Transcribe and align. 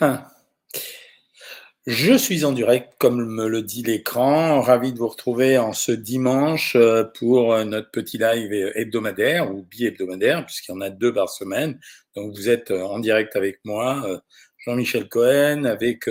Ah. 0.00 0.30
Je 1.86 2.18
suis 2.18 2.44
en 2.44 2.52
direct, 2.52 2.94
comme 2.98 3.24
me 3.24 3.46
le 3.46 3.62
dit 3.62 3.82
l'écran. 3.82 4.60
Ravi 4.60 4.92
de 4.92 4.98
vous 4.98 5.08
retrouver 5.08 5.56
en 5.56 5.72
ce 5.72 5.92
dimanche 5.92 6.74
euh, 6.74 7.04
pour 7.04 7.54
euh, 7.54 7.64
notre 7.64 7.90
petit 7.92 8.18
live 8.18 8.52
hebdomadaire 8.74 9.54
ou 9.54 9.62
bi-hebdomadaire, 9.62 10.44
puisqu'il 10.44 10.72
y 10.72 10.74
en 10.74 10.80
a 10.80 10.90
deux 10.90 11.14
par 11.14 11.30
semaine. 11.30 11.78
Donc 12.14 12.34
vous 12.34 12.50
êtes 12.50 12.72
euh, 12.72 12.82
en 12.82 12.98
direct 12.98 13.36
avec 13.36 13.60
moi, 13.64 14.20
Jean-Michel 14.58 15.08
Cohen, 15.08 15.64
avec 15.64 16.10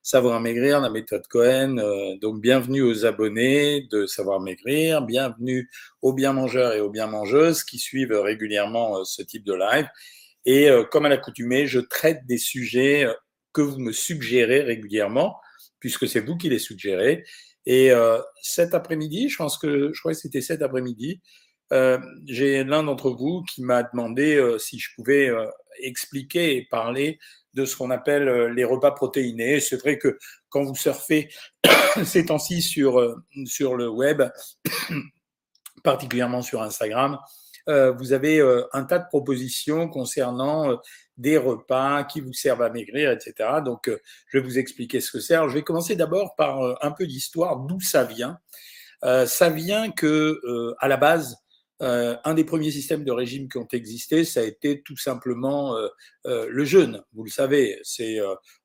Savoir 0.00 0.40
Maigrir, 0.40 0.80
la 0.80 0.90
méthode 0.90 1.26
Cohen. 1.26 1.76
Donc 2.22 2.40
bienvenue 2.40 2.82
aux 2.82 3.04
abonnés 3.04 3.86
de 3.90 4.06
Savoir 4.06 4.40
Maigrir, 4.40 5.02
bienvenue 5.02 5.68
aux 6.02 6.12
bien 6.12 6.32
mangeurs 6.32 6.72
et 6.72 6.80
aux 6.80 6.90
bien 6.90 7.08
mangeuses 7.08 7.64
qui 7.64 7.78
suivent 7.78 8.14
régulièrement 8.14 9.04
ce 9.04 9.22
type 9.22 9.44
de 9.44 9.54
live. 9.54 9.88
Et 10.44 10.68
comme 10.92 11.04
à 11.04 11.08
l'accoutumée, 11.08 11.66
je 11.66 11.80
traite 11.80 12.24
des 12.26 12.38
sujets 12.38 13.08
que 13.56 13.62
vous 13.62 13.78
me 13.78 13.92
suggérez 13.92 14.60
régulièrement, 14.60 15.40
puisque 15.80 16.06
c'est 16.06 16.20
vous 16.20 16.36
qui 16.36 16.50
les 16.50 16.58
suggérez. 16.58 17.24
Et 17.64 17.90
euh, 17.90 18.20
cet 18.42 18.74
après-midi, 18.74 19.30
je 19.30 19.36
pense 19.38 19.56
que 19.56 19.92
je 19.94 19.98
crois 19.98 20.12
que 20.12 20.18
c'était 20.18 20.42
cet 20.42 20.60
après-midi, 20.60 21.22
euh, 21.72 21.98
j'ai 22.26 22.64
l'un 22.64 22.82
d'entre 22.82 23.10
vous 23.10 23.42
qui 23.44 23.62
m'a 23.62 23.82
demandé 23.82 24.36
euh, 24.36 24.58
si 24.58 24.78
je 24.78 24.90
pouvais 24.94 25.30
expliquer 25.80 26.56
et 26.56 26.66
parler 26.70 27.18
de 27.54 27.64
ce 27.64 27.76
qu'on 27.76 27.90
appelle 27.90 28.52
les 28.52 28.64
repas 28.64 28.90
protéinés. 28.90 29.60
C'est 29.60 29.78
vrai 29.78 29.96
que 29.96 30.18
quand 30.50 30.62
vous 30.62 30.76
surfez 30.76 31.30
ces 32.04 32.26
temps-ci 32.26 32.60
sur, 32.60 33.16
sur 33.46 33.74
le 33.74 33.88
web, 33.88 34.22
particulièrement 35.82 36.42
sur 36.42 36.60
Instagram, 36.60 37.18
vous 37.66 38.12
avez 38.12 38.40
un 38.72 38.84
tas 38.84 39.00
de 39.00 39.08
propositions 39.08 39.88
concernant 39.88 40.78
des 41.16 41.38
repas 41.38 42.04
qui 42.04 42.20
vous 42.20 42.32
servent 42.32 42.62
à 42.62 42.70
maigrir, 42.70 43.10
etc. 43.10 43.34
Donc, 43.64 43.88
euh, 43.88 44.00
je 44.28 44.38
vais 44.38 44.44
vous 44.44 44.58
expliquer 44.58 45.00
ce 45.00 45.10
que 45.10 45.20
c'est. 45.20 45.34
Alors, 45.34 45.48
je 45.48 45.54
vais 45.54 45.62
commencer 45.62 45.96
d'abord 45.96 46.34
par 46.36 46.62
euh, 46.62 46.74
un 46.82 46.90
peu 46.90 47.06
d'histoire, 47.06 47.56
d'où 47.60 47.80
ça 47.80 48.04
vient. 48.04 48.38
Euh, 49.04 49.26
ça 49.26 49.50
vient 49.50 49.90
que, 49.90 50.40
à 50.78 50.88
la 50.88 50.96
base, 50.96 51.36
un 51.80 52.32
des 52.34 52.44
premiers 52.44 52.70
systèmes 52.70 53.04
de 53.04 53.12
régime 53.12 53.48
qui 53.50 53.58
ont 53.58 53.68
existé, 53.72 54.24
ça 54.24 54.40
a 54.40 54.44
été 54.44 54.82
tout 54.82 54.96
simplement 54.96 55.76
euh, 56.26 56.36
euh, 56.36 56.46
le 56.50 56.64
jeûne. 56.64 57.02
Vous 57.12 57.24
le 57.24 57.30
savez, 57.30 57.78
c'est 57.82 58.18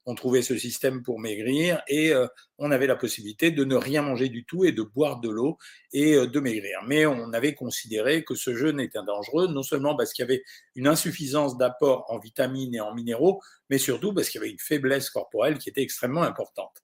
on 0.05 0.15
trouvait 0.15 0.41
ce 0.41 0.57
système 0.57 1.03
pour 1.03 1.19
maigrir 1.19 1.81
et 1.87 2.11
on 2.57 2.71
avait 2.71 2.87
la 2.87 2.95
possibilité 2.95 3.51
de 3.51 3.63
ne 3.63 3.75
rien 3.75 4.01
manger 4.01 4.29
du 4.29 4.45
tout 4.45 4.65
et 4.65 4.71
de 4.71 4.81
boire 4.81 5.19
de 5.19 5.29
l'eau 5.29 5.57
et 5.93 6.15
de 6.15 6.39
maigrir. 6.39 6.79
Mais 6.87 7.05
on 7.05 7.33
avait 7.33 7.53
considéré 7.53 8.23
que 8.23 8.35
ce 8.35 8.55
jeûne 8.55 8.79
était 8.79 9.03
dangereux, 9.05 9.47
non 9.47 9.63
seulement 9.63 9.95
parce 9.95 10.11
qu'il 10.11 10.23
y 10.23 10.27
avait 10.27 10.43
une 10.75 10.87
insuffisance 10.87 11.57
d'apport 11.57 12.05
en 12.09 12.19
vitamines 12.19 12.73
et 12.75 12.81
en 12.81 12.93
minéraux, 12.93 13.41
mais 13.69 13.77
surtout 13.77 14.13
parce 14.13 14.29
qu'il 14.29 14.41
y 14.41 14.43
avait 14.43 14.51
une 14.51 14.59
faiblesse 14.59 15.09
corporelle 15.09 15.57
qui 15.59 15.69
était 15.69 15.83
extrêmement 15.83 16.23
importante. 16.23 16.75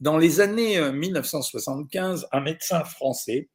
Dans 0.00 0.18
les 0.18 0.40
années 0.40 0.80
1975, 0.90 2.28
un 2.32 2.40
médecin 2.40 2.82
français 2.84 3.48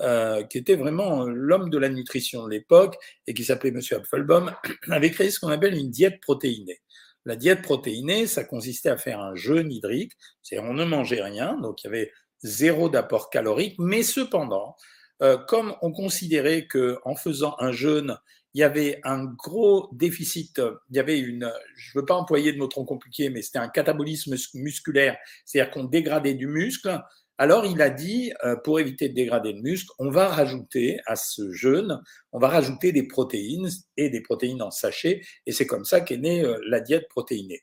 euh, 0.00 0.42
qui 0.42 0.58
était 0.58 0.74
vraiment 0.74 1.24
l'homme 1.24 1.70
de 1.70 1.78
la 1.78 1.88
nutrition 1.88 2.44
de 2.44 2.50
l'époque 2.50 2.96
et 3.28 3.32
qui 3.32 3.44
s'appelait 3.44 3.70
Monsieur 3.70 3.98
Apfelbaum, 3.98 4.52
avait 4.90 5.12
créé 5.12 5.30
ce 5.30 5.38
qu'on 5.38 5.50
appelle 5.50 5.76
une 5.76 5.92
diète 5.92 6.13
protéinée. 6.20 6.80
La 7.24 7.36
diète 7.36 7.62
protéinée, 7.62 8.26
ça 8.26 8.44
consistait 8.44 8.90
à 8.90 8.96
faire 8.98 9.20
un 9.20 9.34
jeûne 9.34 9.72
hydrique, 9.72 10.12
c'est-à-dire 10.42 10.68
on 10.68 10.74
ne 10.74 10.84
mangeait 10.84 11.22
rien, 11.22 11.58
donc 11.60 11.82
il 11.82 11.86
y 11.86 11.88
avait 11.88 12.12
zéro 12.42 12.88
d'apport 12.90 13.30
calorique, 13.30 13.76
mais 13.78 14.02
cependant, 14.02 14.76
euh, 15.22 15.38
comme 15.38 15.74
on 15.80 15.92
considérait 15.92 16.66
que 16.66 16.98
en 17.04 17.16
faisant 17.16 17.56
un 17.58 17.72
jeûne, 17.72 18.18
il 18.52 18.60
y 18.60 18.62
avait 18.62 19.00
un 19.04 19.24
gros 19.24 19.88
déficit, 19.92 20.60
il 20.90 20.96
y 20.96 21.00
avait 21.00 21.18
une, 21.18 21.52
je 21.76 21.96
ne 21.96 22.00
veux 22.00 22.06
pas 22.06 22.14
employer 22.14 22.52
de 22.52 22.58
mots 22.58 22.68
trop 22.68 22.84
compliqués, 22.84 23.28
mais 23.28 23.42
c'était 23.42 23.58
un 23.58 23.68
catabolisme 23.68 24.36
musculaire, 24.54 25.16
c'est-à-dire 25.44 25.72
qu'on 25.72 25.84
dégradait 25.84 26.34
du 26.34 26.46
muscle, 26.46 27.00
alors 27.36 27.66
il 27.66 27.82
a 27.82 27.90
dit, 27.90 28.32
euh, 28.44 28.56
pour 28.56 28.78
éviter 28.78 29.08
de 29.08 29.14
dégrader 29.14 29.52
le 29.52 29.60
muscle, 29.60 29.90
on 29.98 30.08
va 30.08 30.28
rajouter 30.28 31.00
à 31.06 31.16
ce 31.16 31.52
jeûne, 31.52 32.00
on 32.32 32.38
va 32.38 32.48
rajouter 32.48 32.92
des 32.92 33.08
protéines 33.08 33.68
et 33.96 34.08
des 34.08 34.20
protéines 34.20 34.62
en 34.62 34.70
sachet, 34.70 35.20
et 35.46 35.52
c'est 35.52 35.66
comme 35.66 35.84
ça 35.84 36.00
qu'est 36.00 36.18
née 36.18 36.44
euh, 36.44 36.58
la 36.68 36.80
diète 36.80 37.08
protéinée. 37.08 37.62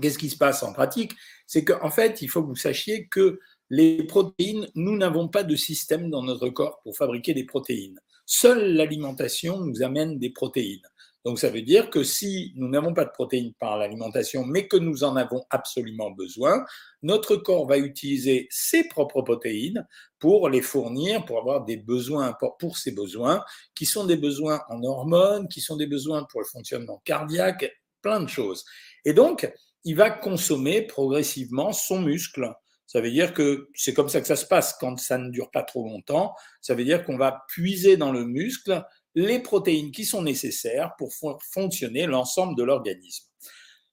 Qu'est-ce 0.00 0.18
qui 0.18 0.30
se 0.30 0.38
passe 0.38 0.62
en 0.62 0.72
pratique? 0.72 1.12
C'est 1.46 1.64
qu'en 1.64 1.90
fait, 1.90 2.22
il 2.22 2.28
faut 2.28 2.42
que 2.42 2.48
vous 2.48 2.56
sachiez 2.56 3.06
que 3.06 3.38
les 3.70 4.02
protéines, 4.04 4.68
nous 4.74 4.96
n'avons 4.96 5.28
pas 5.28 5.44
de 5.44 5.56
système 5.56 6.10
dans 6.10 6.22
notre 6.22 6.48
corps 6.48 6.80
pour 6.82 6.96
fabriquer 6.96 7.34
des 7.34 7.44
protéines. 7.44 8.00
Seule 8.26 8.74
l'alimentation 8.74 9.60
nous 9.60 9.82
amène 9.82 10.18
des 10.18 10.30
protéines. 10.30 10.86
Donc 11.24 11.38
ça 11.38 11.48
veut 11.48 11.62
dire 11.62 11.88
que 11.88 12.04
si 12.04 12.52
nous 12.56 12.68
n'avons 12.68 12.92
pas 12.92 13.06
de 13.06 13.10
protéines 13.10 13.54
par 13.54 13.78
l'alimentation, 13.78 14.44
mais 14.44 14.68
que 14.68 14.76
nous 14.76 15.04
en 15.04 15.16
avons 15.16 15.42
absolument 15.48 16.10
besoin, 16.10 16.64
notre 17.02 17.36
corps 17.36 17.66
va 17.66 17.78
utiliser 17.78 18.46
ses 18.50 18.84
propres 18.88 19.22
protéines 19.22 19.86
pour 20.18 20.50
les 20.50 20.60
fournir, 20.60 21.24
pour 21.24 21.38
avoir 21.38 21.64
des 21.64 21.78
besoins 21.78 22.36
pour 22.58 22.76
ses 22.76 22.92
besoins, 22.92 23.42
qui 23.74 23.86
sont 23.86 24.04
des 24.04 24.16
besoins 24.16 24.60
en 24.68 24.82
hormones, 24.82 25.48
qui 25.48 25.62
sont 25.62 25.76
des 25.76 25.86
besoins 25.86 26.24
pour 26.24 26.40
le 26.40 26.46
fonctionnement 26.46 27.00
cardiaque, 27.04 27.72
plein 28.02 28.20
de 28.20 28.28
choses. 28.28 28.64
Et 29.06 29.14
donc, 29.14 29.50
il 29.84 29.96
va 29.96 30.10
consommer 30.10 30.82
progressivement 30.82 31.72
son 31.72 32.00
muscle. 32.00 32.52
Ça 32.86 33.00
veut 33.00 33.10
dire 33.10 33.32
que 33.32 33.70
c'est 33.74 33.94
comme 33.94 34.10
ça 34.10 34.20
que 34.20 34.26
ça 34.26 34.36
se 34.36 34.46
passe 34.46 34.74
quand 34.78 34.98
ça 34.98 35.16
ne 35.16 35.30
dure 35.30 35.50
pas 35.50 35.62
trop 35.62 35.84
longtemps. 35.84 36.34
Ça 36.60 36.74
veut 36.74 36.84
dire 36.84 37.04
qu'on 37.04 37.16
va 37.16 37.44
puiser 37.48 37.96
dans 37.96 38.12
le 38.12 38.26
muscle 38.26 38.84
les 39.14 39.38
protéines 39.38 39.92
qui 39.92 40.04
sont 40.04 40.22
nécessaires 40.22 40.94
pour 40.98 41.12
fonctionner 41.52 42.06
l'ensemble 42.06 42.56
de 42.56 42.62
l'organisme. 42.62 43.26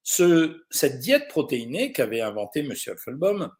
Ce, 0.04 0.64
cette 0.72 1.00
diète 1.00 1.28
protéinée 1.28 1.92
qu'avait 1.92 2.22
inventée 2.22 2.62
M. 2.62 2.74
Apfelbaum, 2.88 3.52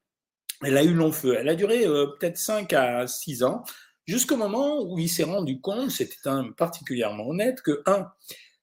elle 0.64 0.78
a 0.78 0.84
eu 0.84 0.94
long 0.94 1.12
feu. 1.12 1.36
Elle 1.40 1.50
a 1.50 1.56
duré 1.56 1.86
euh, 1.86 2.08
peut-être 2.20 2.38
5 2.38 2.74
à 2.74 3.08
6 3.08 3.44
ans, 3.44 3.64
jusqu'au 4.06 4.38
moment 4.38 4.82
où 4.84 4.98
il 5.00 5.10
s'est 5.10 5.24
rendu 5.24 5.60
compte, 5.60 5.92
c'était 5.92 6.16
un 6.26 6.52
particulièrement 6.52 7.28
honnête, 7.28 7.62
que, 7.62 7.82
un, 7.86 8.08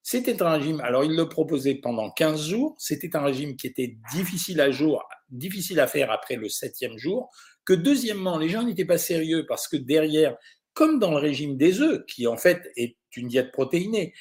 c'était 0.02 0.42
un 0.42 0.52
régime, 0.52 0.80
alors 0.80 1.04
il 1.04 1.14
le 1.16 1.28
proposait 1.28 1.74
pendant 1.74 2.10
15 2.10 2.48
jours, 2.48 2.74
c'était 2.78 3.16
un 3.16 3.22
régime 3.22 3.56
qui 3.56 3.66
était 3.66 3.96
difficile 4.12 4.60
à, 4.60 4.70
jour, 4.70 5.06
difficile 5.28 5.80
à 5.80 5.86
faire 5.86 6.10
après 6.10 6.36
le 6.36 6.48
septième 6.48 6.96
jour, 6.98 7.30
que 7.64 7.74
deuxièmement, 7.74 8.38
les 8.38 8.48
gens 8.48 8.62
n'étaient 8.62 8.84
pas 8.84 8.98
sérieux 8.98 9.44
parce 9.46 9.68
que 9.68 9.76
derrière, 9.76 10.36
comme 10.78 11.00
dans 11.00 11.10
le 11.10 11.16
régime 11.16 11.56
des 11.56 11.80
œufs, 11.80 12.06
qui 12.06 12.28
en 12.28 12.36
fait 12.36 12.70
est 12.76 12.96
une 13.16 13.26
diète 13.26 13.50
protéinée. 13.50 14.14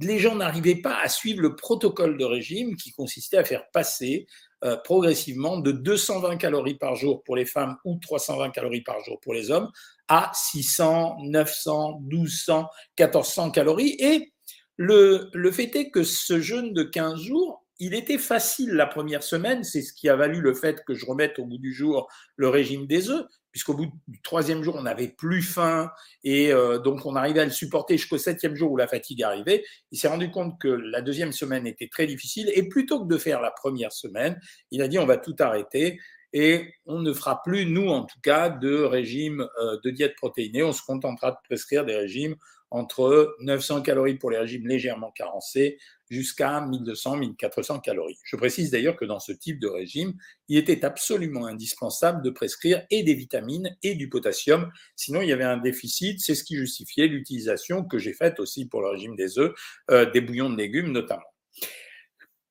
Les 0.00 0.18
gens 0.18 0.36
n'arrivaient 0.36 0.80
pas 0.80 0.98
à 0.98 1.06
suivre 1.06 1.42
le 1.42 1.54
protocole 1.54 2.16
de 2.16 2.24
régime 2.24 2.76
qui 2.76 2.92
consistait 2.92 3.36
à 3.36 3.44
faire 3.44 3.68
passer 3.72 4.26
euh, 4.64 4.78
progressivement 4.78 5.58
de 5.58 5.70
220 5.70 6.38
calories 6.38 6.78
par 6.78 6.94
jour 6.96 7.22
pour 7.24 7.36
les 7.36 7.44
femmes 7.44 7.76
ou 7.84 7.98
320 8.00 8.48
calories 8.52 8.80
par 8.80 9.04
jour 9.04 9.20
pour 9.20 9.34
les 9.34 9.50
hommes 9.50 9.70
à 10.08 10.32
600, 10.32 11.18
900, 11.24 12.00
1200, 12.00 12.70
1400 12.98 13.50
calories. 13.50 13.94
Et 13.98 14.32
le, 14.78 15.28
le 15.34 15.52
fait 15.52 15.76
est 15.76 15.90
que 15.90 16.04
ce 16.04 16.40
jeûne 16.40 16.72
de 16.72 16.84
15 16.84 17.20
jours, 17.20 17.66
il 17.80 17.92
était 17.92 18.16
facile 18.16 18.70
la 18.70 18.86
première 18.86 19.22
semaine, 19.22 19.62
c'est 19.62 19.82
ce 19.82 19.92
qui 19.92 20.08
a 20.08 20.16
valu 20.16 20.40
le 20.40 20.54
fait 20.54 20.82
que 20.86 20.94
je 20.94 21.04
remette 21.04 21.38
au 21.38 21.44
bout 21.44 21.58
du 21.58 21.74
jour 21.74 22.08
le 22.36 22.48
régime 22.48 22.86
des 22.86 23.10
œufs, 23.10 23.26
puisqu'au 23.50 23.74
bout 23.74 23.90
du 24.06 24.20
troisième 24.22 24.62
jour, 24.62 24.74
on 24.76 24.82
n'avait 24.82 25.08
plus 25.08 25.42
faim 25.42 25.90
et 26.24 26.52
euh, 26.52 26.78
donc 26.78 27.06
on 27.06 27.16
arrivait 27.16 27.40
à 27.40 27.44
le 27.44 27.50
supporter 27.50 27.96
jusqu'au 27.96 28.18
septième 28.18 28.54
jour 28.54 28.72
où 28.72 28.76
la 28.76 28.86
fatigue 28.86 29.22
arrivait. 29.22 29.64
Il 29.90 29.98
s'est 29.98 30.08
rendu 30.08 30.30
compte 30.30 30.60
que 30.60 30.68
la 30.68 31.00
deuxième 31.00 31.32
semaine 31.32 31.66
était 31.66 31.88
très 31.88 32.06
difficile 32.06 32.50
et 32.54 32.68
plutôt 32.68 33.02
que 33.02 33.08
de 33.08 33.18
faire 33.18 33.40
la 33.40 33.50
première 33.50 33.92
semaine, 33.92 34.38
il 34.70 34.82
a 34.82 34.88
dit 34.88 34.98
on 34.98 35.06
va 35.06 35.16
tout 35.16 35.36
arrêter 35.38 35.98
et 36.32 36.74
on 36.86 37.00
ne 37.00 37.12
fera 37.12 37.42
plus, 37.42 37.66
nous 37.66 37.88
en 37.88 38.04
tout 38.04 38.20
cas, 38.22 38.48
de 38.50 38.82
régime 38.82 39.46
euh, 39.60 39.78
de 39.82 39.90
diète 39.90 40.16
protéinée. 40.16 40.62
On 40.62 40.72
se 40.72 40.82
contentera 40.82 41.32
de 41.32 41.36
prescrire 41.44 41.84
des 41.84 41.96
régimes 41.96 42.36
entre 42.70 43.34
900 43.40 43.82
calories 43.82 44.16
pour 44.16 44.30
les 44.30 44.38
régimes 44.38 44.66
légèrement 44.66 45.10
carencés 45.10 45.78
jusqu'à 46.10 46.60
1200-1400 46.60 47.80
calories. 47.80 48.18
Je 48.24 48.36
précise 48.36 48.70
d'ailleurs 48.70 48.96
que 48.96 49.04
dans 49.04 49.20
ce 49.20 49.32
type 49.32 49.58
de 49.58 49.68
régime, 49.68 50.14
il 50.48 50.56
était 50.56 50.84
absolument 50.84 51.46
indispensable 51.46 52.22
de 52.22 52.30
prescrire 52.30 52.84
et 52.90 53.02
des 53.02 53.14
vitamines 53.14 53.76
et 53.82 53.94
du 53.94 54.08
potassium, 54.08 54.70
sinon 54.96 55.20
il 55.22 55.28
y 55.28 55.32
avait 55.32 55.44
un 55.44 55.58
déficit, 55.58 56.20
c'est 56.20 56.34
ce 56.34 56.44
qui 56.44 56.56
justifiait 56.56 57.08
l'utilisation 57.08 57.84
que 57.84 57.98
j'ai 57.98 58.14
faite 58.14 58.40
aussi 58.40 58.66
pour 58.66 58.80
le 58.80 58.88
régime 58.88 59.16
des 59.16 59.38
œufs, 59.38 59.54
euh, 59.90 60.10
des 60.10 60.20
bouillons 60.20 60.50
de 60.50 60.56
légumes 60.56 60.92
notamment. 60.92 61.22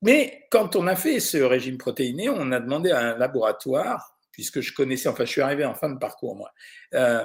Mais 0.02 0.46
quand 0.50 0.76
on 0.76 0.86
a 0.86 0.96
fait 0.96 1.20
ce 1.20 1.38
régime 1.38 1.78
protéiné, 1.78 2.28
on 2.28 2.52
a 2.52 2.60
demandé 2.60 2.90
à 2.90 3.00
un 3.00 3.18
laboratoire, 3.18 4.16
puisque 4.32 4.60
je 4.60 4.72
connaissais, 4.72 5.08
enfin 5.08 5.24
je 5.24 5.30
suis 5.30 5.40
arrivé 5.40 5.64
en 5.64 5.74
fin 5.74 5.90
de 5.90 5.98
parcours 5.98 6.36
moi, 6.36 6.50
euh, 6.94 7.24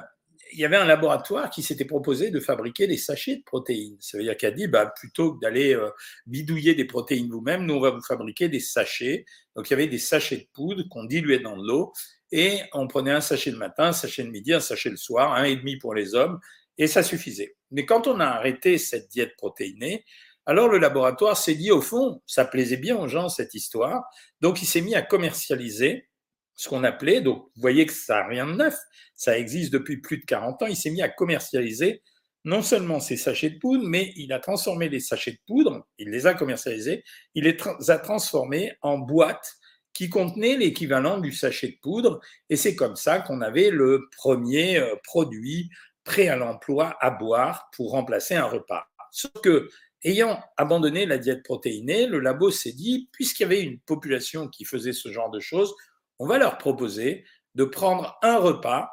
il 0.51 0.59
y 0.59 0.65
avait 0.65 0.77
un 0.77 0.85
laboratoire 0.85 1.49
qui 1.49 1.63
s'était 1.63 1.85
proposé 1.85 2.29
de 2.29 2.39
fabriquer 2.39 2.85
des 2.85 2.97
sachets 2.97 3.37
de 3.37 3.43
protéines. 3.43 3.97
Ça 3.99 4.17
veut 4.17 4.23
dire 4.23 4.37
qu'il 4.37 4.47
a 4.47 4.51
dit, 4.51 4.67
bah, 4.67 4.93
plutôt 4.95 5.33
que 5.33 5.39
d'aller 5.39 5.73
euh, 5.73 5.89
bidouiller 6.27 6.75
des 6.75 6.85
protéines 6.85 7.29
vous-même, 7.29 7.65
nous, 7.65 7.73
on 7.73 7.79
va 7.79 7.89
vous 7.89 8.03
fabriquer 8.03 8.49
des 8.49 8.59
sachets. 8.59 9.25
Donc, 9.55 9.69
il 9.69 9.71
y 9.71 9.73
avait 9.73 9.87
des 9.87 9.97
sachets 9.97 10.37
de 10.37 10.47
poudre 10.53 10.83
qu'on 10.89 11.05
diluait 11.05 11.39
dans 11.39 11.57
de 11.57 11.67
l'eau 11.67 11.91
et 12.31 12.59
on 12.73 12.87
prenait 12.87 13.11
un 13.11 13.21
sachet 13.21 13.49
le 13.49 13.57
matin, 13.57 13.85
un 13.85 13.93
sachet 13.93 14.23
le 14.23 14.29
midi, 14.29 14.53
un 14.53 14.59
sachet 14.59 14.89
le 14.89 14.97
soir, 14.97 15.33
un 15.33 15.45
et 15.45 15.55
demi 15.55 15.77
pour 15.77 15.95
les 15.95 16.13
hommes 16.13 16.39
et 16.77 16.87
ça 16.87 17.03
suffisait. 17.03 17.55
Mais 17.71 17.85
quand 17.85 18.07
on 18.07 18.19
a 18.19 18.25
arrêté 18.25 18.77
cette 18.77 19.09
diète 19.09 19.35
protéinée, 19.37 20.05
Alors 20.45 20.67
le 20.67 20.77
laboratoire 20.77 21.37
s'est 21.37 21.55
dit, 21.55 21.71
au 21.71 21.81
fond, 21.81 22.21
ça 22.25 22.45
plaisait 22.45 22.77
bien 22.77 22.97
aux 22.97 23.07
gens 23.07 23.29
cette 23.29 23.53
histoire, 23.53 24.03
donc 24.41 24.61
il 24.61 24.65
s'est 24.65 24.81
mis 24.81 24.95
à 24.95 25.01
commercialiser 25.01 26.09
ce 26.55 26.69
qu'on 26.69 26.83
appelait, 26.83 27.21
donc 27.21 27.45
vous 27.55 27.61
voyez 27.61 27.85
que 27.85 27.93
ça 27.93 28.15
n'a 28.15 28.27
rien 28.27 28.45
de 28.45 28.53
neuf, 28.53 28.75
ça 29.15 29.37
existe 29.37 29.71
depuis 29.71 29.97
plus 29.97 30.17
de 30.17 30.25
40 30.25 30.63
ans, 30.63 30.67
il 30.67 30.75
s'est 30.75 30.91
mis 30.91 31.01
à 31.01 31.09
commercialiser 31.09 32.03
non 32.45 32.61
seulement 32.61 32.99
ces 32.99 33.15
sachets 33.15 33.51
de 33.51 33.59
poudre, 33.59 33.85
mais 33.87 34.11
il 34.17 34.33
a 34.33 34.39
transformé 34.39 34.89
les 34.89 34.99
sachets 34.99 35.31
de 35.31 35.39
poudre, 35.47 35.87
il 35.97 36.09
les 36.09 36.27
a 36.27 36.33
commercialisés, 36.33 37.03
il 37.35 37.45
les 37.45 37.57
a 37.89 37.97
transformés 37.99 38.73
en 38.81 38.97
boîtes 38.97 39.53
qui 39.93 40.09
contenaient 40.09 40.57
l'équivalent 40.57 41.19
du 41.19 41.31
sachet 41.31 41.67
de 41.67 41.77
poudre, 41.81 42.19
et 42.49 42.57
c'est 42.57 42.75
comme 42.75 42.95
ça 42.95 43.19
qu'on 43.19 43.41
avait 43.41 43.69
le 43.69 44.09
premier 44.17 44.77
euh, 44.77 44.95
produit 45.03 45.69
prêt 46.03 46.27
à 46.27 46.35
l'emploi 46.35 46.97
à 46.99 47.11
boire 47.11 47.69
pour 47.75 47.91
remplacer 47.91 48.35
un 48.35 48.45
repas. 48.45 48.85
Sauf 49.11 49.31
que, 49.43 49.69
ayant 50.03 50.39
abandonné 50.57 51.05
la 51.05 51.17
diète 51.17 51.43
protéinée, 51.43 52.07
le 52.07 52.19
labo 52.19 52.51
s'est 52.51 52.73
dit, 52.73 53.09
puisqu'il 53.11 53.43
y 53.43 53.45
avait 53.45 53.61
une 53.61 53.79
population 53.79 54.47
qui 54.47 54.65
faisait 54.65 54.93
ce 54.93 55.11
genre 55.11 55.31
de 55.31 55.39
choses, 55.39 55.73
on 56.19 56.27
va 56.27 56.37
leur 56.37 56.57
proposer 56.57 57.25
de 57.55 57.63
prendre 57.63 58.17
un 58.21 58.37
repas 58.37 58.89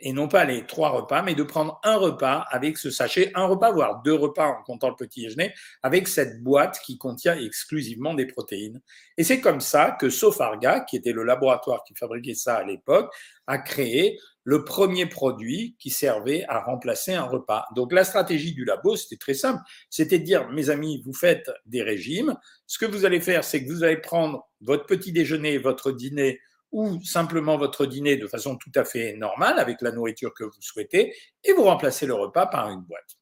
et 0.00 0.12
non 0.12 0.28
pas 0.28 0.44
les 0.44 0.64
trois 0.66 0.90
repas, 0.90 1.22
mais 1.22 1.34
de 1.34 1.42
prendre 1.42 1.80
un 1.82 1.96
repas 1.96 2.46
avec 2.50 2.78
ce 2.78 2.90
sachet, 2.90 3.32
un 3.34 3.46
repas, 3.46 3.72
voire 3.72 4.02
deux 4.02 4.14
repas 4.14 4.46
en 4.46 4.62
comptant 4.62 4.90
le 4.90 4.94
petit 4.94 5.22
déjeuner, 5.22 5.52
avec 5.82 6.06
cette 6.06 6.42
boîte 6.42 6.80
qui 6.84 6.98
contient 6.98 7.36
exclusivement 7.36 8.14
des 8.14 8.26
protéines. 8.26 8.80
Et 9.16 9.24
c'est 9.24 9.40
comme 9.40 9.60
ça 9.60 9.96
que 9.98 10.08
Sofarga, 10.08 10.80
qui 10.80 10.96
était 10.96 11.12
le 11.12 11.24
laboratoire 11.24 11.82
qui 11.84 11.94
fabriquait 11.94 12.34
ça 12.34 12.56
à 12.56 12.64
l'époque, 12.64 13.12
a 13.46 13.58
créé 13.58 14.18
le 14.48 14.64
premier 14.64 15.04
produit 15.04 15.76
qui 15.78 15.90
servait 15.90 16.46
à 16.48 16.60
remplacer 16.60 17.12
un 17.12 17.24
repas. 17.24 17.66
Donc 17.76 17.92
la 17.92 18.02
stratégie 18.02 18.54
du 18.54 18.64
labo, 18.64 18.96
c'était 18.96 19.18
très 19.18 19.34
simple, 19.34 19.60
c'était 19.90 20.18
de 20.18 20.24
dire, 20.24 20.48
mes 20.48 20.70
amis, 20.70 21.02
vous 21.04 21.12
faites 21.12 21.50
des 21.66 21.82
régimes, 21.82 22.34
ce 22.66 22.78
que 22.78 22.86
vous 22.86 23.04
allez 23.04 23.20
faire, 23.20 23.44
c'est 23.44 23.62
que 23.62 23.70
vous 23.70 23.84
allez 23.84 23.98
prendre 23.98 24.48
votre 24.62 24.86
petit 24.86 25.12
déjeuner, 25.12 25.58
votre 25.58 25.92
dîner, 25.92 26.40
ou 26.72 26.98
simplement 27.04 27.58
votre 27.58 27.84
dîner 27.84 28.16
de 28.16 28.26
façon 28.26 28.56
tout 28.56 28.72
à 28.74 28.86
fait 28.86 29.18
normale 29.18 29.58
avec 29.58 29.82
la 29.82 29.92
nourriture 29.92 30.32
que 30.32 30.44
vous 30.44 30.50
souhaitez 30.60 31.14
et 31.44 31.52
vous 31.52 31.64
remplacez 31.64 32.06
le 32.06 32.14
repas 32.14 32.46
par 32.46 32.70
une 32.70 32.80
boîte. 32.80 33.18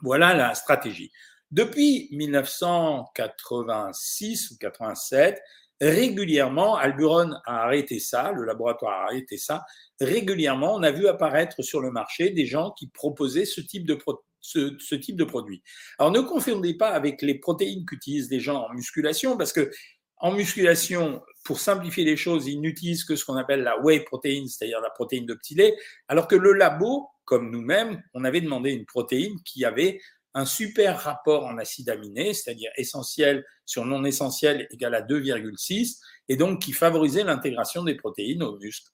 Voilà 0.00 0.32
la 0.32 0.54
stratégie. 0.54 1.12
Depuis 1.50 2.08
1986 2.12 4.52
ou 4.52 4.56
87, 4.58 5.38
régulièrement, 5.80 6.76
Alburon 6.76 7.32
a 7.44 7.64
arrêté 7.64 7.98
ça, 7.98 8.32
le 8.32 8.44
laboratoire 8.44 8.92
a 8.92 9.04
arrêté 9.04 9.36
ça. 9.36 9.64
Régulièrement, 10.00 10.74
on 10.74 10.82
a 10.82 10.90
vu 10.90 11.06
apparaître 11.08 11.62
sur 11.62 11.80
le 11.80 11.90
marché 11.90 12.30
des 12.30 12.46
gens 12.46 12.72
qui 12.72 12.88
proposaient 12.88 13.44
ce 13.44 13.60
type 13.60 13.86
de, 13.86 13.98
ce, 14.40 14.94
type 14.94 15.16
de 15.16 15.24
produit. 15.24 15.62
Alors 15.98 16.12
ne 16.12 16.20
confondez 16.20 16.74
pas 16.74 16.90
avec 16.90 17.22
les 17.22 17.38
protéines 17.38 17.84
qu'utilisent 17.84 18.30
les 18.30 18.40
gens 18.40 18.66
en 18.68 18.72
musculation 18.72 19.36
parce 19.36 19.52
que 19.52 19.70
en 20.18 20.32
musculation, 20.32 21.22
pour 21.44 21.60
simplifier 21.60 22.04
les 22.04 22.16
choses, 22.16 22.46
ils 22.46 22.58
n'utilisent 22.58 23.04
que 23.04 23.16
ce 23.16 23.24
qu'on 23.24 23.36
appelle 23.36 23.62
la 23.62 23.78
whey 23.82 24.00
protein, 24.00 24.46
c'est-à-dire 24.48 24.80
la 24.80 24.88
protéine 24.88 25.26
de 25.26 25.34
petit 25.34 25.54
lait, 25.54 25.76
alors 26.08 26.26
que 26.26 26.36
le 26.36 26.54
labo, 26.54 27.06
comme 27.26 27.50
nous-mêmes, 27.50 28.02
on 28.14 28.24
avait 28.24 28.40
demandé 28.40 28.70
une 28.70 28.86
protéine 28.86 29.38
qui 29.44 29.66
avait 29.66 30.00
un 30.36 30.44
super 30.44 31.00
rapport 31.00 31.46
en 31.46 31.56
acide 31.56 31.88
aminé, 31.88 32.34
c'est-à-dire 32.34 32.70
essentiel 32.76 33.42
sur 33.64 33.86
non 33.86 34.04
essentiel 34.04 34.68
égal 34.70 34.94
à 34.94 35.00
2,6, 35.00 35.96
et 36.28 36.36
donc 36.36 36.60
qui 36.60 36.72
favorisait 36.72 37.24
l'intégration 37.24 37.82
des 37.82 37.94
protéines 37.94 38.42
au 38.42 38.58
muscle. 38.58 38.90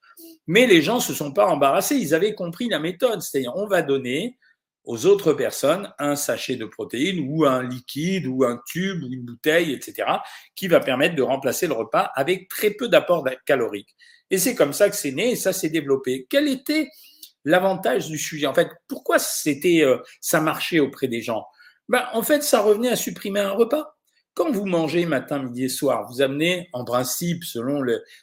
Mais 0.47 0.69
les 0.69 0.83
gens 0.83 1.00
se 1.00 1.12
sont 1.12 1.33
pas 1.33 1.47
embarrassés, 1.47 1.97
ils 1.97 2.15
avaient 2.15 2.35
compris 2.35 2.69
la 2.69 2.79
méthode, 2.79 3.23
c'est-à-dire 3.23 3.56
on 3.56 3.67
va 3.67 3.83
donner 3.83 4.39
aux 4.85 5.06
autres 5.06 5.33
personnes 5.33 5.93
un 5.99 6.15
sachet 6.15 6.55
de 6.55 6.65
protéines 6.65 7.27
ou 7.29 7.44
un 7.44 7.69
liquide 7.69 8.29
ou 8.29 8.44
un 8.44 8.61
tube 8.65 9.03
ou 9.03 9.12
une 9.12 9.25
bouteille, 9.25 9.73
etc., 9.73 10.09
qui 10.55 10.69
va 10.69 10.79
permettre 10.79 11.17
de 11.17 11.23
remplacer 11.23 11.67
le 11.67 11.75
repas 11.75 12.12
avec 12.15 12.49
très 12.49 12.71
peu 12.71 12.89
d'apport 12.89 13.27
calorique. 13.47 13.97
Et 14.31 14.39
c'est 14.39 14.55
comme 14.55 14.73
ça 14.73 14.89
que 14.89 14.97
c'est 14.97 15.11
né 15.11 15.33
et 15.33 15.37
ça 15.37 15.53
s'est 15.53 15.71
développé. 15.71 16.27
Quel 16.31 16.47
était 16.47 16.89
l'avantage 17.44 18.09
du 18.09 18.19
sujet 18.19 18.47
En 18.47 18.55
fait, 18.55 18.69
pourquoi 18.89 19.19
c'était 19.19 19.83
euh, 19.85 19.99
ça 20.21 20.41
marchait 20.41 20.81
auprès 20.81 21.09
des 21.09 21.21
gens? 21.21 21.47
Ben, 21.89 22.05
En 22.12 22.23
fait, 22.23 22.43
ça 22.43 22.61
revenait 22.61 22.91
à 22.91 22.97
supprimer 22.97 23.41
un 23.41 23.53
repas. 23.53 23.97
Quand 24.35 24.50
vous 24.50 24.65
mangez 24.65 25.05
matin, 25.05 25.43
midi 25.43 25.65
et 25.65 25.69
soir, 25.69 26.09
vous 26.11 26.23
amenez 26.23 26.71
en 26.73 26.85
principe, 26.85 27.44
selon 27.44 27.83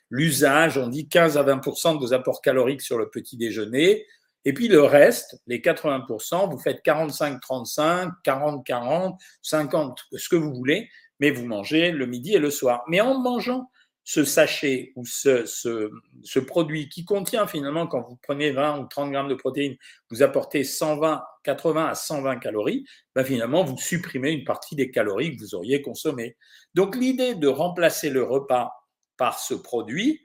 l'usage, 0.09 0.77
on 0.77 0.87
dit 0.87 1.07
15 1.07 1.37
à 1.37 1.43
20% 1.43 1.93
de 1.93 1.99
vos 1.99 2.13
apports 2.13 2.41
caloriques 2.41 2.81
sur 2.81 2.97
le 2.97 3.11
petit 3.11 3.37
déjeuner, 3.37 4.07
et 4.45 4.53
puis 4.53 4.67
le 4.69 4.81
reste, 4.81 5.39
les 5.45 5.59
80%, 5.59 6.49
vous 6.49 6.57
faites 6.57 6.83
45-35, 6.83 8.11
40-40, 8.25 9.17
50, 9.43 9.99
ce 10.13 10.29
que 10.29 10.35
vous 10.35 10.53
voulez, 10.53 10.89
mais 11.19 11.29
vous 11.29 11.45
mangez 11.45 11.91
le 11.91 12.05
midi 12.07 12.33
et 12.33 12.39
le 12.39 12.49
soir. 12.49 12.83
Mais 12.87 13.01
en 13.01 13.19
mangeant 13.19 13.69
ce 14.09 14.23
sachet 14.23 14.91
ou 14.95 15.05
ce, 15.05 16.39
produit 16.39 16.89
qui 16.89 17.05
contient 17.05 17.45
finalement, 17.45 17.85
quand 17.85 18.01
vous 18.01 18.17
prenez 18.23 18.49
20 18.49 18.79
ou 18.79 18.87
30 18.87 19.11
grammes 19.11 19.27
de 19.27 19.35
protéines, 19.35 19.75
vous 20.09 20.23
apportez 20.23 20.63
120, 20.63 21.23
80 21.43 21.85
à 21.85 21.93
120 21.93 22.37
calories, 22.37 22.85
ben 23.13 23.23
finalement, 23.23 23.63
vous 23.63 23.77
supprimez 23.77 24.31
une 24.31 24.45
partie 24.45 24.75
des 24.75 24.89
calories 24.89 25.35
que 25.35 25.41
vous 25.41 25.53
auriez 25.53 25.83
consommées. 25.83 26.37
Donc 26.73 26.95
l'idée 26.95 27.35
de 27.35 27.47
remplacer 27.47 28.09
le 28.09 28.23
repas 28.23 28.71
par 29.15 29.37
ce 29.37 29.53
produit, 29.53 30.23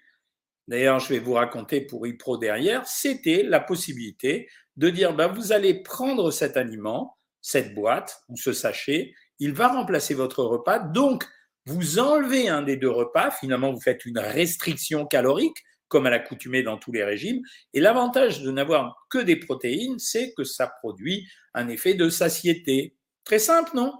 d'ailleurs 0.66 0.98
je 0.98 1.12
vais 1.12 1.20
vous 1.20 1.34
raconter 1.34 1.82
pour 1.82 2.06
iPro 2.06 2.38
derrière, 2.38 2.86
c'était 2.86 3.42
la 3.42 3.60
possibilité 3.60 4.48
de 4.78 4.88
dire 4.88 5.12
ben, 5.12 5.28
vous 5.28 5.52
allez 5.52 5.82
prendre 5.82 6.30
cet 6.30 6.56
aliment, 6.56 7.18
cette 7.42 7.74
boîte 7.74 8.22
ou 8.30 8.38
ce 8.38 8.54
sachet, 8.54 9.12
il 9.40 9.52
va 9.52 9.68
remplacer 9.68 10.14
votre 10.14 10.42
repas, 10.42 10.78
donc 10.78 11.26
vous 11.66 11.98
enlevez 11.98 12.48
un 12.48 12.62
des 12.62 12.76
deux 12.76 12.90
repas, 12.90 13.30
finalement 13.30 13.72
vous 13.72 13.80
faites 13.80 14.04
une 14.04 14.18
restriction 14.18 15.06
calorique, 15.06 15.56
comme 15.88 16.06
à 16.06 16.10
l'accoutumée 16.10 16.62
dans 16.62 16.76
tous 16.76 16.92
les 16.92 17.04
régimes. 17.04 17.40
Et 17.72 17.80
l'avantage 17.80 18.42
de 18.42 18.50
n'avoir 18.50 19.06
que 19.10 19.18
des 19.18 19.36
protéines, 19.36 19.98
c'est 19.98 20.34
que 20.34 20.44
ça 20.44 20.66
produit 20.66 21.28
un 21.54 21.68
effet 21.68 21.94
de 21.94 22.08
satiété. 22.08 22.96
Très 23.24 23.38
simple, 23.38 23.70
non? 23.74 23.94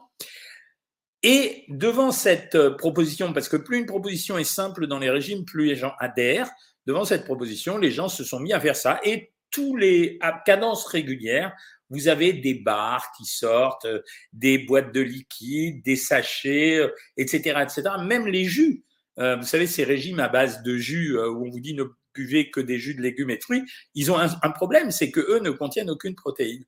Et 1.22 1.64
devant 1.68 2.10
cette 2.10 2.54
euh, 2.54 2.76
proposition, 2.76 3.32
parce 3.32 3.48
que 3.48 3.56
plus 3.56 3.78
une 3.78 3.86
proposition 3.86 4.36
est 4.36 4.44
simple 4.44 4.86
dans 4.86 4.98
les 4.98 5.08
régimes, 5.08 5.46
plus 5.46 5.66
les 5.66 5.76
gens 5.76 5.94
adhèrent, 5.98 6.50
devant 6.86 7.06
cette 7.06 7.24
proposition, 7.24 7.78
les 7.78 7.90
gens 7.90 8.08
se 8.08 8.24
sont 8.24 8.40
mis 8.40 8.52
à 8.52 8.60
faire 8.60 8.76
ça. 8.76 9.00
Et 9.04 9.32
tous 9.50 9.76
les, 9.76 10.18
à 10.20 10.32
cadence 10.44 10.84
régulière, 10.86 11.54
vous 11.90 12.08
avez 12.08 12.32
des 12.32 12.54
bars 12.54 13.12
qui 13.16 13.24
sortent, 13.24 13.84
euh, 13.84 14.02
des 14.32 14.58
boîtes 14.58 14.92
de 14.92 15.00
liquide, 15.00 15.82
des 15.82 15.96
sachets, 15.96 16.80
etc., 17.16 17.54
euh, 17.56 17.62
etc. 17.62 17.82
Même 18.02 18.26
les 18.26 18.44
jus. 18.44 18.84
vous 19.16 19.46
savez, 19.46 19.66
ces 19.66 19.84
régimes 19.84 20.20
à 20.20 20.28
base 20.28 20.62
de 20.62 20.76
jus 20.76 21.16
où 21.16 21.46
on 21.46 21.50
vous 21.50 21.60
dit 21.60 21.74
ne 21.74 21.84
buvez 22.14 22.50
que 22.50 22.60
des 22.60 22.78
jus 22.78 22.94
de 22.94 23.02
légumes 23.02 23.30
et 23.30 23.36
de 23.36 23.42
fruits, 23.42 23.64
ils 23.94 24.10
ont 24.10 24.18
un, 24.18 24.50
problème, 24.50 24.90
c'est 24.90 25.10
que 25.10 25.20
eux 25.20 25.40
ne 25.40 25.50
contiennent 25.50 25.90
aucune 25.90 26.14
protéine. 26.14 26.64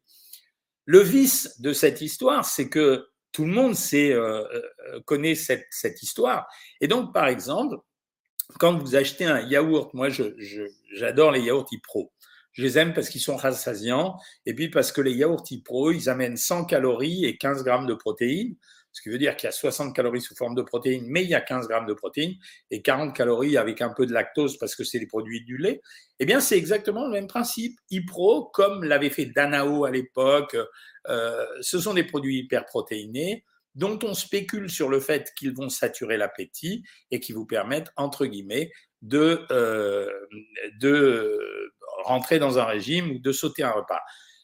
Le 0.85 1.01
vice 1.01 1.61
de 1.61 1.73
cette 1.73 2.01
histoire, 2.01 2.45
c'est 2.45 2.69
que 2.69 3.07
tout 3.33 3.45
le 3.45 3.53
monde 3.53 3.75
sait, 3.75 4.13
euh, 4.13 4.45
euh, 4.45 5.01
connaît 5.05 5.35
cette, 5.35 5.67
cette, 5.71 6.03
histoire. 6.03 6.47
Et 6.81 6.89
donc, 6.89 7.13
par 7.13 7.27
exemple, 7.27 7.77
quand 8.59 8.79
vous 8.79 8.95
achetez 8.95 9.25
un 9.25 9.41
yaourt, 9.41 9.93
moi 9.95 10.09
j'adore 10.93 11.33
les 11.33 11.43
yaourts 11.43 11.67
Ipro. 11.73 12.13
Je 12.57 12.63
les 12.63 12.79
aime 12.79 12.95
parce 12.95 13.11
qu'ils 13.11 13.21
sont 13.21 13.37
rassasiants 13.37 14.17
et 14.47 14.55
puis 14.55 14.71
parce 14.71 14.91
que 14.91 15.03
les 15.03 15.13
yaourts 15.13 15.45
Ipro, 15.51 15.91
ils 15.91 16.09
amènent 16.09 16.39
100 16.39 16.65
calories 16.65 17.27
et 17.27 17.37
15 17.37 17.65
grammes 17.65 17.87
de 17.87 17.95
protéines, 17.95 18.57
ce 18.93 19.03
qui 19.03 19.11
veut 19.11 19.19
dire 19.19 19.37
qu'il 19.37 19.47
y 19.47 19.51
a 19.51 19.53
60 19.53 19.95
calories 19.95 20.23
sous 20.23 20.35
forme 20.35 20.55
de 20.55 20.63
protéines, 20.63 21.05
mais 21.07 21.23
il 21.23 21.29
y 21.29 21.35
a 21.35 21.43
15 21.43 21.69
grammes 21.69 21.87
de 21.87 21.93
protéines 21.93 22.35
et 22.71 22.81
40 22.81 23.15
calories 23.15 23.59
avec 23.59 23.83
un 23.83 23.91
peu 23.91 24.07
de 24.07 24.13
lactose 24.15 24.57
parce 24.57 24.75
que 24.75 24.85
c'est 24.85 24.99
des 24.99 25.07
produits 25.07 25.45
du 25.45 25.59
lait. 25.59 25.83
Eh 26.19 26.25
bien, 26.25 26.41
c'est 26.41 26.57
exactement 26.57 27.05
le 27.05 27.11
même 27.13 27.27
principe. 27.27 27.79
Ipro, 27.91 28.47
comme 28.47 28.85
l'avait 28.85 29.11
fait 29.11 29.27
Danao 29.27 29.85
à 29.85 29.91
l'époque, 29.91 30.57
euh, 31.09 31.45
ce 31.61 31.79
sont 31.79 31.93
des 31.93 32.05
produits 32.05 32.39
hyperprotéinés 32.39 33.45
dont 33.75 33.99
on 34.03 34.15
spécule 34.15 34.71
sur 34.71 34.89
le 34.89 34.99
fait 35.01 35.31
qu'ils 35.37 35.55
vont 35.55 35.69
saturer 35.69 36.17
l'appétit 36.17 36.83
et 37.11 37.21
qui 37.21 37.35
vous 37.35 37.45
permettent, 37.45 37.91
entre 37.97 38.25
guillemets, 38.25 38.71
de, 39.03 39.45
euh, 39.51 40.11
de 40.81 41.39
rentrer 42.07 42.39
dans 42.39 42.59
un 42.59 42.65
régime 42.65 43.11
ou 43.11 43.19
de 43.19 43.33
sauter 43.33 43.63
un 43.63 43.73
repas. 43.73 44.01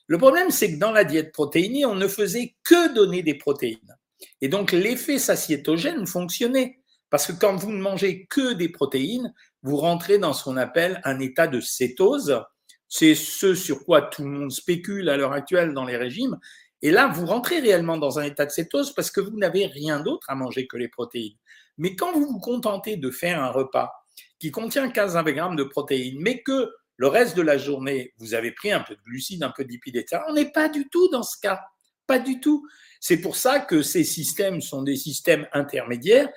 Le 0.06 0.18
problème, 0.18 0.50
c'est 0.50 0.74
que 0.74 0.78
dans 0.78 0.92
la 0.92 1.04
diète 1.04 1.32
protéinée, 1.32 1.86
on 1.86 1.94
ne 1.94 2.08
faisait 2.08 2.54
que 2.64 2.92
donner 2.92 3.22
des 3.22 3.34
protéines. 3.34 3.96
Et 4.40 4.48
donc, 4.48 4.72
l'effet 4.72 5.18
satiétogène 5.18 6.06
fonctionnait. 6.06 6.80
Parce 7.10 7.26
que 7.26 7.32
quand 7.32 7.56
vous 7.56 7.72
ne 7.72 7.80
mangez 7.80 8.26
que 8.26 8.54
des 8.54 8.70
protéines, 8.70 9.34
vous 9.62 9.76
rentrez 9.76 10.18
dans 10.18 10.32
ce 10.32 10.44
qu'on 10.44 10.56
appelle 10.56 11.00
un 11.04 11.20
état 11.20 11.46
de 11.46 11.60
cétose, 11.60 12.42
c'est 12.88 13.14
ce 13.14 13.54
sur 13.54 13.84
quoi 13.84 14.02
tout 14.02 14.24
le 14.24 14.30
monde 14.30 14.50
spécule 14.50 15.08
à 15.08 15.16
l'heure 15.16 15.32
actuelle 15.32 15.74
dans 15.74 15.84
les 15.84 15.96
régimes. 15.96 16.38
Et 16.80 16.90
là, 16.90 17.08
vous 17.08 17.26
rentrez 17.26 17.60
réellement 17.60 17.96
dans 17.96 18.18
un 18.18 18.24
état 18.24 18.44
de 18.44 18.50
cétose 18.50 18.94
parce 18.94 19.10
que 19.10 19.20
vous 19.20 19.36
n'avez 19.38 19.66
rien 19.66 20.00
d'autre 20.00 20.28
à 20.28 20.34
manger 20.34 20.66
que 20.66 20.76
les 20.76 20.88
protéines. 20.88 21.36
Mais 21.78 21.96
quand 21.96 22.12
vous 22.12 22.26
vous 22.26 22.40
contentez 22.40 22.96
de 22.96 23.10
faire 23.10 23.42
un 23.42 23.50
repas 23.50 23.92
qui 24.38 24.50
contient 24.50 24.90
15 24.90 25.16
grammes 25.24 25.56
de 25.56 25.64
protéines, 25.64 26.18
mais 26.20 26.42
que 26.42 26.70
le 26.96 27.08
reste 27.08 27.36
de 27.36 27.42
la 27.42 27.58
journée, 27.58 28.12
vous 28.18 28.34
avez 28.34 28.52
pris 28.52 28.72
un 28.72 28.80
peu 28.80 28.94
de 28.94 29.00
glucides, 29.02 29.42
un 29.42 29.52
peu 29.54 29.64
de 29.64 29.70
lipides, 29.70 29.96
etc., 29.96 30.22
on 30.28 30.34
n'est 30.34 30.50
pas 30.50 30.68
du 30.68 30.88
tout 30.88 31.08
dans 31.08 31.22
ce 31.22 31.36
cas. 31.40 31.60
Pas 32.06 32.18
du 32.18 32.40
tout. 32.40 32.66
C'est 33.00 33.20
pour 33.20 33.36
ça 33.36 33.60
que 33.60 33.82
ces 33.82 34.04
systèmes 34.04 34.60
sont 34.60 34.82
des 34.82 34.96
systèmes 34.96 35.46
intermédiaires 35.52 36.28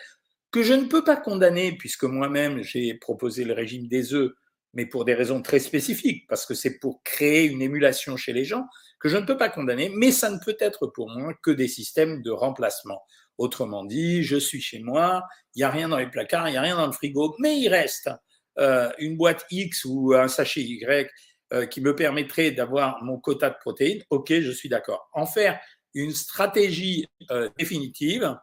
que 0.51 0.63
je 0.63 0.73
ne 0.73 0.85
peux 0.85 1.03
pas 1.03 1.17
condamner, 1.17 1.75
puisque 1.77 2.05
moi-même 2.05 2.61
j'ai 2.61 2.93
proposé 2.93 3.43
le 3.43 3.53
régime 3.53 3.87
des 3.87 4.13
œufs, 4.13 4.31
mais 4.73 4.85
pour 4.85 5.03
des 5.03 5.13
raisons 5.13 5.41
très 5.41 5.59
spécifiques, 5.59 6.25
parce 6.29 6.45
que 6.45 6.53
c'est 6.53 6.79
pour 6.79 7.03
créer 7.03 7.43
une 7.43 7.61
émulation 7.61 8.15
chez 8.15 8.31
les 8.31 8.45
gens, 8.45 8.65
que 8.99 9.09
je 9.09 9.17
ne 9.17 9.25
peux 9.25 9.37
pas 9.37 9.49
condamner, 9.49 9.91
mais 9.93 10.11
ça 10.11 10.29
ne 10.29 10.39
peut 10.39 10.55
être 10.59 10.87
pour 10.87 11.09
moi 11.09 11.33
que 11.43 11.51
des 11.51 11.67
systèmes 11.67 12.21
de 12.21 12.31
remplacement. 12.31 13.01
Autrement 13.37 13.83
dit, 13.83 14.23
je 14.23 14.37
suis 14.37 14.61
chez 14.61 14.79
moi, 14.79 15.23
il 15.55 15.59
n'y 15.59 15.63
a 15.63 15.69
rien 15.69 15.89
dans 15.89 15.97
les 15.97 16.09
placards, 16.09 16.47
il 16.47 16.51
n'y 16.53 16.57
a 16.57 16.61
rien 16.61 16.77
dans 16.77 16.87
le 16.87 16.93
frigo, 16.93 17.35
mais 17.39 17.59
il 17.59 17.67
reste 17.67 18.09
euh, 18.57 18.89
une 18.99 19.17
boîte 19.17 19.45
X 19.51 19.85
ou 19.85 20.13
un 20.13 20.27
sachet 20.27 20.61
Y 20.61 21.11
euh, 21.53 21.65
qui 21.65 21.81
me 21.81 21.95
permettrait 21.95 22.51
d'avoir 22.51 23.03
mon 23.03 23.19
quota 23.19 23.49
de 23.49 23.55
protéines. 23.59 24.03
Ok, 24.09 24.33
je 24.33 24.51
suis 24.51 24.69
d'accord. 24.69 25.09
En 25.13 25.25
faire 25.25 25.59
une 25.93 26.11
stratégie 26.11 27.05
euh, 27.31 27.49
définitive, 27.57 28.37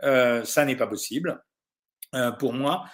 ça 0.00 0.64
n'est 0.64 0.76
pas 0.76 0.86
possible. 0.86 1.42
Pour 2.38 2.54
moi. 2.54 2.86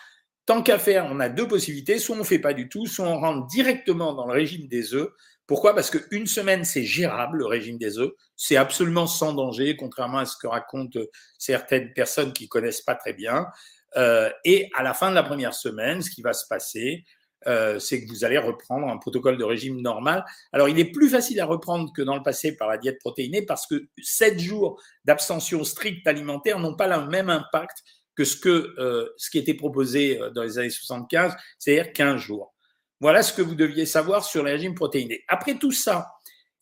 Tant 0.45 0.62
qu'à 0.62 0.78
faire, 0.78 1.07
on 1.07 1.21
a 1.21 1.28
deux 1.28 1.47
possibilités. 1.47 1.99
Soit 1.99 2.16
on 2.16 2.21
ne 2.21 2.25
fait 2.25 2.40
pas 2.40 2.52
du 2.52 2.69
tout, 2.69 2.87
soit 2.87 3.07
on 3.07 3.21
rentre 3.21 3.47
directement 3.47 4.12
dans 4.12 4.26
le 4.26 4.33
régime 4.33 4.66
des 4.66 4.93
œufs. 4.93 5.11
Pourquoi? 5.47 5.75
Parce 5.75 5.90
qu'une 5.90 6.26
semaine, 6.26 6.64
c'est 6.64 6.85
gérable, 6.85 7.38
le 7.38 7.47
régime 7.47 7.78
des 7.78 7.99
œufs. 7.99 8.11
C'est 8.35 8.57
absolument 8.57 9.07
sans 9.07 9.35
danger, 9.35 9.76
contrairement 9.76 10.19
à 10.19 10.25
ce 10.25 10.37
que 10.37 10.47
racontent 10.47 10.99
certaines 11.38 11.93
personnes 11.93 12.33
qui 12.33 12.49
connaissent 12.49 12.83
pas 12.83 12.95
très 12.95 13.12
bien. 13.12 13.47
Euh, 13.96 14.30
et 14.44 14.70
à 14.74 14.82
la 14.82 14.94
fin 14.94 15.10
de 15.10 15.14
la 15.14 15.22
première 15.22 15.54
semaine, 15.54 16.02
ce 16.02 16.10
qui 16.10 16.22
va 16.22 16.32
se 16.32 16.46
passer, 16.48 17.04
euh, 17.46 17.78
c'est 17.78 18.04
que 18.04 18.08
vous 18.08 18.24
allez 18.24 18.38
reprendre 18.38 18.88
un 18.88 18.96
protocole 18.96 19.36
de 19.36 19.44
régime 19.44 19.80
normal. 19.80 20.24
Alors, 20.52 20.68
il 20.68 20.78
est 20.78 20.90
plus 20.90 21.10
facile 21.10 21.40
à 21.40 21.46
reprendre 21.46 21.92
que 21.92 22.02
dans 22.02 22.16
le 22.16 22.22
passé 22.22 22.56
par 22.56 22.68
la 22.68 22.78
diète 22.78 22.98
protéinée 22.98 23.42
parce 23.42 23.66
que 23.66 23.86
sept 24.02 24.38
jours 24.38 24.80
d'abstention 25.04 25.62
stricte 25.64 26.06
alimentaire 26.06 26.58
n'ont 26.58 26.74
pas 26.74 26.88
le 26.88 27.06
même 27.08 27.30
impact 27.30 27.78
que 28.16 28.24
ce, 28.24 28.36
que, 28.36 28.74
euh, 28.78 29.08
ce 29.16 29.28
qui 29.28 29.38
était 29.38 29.54
proposé 29.54 30.20
dans 30.34 30.42
les 30.42 30.58
années 30.58 30.70
75, 30.70 31.34
c'est-à-dire 31.58 31.92
15 31.92 32.20
jours. 32.20 32.54
Voilà 33.00 33.22
ce 33.22 33.32
que 33.32 33.42
vous 33.42 33.56
deviez 33.56 33.86
savoir 33.86 34.24
sur 34.24 34.44
les 34.44 34.52
régimes 34.52 34.74
protéinés. 34.74 35.24
Après 35.28 35.58
tout 35.58 35.72
ça 35.72 36.08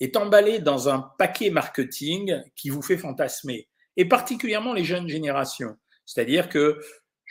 est 0.01 0.17
emballé 0.17 0.59
dans 0.59 0.89
un 0.89 1.11
paquet 1.19 1.51
marketing 1.51 2.43
qui 2.57 2.71
vous 2.71 2.83
fait 2.83 2.97
fantasmer, 2.97 3.69
et 3.97 4.05
particulièrement 4.05 4.73
les 4.73 4.85
jeunes 4.85 5.09
générations. 5.09 5.77
C'est-à-dire 6.05 6.49
que 6.49 6.81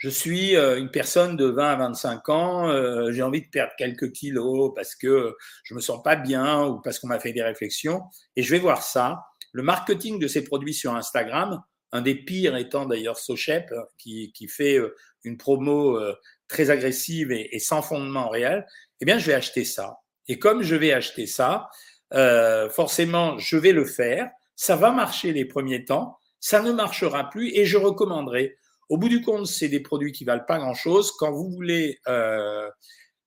je 0.02 0.08
suis 0.08 0.56
euh, 0.56 0.78
une 0.78 0.90
personne 0.90 1.36
de 1.36 1.44
20 1.44 1.64
à 1.64 1.76
25 1.76 2.28
ans, 2.28 3.12
j'ai 3.12 3.22
envie 3.22 3.42
de 3.42 3.46
perdre 3.46 3.72
quelques 3.78 4.10
kilos 4.10 4.72
parce 4.74 4.96
que 4.96 5.36
je 5.62 5.74
me 5.74 5.80
sens 5.80 6.02
pas 6.02 6.16
bien 6.16 6.66
ou 6.66 6.80
parce 6.80 6.98
qu'on 6.98 7.06
m'a 7.06 7.20
fait 7.20 7.32
des 7.32 7.42
réflexions, 7.42 8.02
et 8.34 8.42
je 8.42 8.50
vais 8.50 8.58
voir 8.58 8.82
ça. 8.82 9.20
Le 9.52 9.62
marketing 9.62 10.18
de 10.18 10.26
ces 10.26 10.42
produits 10.42 10.74
sur 10.74 10.94
Instagram, 10.94 11.62
un 11.92 12.00
des 12.00 12.14
pires 12.14 12.56
étant 12.56 12.86
d'ailleurs 12.86 13.18
Sochep, 13.18 13.72
qui, 13.98 14.32
qui, 14.32 14.48
fait 14.48 14.78
euh, 14.78 14.96
une 15.24 15.36
promo 15.36 15.98
euh, 15.98 16.14
très 16.48 16.70
agressive 16.70 17.30
et, 17.30 17.58
sans 17.58 17.82
fondement 17.82 18.28
réel, 18.28 18.66
eh 19.00 19.04
bien, 19.04 19.18
je 19.18 19.26
vais 19.26 19.34
acheter 19.34 19.64
ça. 19.64 19.98
Et 20.26 20.38
comme 20.38 20.62
je 20.62 20.74
vais 20.74 20.92
acheter 20.92 21.26
ça, 21.26 21.68
euh, 22.14 22.68
forcément, 22.70 23.38
je 23.38 23.56
vais 23.56 23.72
le 23.72 23.84
faire. 23.84 24.30
Ça 24.56 24.76
va 24.76 24.90
marcher 24.90 25.32
les 25.32 25.44
premiers 25.44 25.84
temps, 25.84 26.18
ça 26.40 26.60
ne 26.60 26.72
marchera 26.72 27.30
plus 27.30 27.54
et 27.54 27.64
je 27.64 27.76
recommanderai. 27.76 28.56
Au 28.92 28.98
bout 28.98 29.08
du 29.08 29.22
compte, 29.22 29.46
c'est 29.46 29.70
des 29.70 29.80
produits 29.80 30.12
qui 30.12 30.24
valent 30.24 30.44
pas 30.46 30.58
grand-chose. 30.58 31.12
Quand 31.12 31.32
vous 31.32 31.48
voulez 31.48 31.98
euh, 32.08 32.68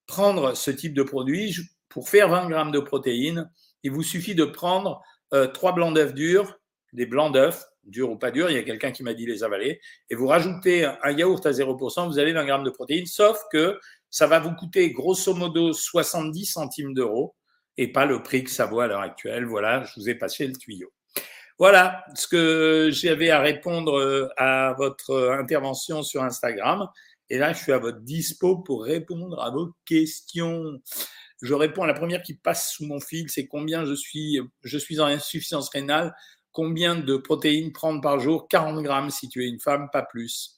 prendre 0.05 0.53
ce 0.53 0.69
type 0.69 0.93
de 0.93 1.01
produit, 1.01 1.55
pour 1.89 2.07
faire 2.07 2.29
20 2.29 2.50
grammes 2.50 2.72
de 2.72 2.79
protéines, 2.79 3.50
il 3.81 3.89
vous 3.89 4.03
suffit 4.03 4.36
de 4.36 4.45
prendre 4.45 5.01
euh, 5.34 5.48
trois 5.48 5.72
blancs 5.72 5.95
d'œufs 5.95 6.13
durs, 6.13 6.60
des 6.93 7.07
blancs 7.07 7.34
d'œufs, 7.34 7.65
dur 7.84 8.12
ou 8.12 8.15
pas 8.15 8.29
dur, 8.29 8.51
il 8.51 8.53
y 8.53 8.60
a 8.60 8.63
quelqu'un 8.63 8.91
qui 8.91 9.01
m'a 9.01 9.15
dit 9.15 9.25
les 9.25 9.43
avaler, 9.43 9.81
et 10.12 10.13
vous 10.13 10.27
rajoutez 10.27 10.86
un 10.86 11.12
yaourt 11.12 11.43
à 11.43 11.50
0%, 11.50 12.10
vous 12.10 12.19
avez 12.19 12.31
20 12.31 12.45
grammes 12.45 12.63
de 12.63 12.69
protéines, 12.69 13.07
sauf 13.07 13.41
que 13.51 13.79
ça 14.12 14.27
va 14.27 14.39
vous 14.39 14.53
coûter 14.53 14.91
grosso 14.91 15.34
modo 15.34 15.74
70 15.74 16.45
centimes 16.45 16.93
d'euros 16.93 17.34
et 17.77 17.91
pas 17.91 18.05
le 18.05 18.22
prix 18.22 18.43
que 18.43 18.51
ça 18.51 18.67
vaut 18.67 18.81
à 18.81 18.88
l'heure 18.88 19.01
actuelle. 19.01 19.45
Voilà, 19.45 19.84
je 19.84 20.00
vous 20.00 20.10
ai 20.10 20.13
passé 20.13 20.45
le 20.45 20.53
tuyau. 20.53 20.91
Voilà 21.58 22.06
ce 22.16 22.28
que 22.28 22.90
j'avais 22.92 23.30
à 23.30 23.40
répondre 23.40 23.98
euh, 23.98 24.28
à 24.38 24.74
votre 24.78 25.36
intervention 25.40 26.04
sur 26.04 26.24
Instagram. 26.24 26.88
Et 27.30 27.38
là, 27.38 27.54
je 27.54 27.64
suis 27.64 27.72
à 27.72 27.78
votre 27.80 28.02
dispo 28.02 28.58
pour 28.58 28.84
répondre 28.84 29.42
à 29.42 29.50
vos 29.50 29.72
questions. 29.86 30.80
Je 31.42 31.54
réponds 31.54 31.84
à 31.84 31.88
la 31.88 31.94
première 31.94 32.22
qui 32.22 32.36
passe 32.36 32.72
sous 32.74 32.86
mon 32.86 33.00
fil, 33.00 33.30
c'est 33.30 33.48
combien 33.48 33.86
je 33.86 33.94
suis, 33.94 34.40
je 34.64 34.78
suis 34.78 35.00
en 35.00 35.06
insuffisance 35.06 35.70
rénale 35.70 36.14
combien 36.56 36.96
de 36.96 37.18
protéines 37.18 37.74
prendre 37.74 38.02
par 38.02 38.20
jour 38.20 38.48
40 38.48 38.82
grammes 38.82 39.10
si 39.10 39.28
tu 39.28 39.44
es 39.44 39.48
une 39.48 39.60
femme, 39.60 39.90
pas 39.92 40.04
plus. 40.04 40.56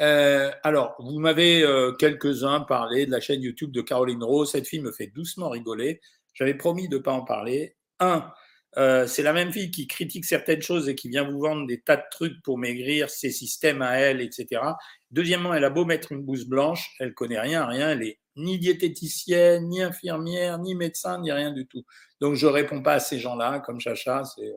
Euh, 0.00 0.50
alors, 0.64 0.96
vous 0.98 1.20
m'avez 1.20 1.62
euh, 1.62 1.92
quelques-uns 1.92 2.60
parlé 2.60 3.06
de 3.06 3.12
la 3.12 3.20
chaîne 3.20 3.40
YouTube 3.40 3.70
de 3.70 3.82
Caroline 3.82 4.24
Rose. 4.24 4.50
Cette 4.50 4.66
fille 4.66 4.80
me 4.80 4.90
fait 4.90 5.06
doucement 5.06 5.48
rigoler. 5.48 6.00
J'avais 6.34 6.54
promis 6.54 6.88
de 6.88 6.96
ne 6.96 7.02
pas 7.02 7.12
en 7.12 7.22
parler. 7.22 7.76
Un, 8.00 8.32
euh, 8.78 9.06
c'est 9.06 9.22
la 9.22 9.32
même 9.32 9.52
fille 9.52 9.70
qui 9.70 9.86
critique 9.86 10.24
certaines 10.24 10.62
choses 10.62 10.88
et 10.88 10.94
qui 10.94 11.08
vient 11.08 11.28
vous 11.28 11.40
vendre 11.40 11.66
des 11.66 11.80
tas 11.80 11.96
de 11.96 12.04
trucs 12.10 12.42
pour 12.42 12.58
maigrir, 12.58 13.10
ses 13.10 13.30
systèmes 13.30 13.82
à 13.82 13.98
elle, 13.98 14.20
etc. 14.20 14.62
Deuxièmement, 15.10 15.52
elle 15.52 15.64
a 15.64 15.70
beau 15.70 15.84
mettre 15.84 16.12
une 16.12 16.22
blouse 16.22 16.46
blanche, 16.46 16.94
elle 16.98 17.12
connaît 17.12 17.40
rien, 17.40 17.66
rien. 17.66 17.90
Elle 17.90 18.02
est 18.02 18.18
ni 18.36 18.58
diététicienne, 18.58 19.68
ni 19.68 19.82
infirmière, 19.82 20.58
ni 20.58 20.74
médecin, 20.74 21.20
ni 21.20 21.30
rien 21.30 21.52
du 21.52 21.66
tout. 21.66 21.84
Donc, 22.20 22.34
je 22.34 22.46
réponds 22.46 22.82
pas 22.82 22.94
à 22.94 23.00
ces 23.00 23.18
gens-là, 23.18 23.60
comme 23.60 23.78
Chacha. 23.78 24.22
C'est 24.24 24.54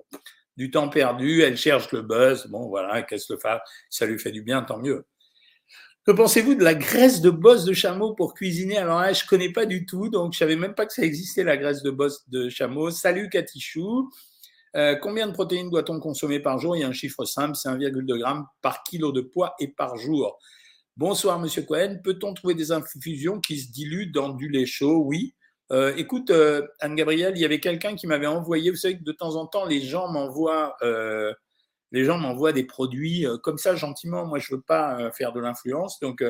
du 0.56 0.72
temps 0.72 0.88
perdu, 0.88 1.42
elle 1.42 1.58
cherche 1.58 1.92
le 1.92 2.02
buzz. 2.02 2.48
Bon, 2.48 2.68
voilà, 2.68 3.02
qu'est-ce 3.02 3.34
que 3.34 3.40
ça 3.40 3.62
Ça 3.90 4.06
lui 4.06 4.18
fait 4.18 4.32
du 4.32 4.42
bien, 4.42 4.62
tant 4.62 4.80
mieux. 4.80 5.06
Que 6.06 6.12
pensez-vous 6.12 6.54
de 6.54 6.64
la 6.64 6.76
graisse 6.76 7.20
de 7.20 7.32
bosse 7.32 7.66
de 7.66 7.74
chameau 7.74 8.14
pour 8.14 8.36
cuisiner? 8.36 8.78
Alors 8.78 9.00
là, 9.00 9.12
je 9.12 9.26
connais 9.26 9.52
pas 9.52 9.66
du 9.66 9.88
tout, 9.88 10.08
donc 10.08 10.34
je 10.34 10.38
savais 10.38 10.56
même 10.56 10.76
pas 10.76 10.86
que 10.86 10.94
ça 10.94 11.02
existait 11.02 11.44
la 11.44 11.58
graisse 11.58 11.82
de 11.82 11.90
bosse 11.90 12.30
de 12.30 12.48
chameau. 12.48 12.92
Salut 12.92 13.28
Katichou. 13.28 14.12
Euh, 14.76 14.96
combien 14.98 15.26
de 15.26 15.32
protéines 15.32 15.72
doit-on 15.72 16.00
consommer 16.00 16.40
par 16.40 16.60
jour? 16.60 16.78
Il 16.78 16.82
y 16.82 16.84
a 16.84 16.88
un 16.88 16.94
chiffre 16.94 17.26
simple, 17.26 17.56
c'est 17.56 17.70
1,2 17.70 18.18
g 18.20 18.24
par 18.62 18.84
kilo 18.84 19.12
de 19.12 19.22
poids 19.22 19.56
et 19.60 19.68
par 19.68 19.98
jour. 19.98 20.38
Bonsoir 20.96 21.40
Monsieur 21.40 21.64
Cohen. 21.64 21.98
Peut-on 22.04 22.36
trouver 22.36 22.54
des 22.54 22.72
infusions 22.72 23.40
qui 23.40 23.58
se 23.58 23.72
diluent 23.72 24.12
dans 24.12 24.30
du 24.30 24.48
lait 24.48 24.68
chaud? 24.68 25.02
Oui. 25.08 25.34
Euh, 25.72 25.92
écoute, 25.98 26.30
euh, 26.30 26.68
Anne-Gabrielle, 26.82 27.34
il 27.36 27.42
y 27.42 27.46
avait 27.46 27.60
quelqu'un 27.60 27.96
qui 27.96 28.06
m'avait 28.06 28.28
envoyé, 28.28 28.70
vous 28.70 28.78
savez 28.78 29.00
que 29.00 29.04
de 29.04 29.12
temps 29.12 29.38
en 29.38 29.48
temps, 29.48 29.66
les 29.66 29.82
gens 29.82 30.08
m'envoient, 30.08 30.76
euh, 30.84 31.34
les 31.96 32.04
gens 32.04 32.18
m'envoient 32.18 32.52
des 32.52 32.66
produits 32.66 33.25
comme 33.42 33.58
ça 33.58 33.74
gentiment. 33.75 34.25
Moi, 34.25 34.38
je 34.38 34.54
veux 34.54 34.62
pas 34.62 35.12
faire 35.14 35.32
de 35.32 35.40
l'influence, 35.40 36.00
donc 36.02 36.22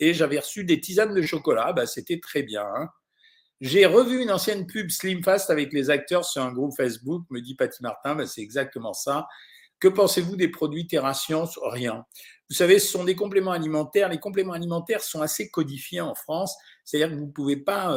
et 0.00 0.12
j'avais 0.12 0.40
reçu 0.40 0.64
des 0.64 0.80
tisanes 0.80 1.14
de 1.14 1.22
chocolat. 1.22 1.72
Bah, 1.72 1.86
c'était 1.86 2.18
très 2.18 2.42
bien. 2.42 2.66
Hein. 2.66 2.88
J'ai 3.60 3.86
revu 3.86 4.20
une 4.20 4.32
ancienne 4.32 4.66
pub 4.66 4.90
Slim 4.90 5.22
Fast 5.22 5.50
avec 5.50 5.72
les 5.72 5.88
acteurs 5.88 6.24
sur 6.24 6.42
un 6.42 6.52
groupe 6.52 6.74
Facebook, 6.76 7.24
me 7.30 7.40
dit 7.40 7.54
Patty 7.54 7.80
Martin. 7.82 8.16
Bah, 8.16 8.26
c'est 8.26 8.40
exactement 8.40 8.92
ça. 8.92 9.28
Que 9.78 9.86
pensez-vous 9.86 10.34
des 10.34 10.48
produits 10.48 10.88
Terra 10.88 11.14
Science? 11.14 11.60
Rien. 11.62 12.04
Vous 12.50 12.56
savez, 12.56 12.80
ce 12.80 12.88
sont 12.88 13.04
des 13.04 13.14
compléments 13.14 13.52
alimentaires. 13.52 14.08
Les 14.08 14.18
compléments 14.18 14.52
alimentaires 14.52 15.02
sont 15.02 15.22
assez 15.22 15.48
codifiés 15.48 16.00
en 16.00 16.16
France. 16.16 16.56
C'est-à-dire 16.84 17.10
que 17.10 17.20
vous 17.20 17.26
ne 17.26 17.32
pouvez 17.32 17.56
pas 17.56 17.96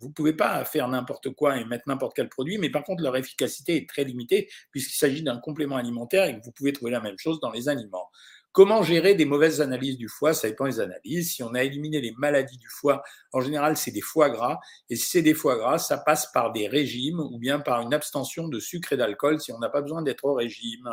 vous 0.00 0.08
ne 0.08 0.12
pouvez 0.12 0.32
pas 0.32 0.64
faire 0.64 0.88
n'importe 0.88 1.30
quoi 1.30 1.58
et 1.58 1.64
mettre 1.64 1.84
n'importe 1.86 2.14
quel 2.16 2.28
produit, 2.28 2.58
mais 2.58 2.70
par 2.70 2.84
contre, 2.84 3.02
leur 3.02 3.16
efficacité 3.16 3.76
est 3.76 3.88
très 3.88 4.04
limitée 4.04 4.48
puisqu'il 4.70 4.96
s'agit 4.96 5.22
d'un 5.22 5.38
complément 5.38 5.76
alimentaire 5.76 6.26
et 6.26 6.38
que 6.38 6.44
vous 6.44 6.52
pouvez 6.52 6.72
trouver 6.72 6.90
la 6.90 7.00
même 7.00 7.18
chose 7.18 7.40
dans 7.40 7.50
les 7.50 7.68
aliments. 7.68 8.08
Comment 8.56 8.82
gérer 8.82 9.14
des 9.14 9.26
mauvaises 9.26 9.60
analyses 9.60 9.98
du 9.98 10.08
foie? 10.08 10.32
Ça 10.32 10.48
dépend 10.48 10.64
des 10.64 10.80
analyses. 10.80 11.34
Si 11.34 11.42
on 11.42 11.52
a 11.52 11.62
éliminé 11.62 12.00
les 12.00 12.14
maladies 12.16 12.56
du 12.56 12.68
foie, 12.70 13.02
en 13.34 13.42
général, 13.42 13.76
c'est 13.76 13.90
des 13.90 14.00
foie 14.00 14.30
gras. 14.30 14.58
Et 14.88 14.96
si 14.96 15.10
c'est 15.10 15.20
des 15.20 15.34
foie 15.34 15.56
gras, 15.56 15.76
ça 15.76 15.98
passe 15.98 16.32
par 16.32 16.52
des 16.52 16.66
régimes 16.66 17.20
ou 17.20 17.38
bien 17.38 17.60
par 17.60 17.82
une 17.82 17.92
abstention 17.92 18.48
de 18.48 18.58
sucre 18.58 18.94
et 18.94 18.96
d'alcool 18.96 19.42
si 19.42 19.52
on 19.52 19.58
n'a 19.58 19.68
pas 19.68 19.82
besoin 19.82 20.00
d'être 20.00 20.24
au 20.24 20.32
régime. 20.32 20.88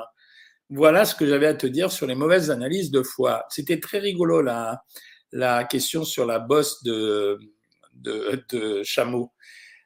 Voilà 0.69 1.05
ce 1.05 1.15
que 1.15 1.25
j'avais 1.25 1.47
à 1.47 1.53
te 1.53 1.65
dire 1.65 1.89
sur 1.89 2.05
les 2.05 2.15
mauvaises 2.15 2.51
analyses 2.51 2.91
de 2.91 3.01
foie. 3.01 3.45
C'était 3.49 3.79
très 3.79 3.99
rigolo 3.99 4.41
la, 4.41 4.83
la 5.31 5.63
question 5.63 6.03
sur 6.03 6.25
la 6.25 6.39
bosse 6.39 6.83
de, 6.83 7.39
de, 7.93 8.81
chameau. 8.83 9.31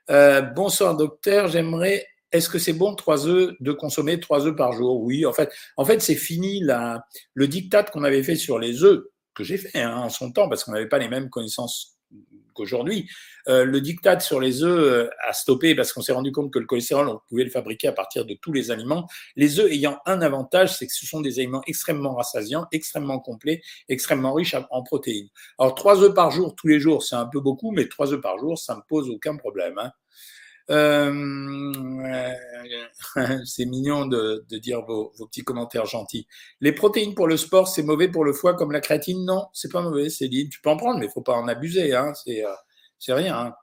Euh, 0.09 0.41
bonsoir 0.41 0.95
docteur, 0.95 1.47
j'aimerais. 1.47 2.05
Est-ce 2.31 2.49
que 2.49 2.59
c'est 2.59 2.73
bon 2.73 2.93
trois 2.95 3.27
œufs 3.27 3.55
de 3.59 3.71
consommer 3.71 4.19
trois 4.19 4.45
œufs 4.45 4.55
par 4.55 4.73
jour? 4.73 5.01
Oui, 5.01 5.25
en 5.25 5.33
fait, 5.33 5.51
en 5.77 5.85
fait, 5.85 6.01
c'est 6.01 6.15
fini 6.15 6.59
la, 6.61 7.05
le 7.33 7.47
diktat 7.47 7.83
qu'on 7.83 8.03
avait 8.03 8.23
fait 8.23 8.35
sur 8.35 8.59
les 8.59 8.83
œufs 8.83 9.05
que 9.33 9.43
j'ai 9.43 9.57
fait 9.57 9.79
hein, 9.79 9.95
en 9.97 10.09
son 10.09 10.31
temps 10.31 10.49
parce 10.49 10.63
qu'on 10.63 10.71
n'avait 10.71 10.89
pas 10.89 10.97
les 10.97 11.09
mêmes 11.09 11.29
connaissances 11.29 11.96
qu'aujourd'hui. 12.57 13.09
Euh, 13.47 13.63
le 13.63 13.79
diktat 13.79 14.19
sur 14.19 14.41
les 14.41 14.63
œufs 14.63 15.07
euh, 15.07 15.09
a 15.25 15.31
stoppé 15.31 15.75
parce 15.75 15.93
qu'on 15.93 16.01
s'est 16.01 16.11
rendu 16.11 16.31
compte 16.31 16.51
que 16.51 16.59
le 16.59 16.65
cholestérol, 16.65 17.07
on 17.07 17.21
pouvait 17.29 17.45
le 17.45 17.49
fabriquer 17.49 17.87
à 17.87 17.93
partir 17.93 18.25
de 18.25 18.33
tous 18.33 18.51
les 18.51 18.71
aliments. 18.71 19.07
Les 19.35 19.59
œufs 19.59 19.71
ayant 19.71 19.99
un 20.05 20.21
avantage, 20.21 20.75
c'est 20.75 20.87
que 20.87 20.93
ce 20.93 21.05
sont 21.05 21.21
des 21.21 21.39
aliments 21.39 21.61
extrêmement 21.67 22.15
rassasiants, 22.15 22.65
extrêmement 22.71 23.19
complets, 23.19 23.61
extrêmement 23.87 24.33
riches 24.33 24.55
en 24.69 24.83
protéines. 24.83 25.29
Alors, 25.59 25.75
trois 25.75 26.03
œufs 26.03 26.13
par 26.13 26.31
jour, 26.31 26.55
tous 26.55 26.67
les 26.67 26.79
jours, 26.79 27.03
c'est 27.03 27.15
un 27.15 27.27
peu 27.27 27.39
beaucoup, 27.39 27.71
mais 27.71 27.87
trois 27.87 28.11
œufs 28.11 28.21
par 28.21 28.37
jour, 28.37 28.57
ça 28.57 28.73
ne 28.73 28.79
me 28.79 28.83
pose 28.89 29.09
aucun 29.09 29.37
problème. 29.37 29.77
Hein. 29.77 29.91
Euh, 30.69 31.73
c'est 33.45 33.65
mignon 33.65 34.05
de, 34.05 34.43
dire 34.57 34.81
vos, 34.81 35.13
petits 35.27 35.43
commentaires 35.43 35.85
gentils. 35.85 36.27
Les 36.61 36.71
protéines 36.71 37.15
pour 37.15 37.27
le 37.27 37.37
sport, 37.37 37.67
c'est 37.67 37.83
mauvais 37.83 38.09
pour 38.09 38.25
le 38.25 38.33
foie 38.33 38.55
comme 38.55 38.71
la 38.71 38.81
créatine? 38.81 39.25
Non, 39.25 39.47
c'est 39.53 39.71
pas 39.71 39.81
mauvais, 39.81 40.07
dit. 40.07 40.49
Tu 40.49 40.61
peux 40.61 40.69
en 40.69 40.77
prendre, 40.77 40.99
mais 40.99 41.05
il 41.05 41.11
faut 41.11 41.21
pas 41.21 41.35
en 41.35 41.47
abuser. 41.47 41.95
Hein. 41.95 42.13
C'est, 42.13 42.43
c'est 42.99 43.13
rien. 43.13 43.37
Hein. 43.37 43.53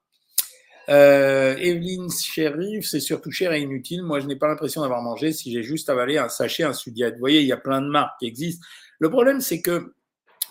Euh, 0.91 1.57
Evelyne 1.57 2.11
Sheriff, 2.11 2.87
c'est 2.87 3.01
surtout 3.01 3.31
cher 3.31 3.53
et 3.53 3.61
inutile. 3.61 4.03
Moi, 4.03 4.21
je 4.21 4.27
n'ai 4.27 4.37
pas 4.37 4.49
l'impression 4.49 4.83
d'avoir 4.83 5.03
mangé 5.03 5.33
si 5.33 5.53
j'ai 5.53 5.63
juste 5.63 5.89
avalé 5.89 6.19
un 6.19 6.29
sachet, 6.29 6.63
un 6.63 6.73
Sudiate. 6.73 7.15
Vous 7.15 7.21
voyez, 7.21 7.41
il 7.41 7.47
y 7.47 7.53
a 7.53 7.57
plein 7.57 7.81
de 7.81 7.89
marques 7.89 8.19
qui 8.21 8.27
existent. 8.27 8.65
Le 8.99 9.11
problème, 9.11 9.41
c'est 9.41 9.63
que 9.63 9.95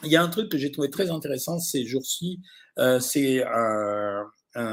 il 0.03 0.11
y 0.11 0.15
a 0.15 0.23
un 0.23 0.29
truc 0.29 0.51
que 0.51 0.57
j'ai 0.57 0.71
trouvé 0.71 0.89
très 0.89 1.11
intéressant 1.11 1.59
ces 1.59 1.85
jours-ci. 1.85 2.41
Euh, 2.79 2.99
c'est 2.99 3.43
un, 3.43 4.25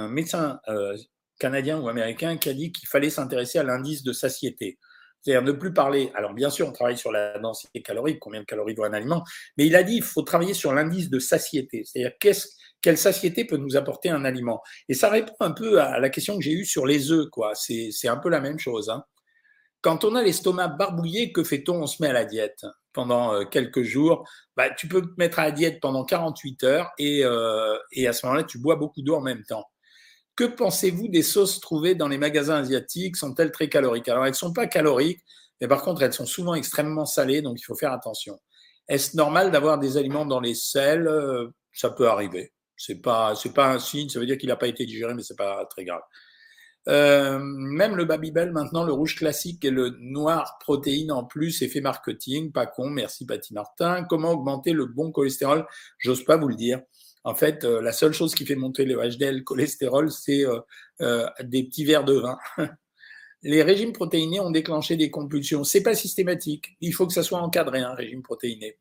médecin 0.08 0.60
euh, 0.68 0.96
canadien 1.40 1.80
ou 1.80 1.88
américain 1.88 2.37
qui 2.37 2.49
a 2.49 2.54
dit 2.54 2.70
qu'il 2.70 2.88
fallait 2.88 3.11
s'intéresser 3.11 3.59
à 3.59 3.64
l'indice 3.64 4.04
de 4.04 4.12
satiété. 4.12 4.78
C'est-à-dire 5.23 5.42
ne 5.42 5.52
plus 5.52 5.73
parler. 5.73 6.11
Alors, 6.14 6.32
bien 6.32 6.49
sûr, 6.49 6.68
on 6.68 6.73
travaille 6.73 6.97
sur 6.97 7.12
la 7.12 7.38
densité 7.38 7.82
calorique, 7.82 8.18
combien 8.20 8.40
de 8.40 8.47
calories 8.47 8.75
doit 8.75 8.87
un 8.87 8.92
aliment, 8.92 9.25
mais 9.59 9.66
il 9.66 9.76
a 9.76 9.82
dit 9.82 9.94
qu'il 9.94 10.02
faut 10.04 10.23
travailler 10.23 10.54
sur 10.54 10.73
l'indice 10.73 11.11
de 11.11 11.18
satiété. 11.18 11.82
C'est-à-dire 11.85 12.12
quelle 12.80 12.97
satiété 12.97 13.44
peut 13.44 13.59
nous 13.59 13.76
apporter 13.76 14.09
un 14.09 14.25
aliment 14.25 14.62
Et 14.88 14.94
ça 14.94 15.11
répond 15.11 15.35
un 15.40 15.50
peu 15.50 15.80
à 15.80 15.99
la 15.99 16.09
question 16.09 16.38
que 16.38 16.44
j'ai 16.44 16.52
eue 16.52 16.64
sur 16.64 16.87
les 16.87 17.11
œufs, 17.11 17.28
quoi. 17.30 17.52
C'est 17.54 18.09
un 18.09 18.16
peu 18.16 18.30
la 18.30 18.40
même 18.40 18.59
chose. 18.59 18.88
Hein. 18.88 19.04
Quand 19.82 20.04
on 20.04 20.14
a 20.14 20.23
l'estomac 20.23 20.68
barbouillé, 20.68 21.32
que 21.32 21.42
fait-on? 21.42 21.82
On 21.82 21.87
se 21.87 22.02
met 22.02 22.09
à 22.09 22.12
la 22.12 22.25
diète 22.25 22.64
pendant 22.92 23.35
euh, 23.35 23.44
quelques 23.44 23.82
jours. 23.82 24.28
Bah, 24.56 24.70
tu 24.70 24.88
peux 24.88 25.00
te 25.00 25.14
mettre 25.16 25.38
à 25.38 25.44
la 25.44 25.52
diète 25.52 25.80
pendant 25.80 26.04
48 26.04 26.64
heures 26.64 26.90
et, 26.99 27.25
euh, 27.25 27.76
et 27.92 28.06
à 28.06 28.12
ce 28.12 28.26
moment-là, 28.26 28.44
tu 28.44 28.59
bois 28.59 28.76
beaucoup 28.76 29.02
d'eau 29.02 29.16
en 29.16 29.23
même 29.23 29.42
temps. 29.44 29.64
Que 30.37 30.44
pensez-vous 30.44 31.08
des 31.08 31.22
sauces 31.22 31.60
trouvées 31.60 31.94
dans 31.94 32.08
les 32.08 32.18
magasins 32.18 32.56
asiatiques? 32.56 33.16
Sont-elles 33.16 33.52
très 33.52 33.68
caloriques? 33.68 34.08
Alors, 34.08 34.25
elles 34.25 34.32
ne 34.32 34.37
sont 34.37 34.52
pas 34.52 34.66
caloriques, 34.66 35.20
mais 35.60 35.68
par 35.68 35.82
contre, 35.82 36.02
elles 36.02 36.12
sont 36.12 36.26
souvent 36.26 36.54
extrêmement 36.54 37.06
salées, 37.06 37.42
donc 37.42 37.60
il 37.60 37.64
faut 37.64 37.75
faire 37.75 37.92
attention. 37.92 38.38
Est-ce 38.88 39.16
normal 39.16 39.50
d'avoir 39.50 39.78
des 39.78 39.96
aliments 39.96 40.26
dans 40.26 40.40
les 40.40 40.54
sels 40.54 41.06
euh, 41.06 41.49
Ça 41.72 41.90
peut 41.90 42.08
arriver. 42.08 42.52
Pas, 43.02 43.34
c'est 43.37 43.52
pas 43.52 43.72
un 43.72 43.78
signe, 43.78 44.08
ça 44.08 44.18
veut 44.18 44.26
dire 44.26 44.38
qu'il 44.38 44.49
n'a 44.49 44.56
pas 44.56 44.66
été 44.66 44.87
digéré, 44.87 45.12
mais 45.14 45.22
c'est 45.22 45.37
pas 45.37 45.66
très 45.66 45.84
grave. 45.84 46.00
Euh, 46.88 47.38
même 47.38 47.94
le 47.94 48.06
Babybel, 48.06 48.52
maintenant, 48.52 48.84
le 48.84 48.92
rouge 48.92 49.16
classique 49.16 49.64
et 49.64 49.70
le 49.70 49.96
noir 50.00 50.56
protéine 50.60 51.12
en 51.12 51.25
plus, 51.25 51.60
effet 51.62 51.80
marketing, 51.80 52.52
pas 52.52 52.66
con, 52.66 52.88
merci 52.88 53.26
Patty 53.26 53.52
Martin. 53.52 54.04
Comment 54.04 54.30
augmenter 54.30 54.72
le 54.72 54.87
bon 54.87 55.12
cholestérol? 55.12 55.66
J'ose 55.99 56.25
pas 56.25 56.37
vous 56.37 56.49
le 56.49 56.56
dire. 56.56 56.80
En 57.24 57.34
fait, 57.34 57.64
euh, 57.64 57.82
la 57.82 57.92
seule 57.92 58.12
chose 58.12 58.34
qui 58.34 58.46
fait 58.46 58.54
monter 58.54 58.84
le 58.84 58.96
HDL 58.96 59.44
cholestérol, 59.44 60.10
c'est 60.10 60.44
euh, 61.00 61.26
des 61.42 61.64
petits 61.64 61.84
verres 61.84 62.04
de 62.04 62.14
vin. 62.14 62.38
Les 63.42 63.62
régimes 63.62 63.92
protéinés 63.92 64.40
ont 64.40 64.50
déclenché 64.50 64.96
des 64.96 65.10
compulsions. 65.10 65.64
C'est 65.64 65.82
pas 65.82 65.94
systématique. 65.94 66.76
Il 66.80 66.92
faut 66.92 67.06
que 67.06 67.14
ça 67.14 67.22
soit 67.22 67.40
encadré, 67.40 67.80
un 67.80 67.94
régime 67.94 68.22
protéiné. 68.22 68.76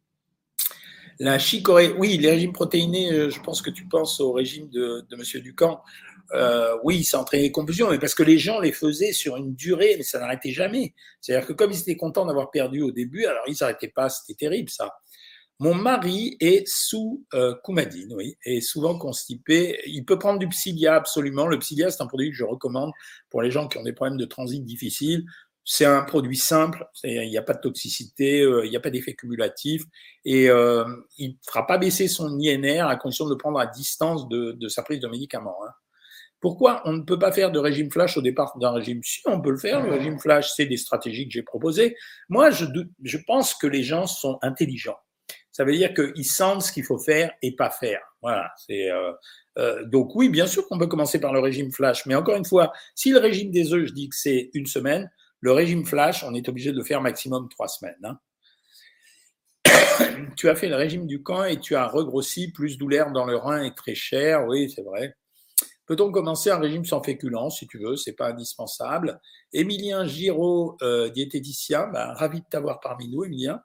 La 1.21 1.37
chicorée, 1.37 1.93
oui, 1.97 2.17
les 2.17 2.29
régimes 2.29 2.53
protéinés, 2.53 3.11
euh, 3.11 3.29
je 3.29 3.41
pense 3.41 3.61
que 3.61 3.69
tu 3.69 3.85
penses 3.85 4.21
au 4.21 4.31
régime 4.31 4.69
de, 4.69 5.05
de 5.09 5.15
M. 5.15 5.41
Ducamp. 5.41 5.81
Euh, 6.31 6.77
oui, 6.83 7.03
ça 7.03 7.19
entraînait 7.19 7.43
des 7.43 7.51
confusions, 7.51 7.89
mais 7.89 7.99
parce 7.99 8.13
que 8.13 8.23
les 8.23 8.37
gens 8.37 8.59
les 8.59 8.71
faisaient 8.71 9.11
sur 9.11 9.35
une 9.35 9.53
durée, 9.53 9.95
mais 9.97 10.03
ça 10.03 10.19
n'arrêtait 10.19 10.51
jamais. 10.51 10.93
C'est-à-dire 11.19 11.47
que 11.47 11.53
comme 11.53 11.71
ils 11.71 11.79
étaient 11.79 11.97
contents 11.97 12.25
d'avoir 12.25 12.51
perdu 12.51 12.81
au 12.81 12.91
début, 12.91 13.25
alors 13.25 13.43
ils 13.47 13.57
n'arrêtaient 13.59 13.89
pas, 13.89 14.09
c'était 14.09 14.35
terrible 14.35 14.69
ça. 14.69 14.93
Mon 15.61 15.75
mari 15.75 16.37
est 16.39 16.65
sous 16.65 17.25
euh, 17.33 17.53
coumadine, 17.63 18.13
oui, 18.13 18.37
et 18.45 18.61
souvent 18.61 18.97
constipé. 18.97 19.77
Il 19.87 20.05
peut 20.05 20.17
prendre 20.17 20.39
du 20.39 20.47
Psyllia, 20.47 20.95
absolument. 20.95 21.47
Le 21.47 21.59
Psyllia, 21.59 21.91
c'est 21.91 22.01
un 22.01 22.07
produit 22.07 22.29
que 22.29 22.37
je 22.37 22.45
recommande 22.45 22.91
pour 23.29 23.41
les 23.41 23.51
gens 23.51 23.67
qui 23.67 23.77
ont 23.77 23.83
des 23.83 23.91
problèmes 23.91 24.17
de 24.17 24.23
transit 24.23 24.63
difficiles. 24.63 25.25
C'est 25.65 25.83
un 25.83 26.01
produit 26.03 26.37
simple, 26.37 26.87
il 27.03 27.29
n'y 27.29 27.37
a 27.37 27.41
pas 27.41 27.53
de 27.53 27.59
toxicité, 27.59 28.41
euh, 28.41 28.65
il 28.65 28.69
n'y 28.69 28.77
a 28.77 28.79
pas 28.79 28.89
d'effet 28.89 29.13
cumulatif 29.13 29.83
et 30.23 30.49
euh, 30.49 30.85
il 31.17 31.31
ne 31.31 31.35
fera 31.45 31.67
pas 31.67 31.77
baisser 31.77 32.07
son 32.07 32.39
INR 32.39 32.87
à 32.87 32.95
condition 32.95 33.25
de 33.25 33.31
le 33.31 33.37
prendre 33.37 33.59
à 33.59 33.67
distance 33.67 34.29
de, 34.29 34.67
sa 34.69 34.81
prise 34.81 35.01
de 35.01 35.07
médicaments. 35.09 35.57
Hein. 35.67 35.71
Pourquoi 36.39 36.81
on 36.85 36.93
ne 36.93 37.01
peut 37.01 37.19
pas 37.19 37.33
faire 37.33 37.51
de 37.51 37.59
régime 37.59 37.91
flash 37.91 38.15
au 38.15 38.21
départ 38.21 38.57
d'un 38.57 38.71
régime? 38.71 39.01
Si, 39.03 39.19
on 39.25 39.41
peut 39.41 39.51
le 39.51 39.57
faire. 39.57 39.83
Le 39.83 39.91
régime 39.91 40.19
flash, 40.19 40.51
c'est 40.55 40.65
des 40.65 40.77
stratégies 40.77 41.27
que 41.27 41.33
j'ai 41.33 41.43
proposées. 41.43 41.97
Moi, 42.29 42.49
je, 42.49 42.65
je 43.03 43.17
pense 43.27 43.53
que 43.53 43.67
les 43.67 43.83
gens 43.83 44.07
sont 44.07 44.39
intelligents. 44.41 44.97
Ça 45.51 45.63
veut 45.63 45.75
dire 45.75 45.93
qu'ils 45.93 46.25
sentent 46.25 46.61
ce 46.61 46.71
qu'il 46.71 46.83
faut 46.83 46.99
faire 46.99 47.31
et 47.41 47.55
pas 47.55 47.69
faire. 47.69 48.01
Voilà. 48.21 48.51
C'est 48.57 48.89
euh, 49.59 49.83
donc 49.85 50.15
oui, 50.15 50.29
bien 50.29 50.47
sûr 50.47 50.67
qu'on 50.67 50.77
peut 50.77 50.87
commencer 50.87 51.19
par 51.19 51.33
le 51.33 51.39
régime 51.39 51.71
flash, 51.71 52.05
mais 52.05 52.15
encore 52.15 52.35
une 52.35 52.45
fois, 52.45 52.71
si 52.95 53.11
le 53.11 53.19
régime 53.19 53.51
des 53.51 53.73
œufs, 53.73 53.87
je 53.87 53.93
dis 53.93 54.09
que 54.09 54.15
c'est 54.15 54.49
une 54.53 54.65
semaine, 54.65 55.11
le 55.41 55.51
régime 55.51 55.85
flash, 55.85 56.23
on 56.23 56.33
est 56.33 56.47
obligé 56.47 56.71
de 56.71 56.77
le 56.77 56.83
faire 56.83 57.01
maximum 57.01 57.49
trois 57.49 57.67
semaines. 57.67 57.97
Hein. 58.03 58.19
tu 60.37 60.49
as 60.49 60.55
fait 60.55 60.69
le 60.69 60.75
régime 60.75 61.07
du 61.07 61.23
camp 61.23 61.43
et 61.43 61.59
tu 61.59 61.75
as 61.75 61.87
regrossi, 61.87 62.51
plus 62.51 62.77
douleur 62.77 63.11
dans 63.11 63.25
le 63.25 63.35
rein 63.35 63.63
et 63.63 63.73
très 63.73 63.95
cher. 63.95 64.45
Oui, 64.47 64.71
c'est 64.73 64.83
vrai. 64.83 65.15
Peut-on 65.85 66.11
commencer 66.11 66.51
un 66.51 66.59
régime 66.59 66.85
sans 66.85 67.01
féculents, 67.01 67.49
si 67.49 67.67
tu 67.67 67.79
veux, 67.79 67.95
c'est 67.95 68.13
pas 68.13 68.29
indispensable. 68.29 69.19
Emilien 69.53 70.05
Giraud, 70.05 70.77
euh, 70.83 71.09
diététicien, 71.09 71.87
ben, 71.87 72.13
ravi 72.13 72.41
de 72.41 72.45
t'avoir 72.49 72.79
parmi 72.79 73.09
nous, 73.09 73.25
Emilien. 73.25 73.59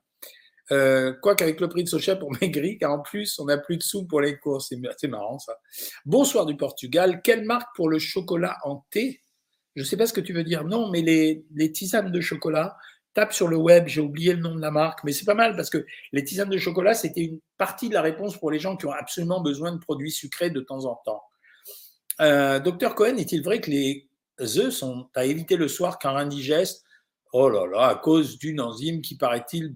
Euh, 0.72 1.12
quoi 1.20 1.35
qu'avec 1.35 1.61
le 1.61 1.68
prix 1.68 1.85
de 1.85 1.88
Socha 1.88 2.16
pour 2.16 2.33
maigrir, 2.40 2.77
car 2.81 2.92
en 2.92 3.00
plus, 3.00 3.38
on 3.38 3.46
n'a 3.46 3.59
plus 3.59 3.77
de 3.77 3.83
sous 3.83 4.07
pour 4.07 4.20
les 4.20 4.38
courses. 4.38 4.72
C'est 4.98 5.09
marrant, 5.09 5.38
ça. 5.38 5.59
Bonsoir 6.05 6.46
du 6.46 6.57
Portugal. 6.57 7.20
Quelle 7.22 7.44
marque 7.44 7.74
pour 7.77 7.88
le 7.88 7.98
chocolat 7.98 8.57
en 8.64 8.85
thé? 8.90 9.20
Je 9.77 9.83
ne 9.83 9.87
sais 9.87 9.96
pas 9.96 10.07
ce 10.07 10.12
que 10.12 10.20
tu 10.20 10.33
veux 10.33 10.44
dire. 10.44 10.64
Non, 10.64 10.90
mais 10.90 11.03
les, 11.03 11.72
tisanes 11.72 12.11
de 12.11 12.20
chocolat, 12.20 12.77
tape 13.12 13.33
sur 13.33 13.48
le 13.48 13.57
web, 13.57 13.88
j'ai 13.88 14.00
oublié 14.00 14.33
le 14.33 14.40
nom 14.40 14.55
de 14.55 14.61
la 14.61 14.70
marque, 14.70 15.05
mais 15.05 15.12
c'est 15.12 15.24
pas 15.24 15.35
mal 15.35 15.57
parce 15.57 15.70
que 15.70 15.85
les 16.12 16.24
tisanes 16.24 16.48
de 16.48 16.59
chocolat, 16.59 16.94
c'était 16.94 17.22
une 17.22 17.40
partie 17.59 17.88
de 17.88 17.94
la 17.94 18.03
réponse 18.03 18.38
pour 18.38 18.50
les 18.50 18.59
gens 18.59 18.77
qui 18.77 18.87
ont 18.87 18.92
absolument 18.92 19.40
besoin 19.40 19.72
de 19.72 19.79
produits 19.79 20.12
sucrés 20.12 20.50
de 20.50 20.61
temps 20.61 20.85
en 20.85 20.94
temps. 21.05 21.22
Euh, 22.20 22.61
docteur 22.61 22.94
Cohen, 22.94 23.16
est-il 23.16 23.42
vrai 23.42 23.61
que 23.61 23.70
les 23.70 24.09
œufs 24.40 24.72
sont 24.72 25.09
à 25.14 25.24
éviter 25.24 25.57
le 25.57 25.66
soir 25.66 25.98
car 25.98 26.16
indigeste 26.16 26.85
Oh 27.37 27.49
là 27.49 27.66
là, 27.66 27.88
à 27.88 27.94
cause 27.97 28.38
d'une 28.38 28.61
enzyme 28.61 29.03
qui, 29.03 29.16
paraît-il, 29.16 29.75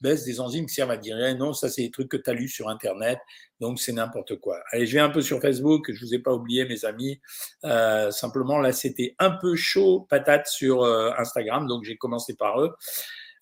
baisse 0.00 0.24
des 0.24 0.38
enzymes 0.38 0.66
qui 0.66 0.74
servent 0.74 0.92
à 0.92 0.96
dire 0.96 1.16
non, 1.36 1.52
ça 1.52 1.68
c'est 1.68 1.82
des 1.82 1.90
trucs 1.90 2.08
que 2.08 2.16
tu 2.16 2.30
as 2.30 2.32
lus 2.32 2.46
sur 2.46 2.68
Internet, 2.68 3.18
donc 3.58 3.80
c'est 3.80 3.90
n'importe 3.90 4.36
quoi. 4.36 4.60
Allez, 4.70 4.86
je 4.86 4.94
vais 4.94 5.00
un 5.00 5.08
peu 5.08 5.20
sur 5.20 5.40
Facebook, 5.40 5.90
je 5.92 5.98
vous 5.98 6.14
ai 6.14 6.20
pas 6.20 6.32
oublié 6.32 6.64
mes 6.64 6.84
amis. 6.84 7.20
Euh, 7.64 8.12
simplement, 8.12 8.60
là, 8.60 8.70
c'était 8.70 9.16
un 9.18 9.32
peu 9.32 9.56
chaud 9.56 10.06
patate 10.08 10.46
sur 10.46 10.84
euh, 10.84 11.10
Instagram, 11.18 11.66
donc 11.66 11.82
j'ai 11.82 11.96
commencé 11.96 12.36
par 12.36 12.60
eux. 12.60 12.72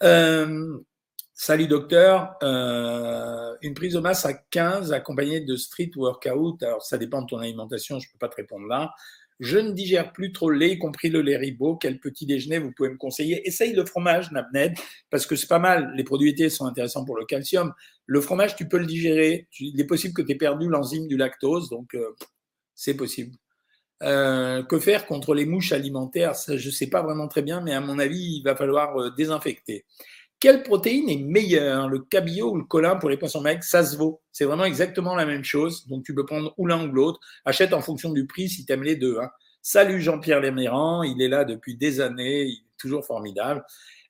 Euh, 0.05 0.79
salut 1.35 1.67
docteur, 1.67 2.37
une 2.41 3.75
prise 3.75 3.93
de 3.93 4.01
masse 4.01 4.25
à 4.25 4.33
15 4.33 4.95
accompagnée 4.95 5.43
de 5.43 5.57
street 5.57 5.91
workout, 5.97 6.63
alors 6.63 6.83
ça 6.83 6.97
dépend 6.97 7.21
de 7.21 7.27
ton 7.27 7.41
alimentation, 7.41 7.99
je 7.99 8.11
peux 8.11 8.19
pas 8.19 8.29
te 8.31 8.37
répondre 8.37 8.67
là. 8.69 8.95
Je 9.41 9.57
ne 9.59 9.73
digère 9.73 10.13
plus 10.13 10.33
trop 10.33 10.51
le 10.51 10.59
lait, 10.59 10.73
y 10.73 10.79
compris 10.79 11.09
le 11.09 11.23
lait 11.23 11.39
ribot. 11.39 11.77
Quel 11.77 11.99
petit 11.99 12.27
déjeuner 12.27 12.59
vous 12.59 12.73
pouvez 12.73 12.91
me 12.91 12.99
conseiller 12.99 13.47
Essaye 13.49 13.73
le 13.73 13.87
fromage, 13.87 14.31
Nabned, 14.33 14.75
parce 15.09 15.25
que 15.25 15.35
c'est 15.35 15.49
pas 15.49 15.59
mal. 15.59 15.93
Les 15.97 16.05
produits 16.05 16.29
laitiers 16.29 16.51
sont 16.51 16.67
intéressants 16.67 17.07
pour 17.07 17.17
le 17.17 17.25
calcium. 17.25 17.73
Le 18.05 18.21
fromage, 18.21 18.55
tu 18.55 18.69
peux 18.69 18.79
le 18.79 18.85
digérer. 18.85 19.49
Il 19.59 19.81
est 19.81 19.87
possible 19.87 20.13
que 20.13 20.21
tu 20.21 20.33
aies 20.33 20.37
perdu 20.37 20.69
l'enzyme 20.69 21.09
du 21.09 21.17
lactose, 21.17 21.71
donc 21.71 21.95
euh, 21.95 22.15
c'est 22.75 22.95
possible. 22.95 23.35
Euh, 24.03 24.63
que 24.63 24.79
faire 24.79 25.07
contre 25.07 25.35
les 25.35 25.47
mouches 25.47 25.73
alimentaires? 25.73 26.35
Je 26.47 26.53
ne 26.53 26.73
sais 26.73 26.89
pas 26.89 27.03
vraiment 27.03 27.29
très 27.29 27.43
bien, 27.43 27.63
mais 27.63 27.73
à 27.73 27.81
mon 27.81 27.99
avis, 27.99 28.37
il 28.37 28.43
va 28.43 28.55
falloir 28.55 28.97
euh, 28.99 29.11
désinfecter. 29.11 29.87
Quelle 30.41 30.63
protéine 30.63 31.11
est 31.11 31.19
meilleure, 31.19 31.91
le 31.91 31.99
cabillaud 31.99 32.53
ou 32.53 32.57
le 32.57 32.65
colin 32.65 32.97
pour 32.97 33.11
les 33.11 33.19
poissons 33.19 33.43
maigres? 33.43 33.63
Ça 33.63 33.85
se 33.85 33.99
vaut. 33.99 34.23
C'est 34.33 34.47
vraiment 34.47 34.65
exactement 34.65 35.15
la 35.15 35.27
même 35.27 35.45
chose. 35.45 35.87
Donc 35.87 36.03
tu 36.03 36.15
peux 36.15 36.25
prendre 36.25 36.55
ou 36.57 36.67
l'un 36.67 36.89
ou 36.89 36.93
l'autre. 36.93 37.21
Achète 37.45 37.75
en 37.75 37.83
fonction 37.83 38.11
du 38.11 38.27
prix 38.27 38.49
si 38.49 38.65
tu 38.65 38.73
aimes 38.73 38.83
les 38.83 38.97
deux. 38.97 39.19
Hein. 39.21 39.29
Salut 39.61 40.01
Jean-Pierre 40.01 40.41
Lémérand, 40.41 41.03
il 41.03 41.21
est 41.21 41.29
là 41.29 41.45
depuis 41.45 41.77
des 41.77 42.01
années, 42.01 42.45
il 42.45 42.55
est 42.55 42.79
toujours 42.79 43.05
formidable. 43.05 43.63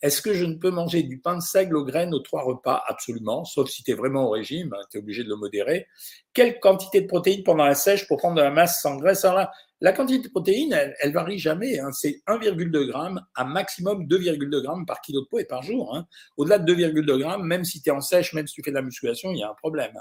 Est-ce 0.02 0.22
que 0.22 0.32
je 0.32 0.44
ne 0.44 0.54
peux 0.54 0.70
manger 0.70 1.02
du 1.02 1.20
pain 1.20 1.36
de 1.36 1.42
seigle 1.42 1.76
aux 1.76 1.84
graines 1.84 2.14
aux 2.14 2.20
trois 2.20 2.42
repas? 2.42 2.82
Absolument, 2.86 3.44
sauf 3.44 3.68
si 3.68 3.82
tu 3.82 3.90
es 3.90 3.94
vraiment 3.94 4.26
au 4.26 4.30
régime, 4.30 4.74
hein, 4.74 4.82
tu 4.90 4.96
es 4.96 5.00
obligé 5.00 5.24
de 5.24 5.28
le 5.28 5.36
modérer. 5.36 5.86
Quelle 6.32 6.58
quantité 6.58 7.02
de 7.02 7.06
protéines 7.06 7.42
pendant 7.42 7.64
la 7.64 7.74
sèche 7.74 8.08
pour 8.08 8.16
prendre 8.16 8.36
de 8.36 8.42
la 8.42 8.50
masse 8.50 8.80
sans 8.80 8.96
graisse? 8.96 9.24
Alors 9.24 9.36
là, 9.36 9.50
la 9.82 9.92
quantité 9.92 10.26
de 10.26 10.30
protéines, 10.30 10.72
elle, 11.00 11.12
varie 11.12 11.38
jamais. 11.38 11.78
Hein. 11.78 11.90
C'est 11.92 12.22
1,2 12.26 12.86
g 12.86 12.92
à 13.34 13.44
maximum 13.44 14.06
2,2 14.06 14.62
g 14.62 14.84
par 14.86 15.00
kilo 15.00 15.22
de 15.22 15.26
peau 15.26 15.38
et 15.38 15.44
par 15.44 15.62
jour. 15.62 15.94
Hein. 15.94 16.06
Au-delà 16.36 16.58
de 16.58 16.74
2,2 16.74 17.18
g, 17.18 17.42
même 17.42 17.64
si 17.64 17.82
tu 17.82 17.88
es 17.88 17.92
en 17.92 18.00
sèche, 18.00 18.32
même 18.34 18.46
si 18.46 18.54
tu 18.54 18.62
fais 18.62 18.70
de 18.70 18.76
la 18.76 18.82
musculation, 18.82 19.30
il 19.32 19.38
y 19.38 19.42
a 19.42 19.50
un 19.50 19.54
problème. 19.54 19.92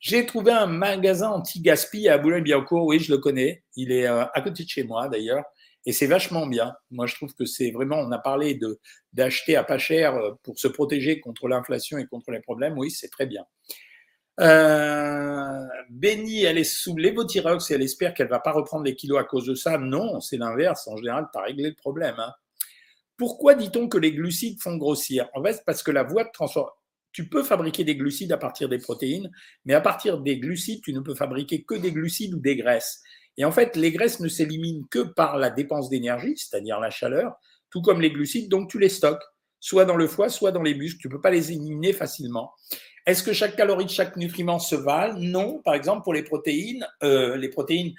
J'ai 0.00 0.26
trouvé 0.26 0.52
un 0.52 0.66
magasin 0.66 1.30
anti-gaspi 1.30 2.08
à 2.08 2.18
Boulogne-Billancourt. 2.18 2.86
Oui, 2.86 3.00
je 3.00 3.12
le 3.12 3.18
connais. 3.18 3.64
Il 3.76 3.90
est 3.90 4.06
euh, 4.06 4.24
à 4.32 4.40
côté 4.42 4.62
de 4.62 4.68
chez 4.68 4.84
moi, 4.84 5.08
d'ailleurs. 5.08 5.44
Et 5.86 5.92
c'est 5.92 6.06
vachement 6.06 6.46
bien. 6.46 6.74
Moi, 6.90 7.06
je 7.06 7.14
trouve 7.14 7.34
que 7.34 7.44
c'est 7.44 7.70
vraiment, 7.70 7.96
on 7.96 8.10
a 8.12 8.18
parlé 8.18 8.54
de, 8.54 8.78
d'acheter 9.12 9.56
à 9.56 9.64
pas 9.64 9.78
cher 9.78 10.14
euh, 10.14 10.32
pour 10.42 10.58
se 10.58 10.68
protéger 10.68 11.20
contre 11.20 11.48
l'inflation 11.48 11.98
et 11.98 12.06
contre 12.06 12.30
les 12.30 12.40
problèmes. 12.40 12.76
Oui, 12.76 12.90
c'est 12.90 13.08
très 13.08 13.26
bien. 13.26 13.44
Euh, 14.40 15.64
Benny, 15.90 16.44
elle 16.44 16.58
est 16.58 16.64
sous 16.64 16.96
l'évothyrox 16.96 17.70
et 17.70 17.74
elle 17.74 17.82
espère 17.82 18.14
qu'elle 18.14 18.28
va 18.28 18.38
pas 18.38 18.52
reprendre 18.52 18.84
les 18.84 18.94
kilos 18.94 19.18
à 19.18 19.24
cause 19.24 19.46
de 19.46 19.54
ça. 19.54 19.78
Non, 19.78 20.20
c'est 20.20 20.36
l'inverse. 20.36 20.86
En 20.88 20.96
général, 20.96 21.26
tu 21.32 21.38
as 21.38 21.42
réglé 21.42 21.70
le 21.70 21.74
problème. 21.74 22.14
Hein. 22.18 22.32
Pourquoi 23.16 23.54
dit-on 23.54 23.88
que 23.88 23.98
les 23.98 24.12
glucides 24.12 24.60
font 24.60 24.76
grossir? 24.76 25.28
En 25.34 25.42
fait, 25.42 25.62
parce 25.66 25.82
que 25.82 25.90
la 25.90 26.04
voie 26.04 26.24
de 26.24 26.30
transformation. 26.32 26.74
Tu 27.10 27.28
peux 27.28 27.42
fabriquer 27.42 27.84
des 27.84 27.96
glucides 27.96 28.32
à 28.32 28.36
partir 28.36 28.68
des 28.68 28.78
protéines, 28.78 29.30
mais 29.64 29.74
à 29.74 29.80
partir 29.80 30.18
des 30.18 30.38
glucides, 30.38 30.82
tu 30.82 30.92
ne 30.92 31.00
peux 31.00 31.14
fabriquer 31.14 31.64
que 31.64 31.74
des 31.74 31.90
glucides 31.90 32.34
ou 32.34 32.38
des 32.38 32.54
graisses. 32.54 33.02
Et 33.38 33.44
en 33.44 33.52
fait, 33.52 33.76
les 33.76 33.92
graisses 33.92 34.20
ne 34.20 34.28
s'éliminent 34.28 34.84
que 34.90 34.98
par 34.98 35.38
la 35.38 35.48
dépense 35.48 35.88
d'énergie, 35.88 36.34
c'est-à-dire 36.36 36.80
la 36.80 36.90
chaleur, 36.90 37.36
tout 37.70 37.80
comme 37.80 38.00
les 38.00 38.10
glucides, 38.10 38.50
donc 38.50 38.68
tu 38.68 38.78
les 38.78 38.88
stockes, 38.88 39.22
soit 39.60 39.84
dans 39.84 39.96
le 39.96 40.08
foie, 40.08 40.28
soit 40.28 40.52
dans 40.52 40.62
les 40.62 40.74
muscles. 40.74 41.00
Tu 41.00 41.08
ne 41.08 41.12
peux 41.12 41.20
pas 41.20 41.30
les 41.30 41.52
éliminer 41.52 41.92
facilement. 41.92 42.52
Est-ce 43.06 43.22
que 43.22 43.32
chaque 43.32 43.56
calorie 43.56 43.84
de 43.84 43.90
chaque 43.90 44.16
nutriment 44.16 44.58
se 44.58 44.74
valent? 44.74 45.18
Non. 45.18 45.62
Par 45.62 45.74
exemple, 45.74 46.02
pour 46.02 46.14
les 46.14 46.24
protéines, 46.24 46.86
euh, 47.02 47.36
les 47.36 47.48
protéines, 47.48 47.94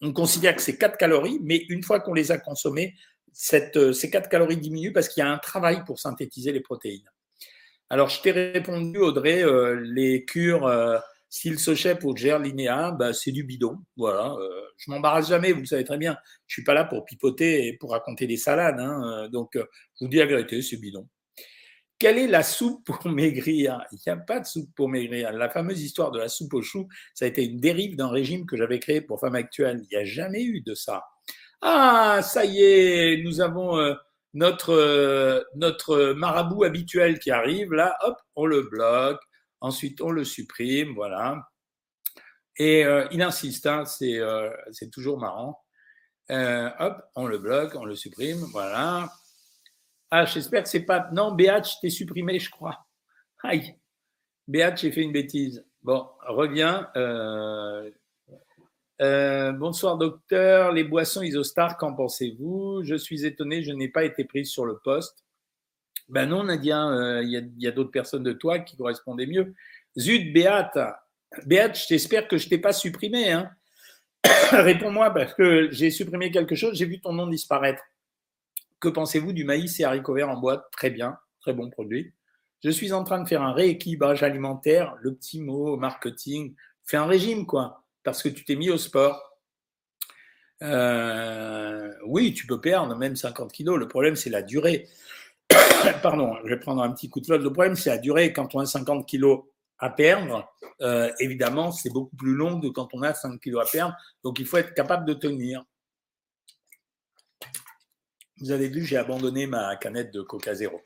on 0.00 0.12
considère 0.12 0.54
que 0.54 0.62
c'est 0.62 0.78
4 0.78 0.96
calories, 0.96 1.38
mais 1.42 1.64
une 1.68 1.82
fois 1.82 2.00
qu'on 2.00 2.14
les 2.14 2.30
a 2.30 2.38
consommées, 2.38 2.94
euh, 3.52 3.92
ces 3.92 4.10
4 4.10 4.28
calories 4.28 4.56
diminuent 4.56 4.92
parce 4.92 5.08
qu'il 5.08 5.22
y 5.22 5.26
a 5.26 5.30
un 5.30 5.38
travail 5.38 5.82
pour 5.84 5.98
synthétiser 5.98 6.52
les 6.52 6.60
protéines. 6.60 7.08
Alors, 7.90 8.08
je 8.08 8.22
t'ai 8.22 8.30
répondu, 8.30 8.98
Audrey, 8.98 9.42
euh, 9.42 9.80
les 9.82 10.24
cures 10.24 10.68
s'il 11.34 11.58
se 11.58 11.94
pour 11.94 12.16
Gerlinéa, 12.16 12.92
bah, 12.92 13.12
c'est 13.12 13.32
du 13.32 13.42
bidon. 13.42 13.78
Voilà. 13.96 14.36
Euh, 14.38 14.60
je 14.76 14.88
m'embarrasse 14.88 15.28
jamais, 15.30 15.50
vous 15.50 15.62
le 15.62 15.66
savez 15.66 15.82
très 15.82 15.98
bien. 15.98 16.16
Je 16.46 16.54
suis 16.54 16.62
pas 16.62 16.74
là 16.74 16.84
pour 16.84 17.04
pipoter 17.04 17.66
et 17.66 17.72
pour 17.76 17.90
raconter 17.90 18.28
des 18.28 18.36
salades. 18.36 18.78
Hein, 18.78 19.28
donc, 19.32 19.50
je 19.54 19.60
vous 20.00 20.06
dis 20.06 20.18
la 20.18 20.26
vérité, 20.26 20.62
c'est 20.62 20.76
bidon. 20.76 21.08
Quelle 21.98 22.18
est 22.18 22.28
la 22.28 22.44
soupe 22.44 22.86
pour 22.86 23.04
maigrir? 23.08 23.84
Il 23.90 23.98
n'y 24.06 24.12
a 24.12 24.16
pas 24.16 24.38
de 24.38 24.46
soupe 24.46 24.70
pour 24.76 24.88
maigrir. 24.88 25.32
La 25.32 25.50
fameuse 25.50 25.82
histoire 25.82 26.12
de 26.12 26.20
la 26.20 26.28
soupe 26.28 26.54
au 26.54 26.62
chou, 26.62 26.86
ça 27.14 27.24
a 27.24 27.28
été 27.28 27.44
une 27.44 27.58
dérive 27.58 27.96
d'un 27.96 28.10
régime 28.10 28.46
que 28.46 28.56
j'avais 28.56 28.78
créé 28.78 29.00
pour 29.00 29.18
Femmes 29.18 29.34
Actuelles. 29.34 29.80
Il 29.82 29.96
n'y 29.96 30.00
a 30.00 30.04
jamais 30.04 30.44
eu 30.44 30.60
de 30.60 30.76
ça. 30.76 31.02
Ah, 31.62 32.20
ça 32.22 32.44
y 32.44 32.62
est, 32.62 33.24
nous 33.24 33.40
avons 33.40 33.76
notre, 34.34 35.44
notre 35.56 36.12
marabout 36.12 36.62
habituel 36.62 37.18
qui 37.18 37.32
arrive. 37.32 37.72
Là, 37.72 37.96
hop, 38.04 38.18
on 38.36 38.46
le 38.46 38.62
bloque. 38.62 39.20
Ensuite, 39.64 40.02
on 40.02 40.10
le 40.10 40.24
supprime. 40.24 40.92
Voilà. 40.92 41.48
Et 42.58 42.84
euh, 42.84 43.08
il 43.12 43.22
insiste, 43.22 43.66
hein, 43.66 43.84
euh, 44.02 44.50
c'est 44.72 44.90
toujours 44.90 45.18
marrant. 45.18 45.58
Euh, 46.30 46.68
hop, 46.78 47.02
on 47.14 47.26
le 47.26 47.38
bloque, 47.38 47.74
on 47.74 47.86
le 47.86 47.96
supprime. 47.96 48.44
Voilà. 48.52 49.10
Ah, 50.10 50.26
j'espère 50.26 50.64
que 50.64 50.68
c'est 50.68 50.84
pas. 50.84 51.08
Non, 51.12 51.34
je 51.38 51.80
t'ai 51.80 51.88
supprimé, 51.88 52.38
je 52.38 52.50
crois. 52.50 52.84
Aïe. 53.42 53.74
Béat, 54.46 54.76
j'ai 54.76 54.92
fait 54.92 55.00
une 55.00 55.12
bêtise. 55.12 55.64
Bon, 55.82 56.10
reviens. 56.26 56.90
Bonsoir 59.00 59.96
docteur, 59.96 60.72
les 60.72 60.84
boissons 60.84 61.22
Isostar, 61.22 61.78
qu'en 61.78 61.94
pensez-vous? 61.94 62.82
Je 62.84 62.96
suis 62.96 63.24
étonné, 63.24 63.62
je 63.62 63.72
n'ai 63.72 63.88
pas 63.88 64.04
été 64.04 64.26
prise 64.26 64.50
sur 64.50 64.66
le 64.66 64.78
poste. 64.84 65.23
Ben 66.08 66.26
non, 66.26 66.44
Nadia, 66.44 66.86
euh, 66.86 67.22
il 67.22 67.54
y 67.58 67.66
a, 67.66 67.70
d'autres 67.70 67.90
personnes 67.90 68.22
de 68.22 68.32
toi 68.32 68.58
qui 68.58 68.76
correspondaient 68.76 69.26
mieux. 69.26 69.54
Zut, 69.98 70.32
Béate, 70.32 70.78
Béate, 71.46 71.78
je 71.78 71.86
t'espère 71.86 72.28
que 72.28 72.36
je 72.36 72.48
t'ai 72.48 72.58
pas 72.58 72.72
supprimé. 72.72 73.32
Hein. 73.32 73.50
Réponds-moi 74.52 75.10
parce 75.10 75.34
que 75.34 75.70
j'ai 75.70 75.90
supprimé 75.90 76.30
quelque 76.30 76.54
chose, 76.54 76.76
j'ai 76.76 76.86
vu 76.86 77.00
ton 77.00 77.12
nom 77.12 77.26
disparaître. 77.26 77.82
Que 78.80 78.88
pensez-vous 78.88 79.32
du 79.32 79.44
maïs 79.44 79.80
et 79.80 79.84
haricots 79.84 80.14
verts 80.14 80.30
en 80.30 80.38
boîte 80.38 80.64
Très 80.72 80.90
bien, 80.90 81.16
très 81.40 81.54
bon 81.54 81.70
produit. 81.70 82.12
Je 82.62 82.70
suis 82.70 82.92
en 82.92 83.04
train 83.04 83.22
de 83.22 83.28
faire 83.28 83.42
un 83.42 83.52
rééquilibrage 83.52 84.22
alimentaire, 84.22 84.94
le 85.00 85.14
petit 85.14 85.40
mot 85.40 85.76
marketing. 85.76 86.54
Fais 86.84 86.96
un 86.96 87.06
régime, 87.06 87.46
quoi 87.46 87.84
parce 88.04 88.22
que 88.22 88.28
tu 88.28 88.44
t'es 88.44 88.54
mis 88.54 88.70
au 88.70 88.78
sport. 88.78 89.38
Euh, 90.62 91.92
oui, 92.06 92.32
tu 92.32 92.46
peux 92.46 92.60
perdre 92.60 92.94
même 92.94 93.16
50 93.16 93.50
kilos. 93.50 93.78
Le 93.78 93.88
problème, 93.88 94.14
c'est 94.14 94.30
la 94.30 94.42
durée. 94.42 94.86
Pardon, 96.02 96.36
je 96.44 96.48
vais 96.48 96.60
prendre 96.60 96.82
un 96.82 96.92
petit 96.92 97.08
coup 97.08 97.20
de 97.20 97.26
flotte. 97.26 97.42
Le 97.42 97.52
problème, 97.52 97.76
c'est 97.76 97.90
la 97.90 97.98
durée. 97.98 98.32
Quand 98.32 98.54
on 98.54 98.60
a 98.60 98.66
50 98.66 99.06
kilos 99.06 99.44
à 99.78 99.90
perdre, 99.90 100.48
euh, 100.80 101.10
évidemment, 101.18 101.72
c'est 101.72 101.90
beaucoup 101.90 102.16
plus 102.16 102.34
long 102.34 102.60
que 102.60 102.68
quand 102.68 102.88
on 102.92 103.02
a 103.02 103.14
5 103.14 103.40
kilos 103.40 103.66
à 103.66 103.70
perdre. 103.70 103.94
Donc, 104.22 104.38
il 104.38 104.46
faut 104.46 104.56
être 104.56 104.74
capable 104.74 105.06
de 105.06 105.14
tenir. 105.14 105.64
Vous 108.40 108.50
avez 108.50 108.68
vu, 108.68 108.84
j'ai 108.84 108.96
abandonné 108.96 109.46
ma 109.46 109.76
canette 109.76 110.12
de 110.12 110.22
Coca 110.22 110.54
Zéro. 110.54 110.80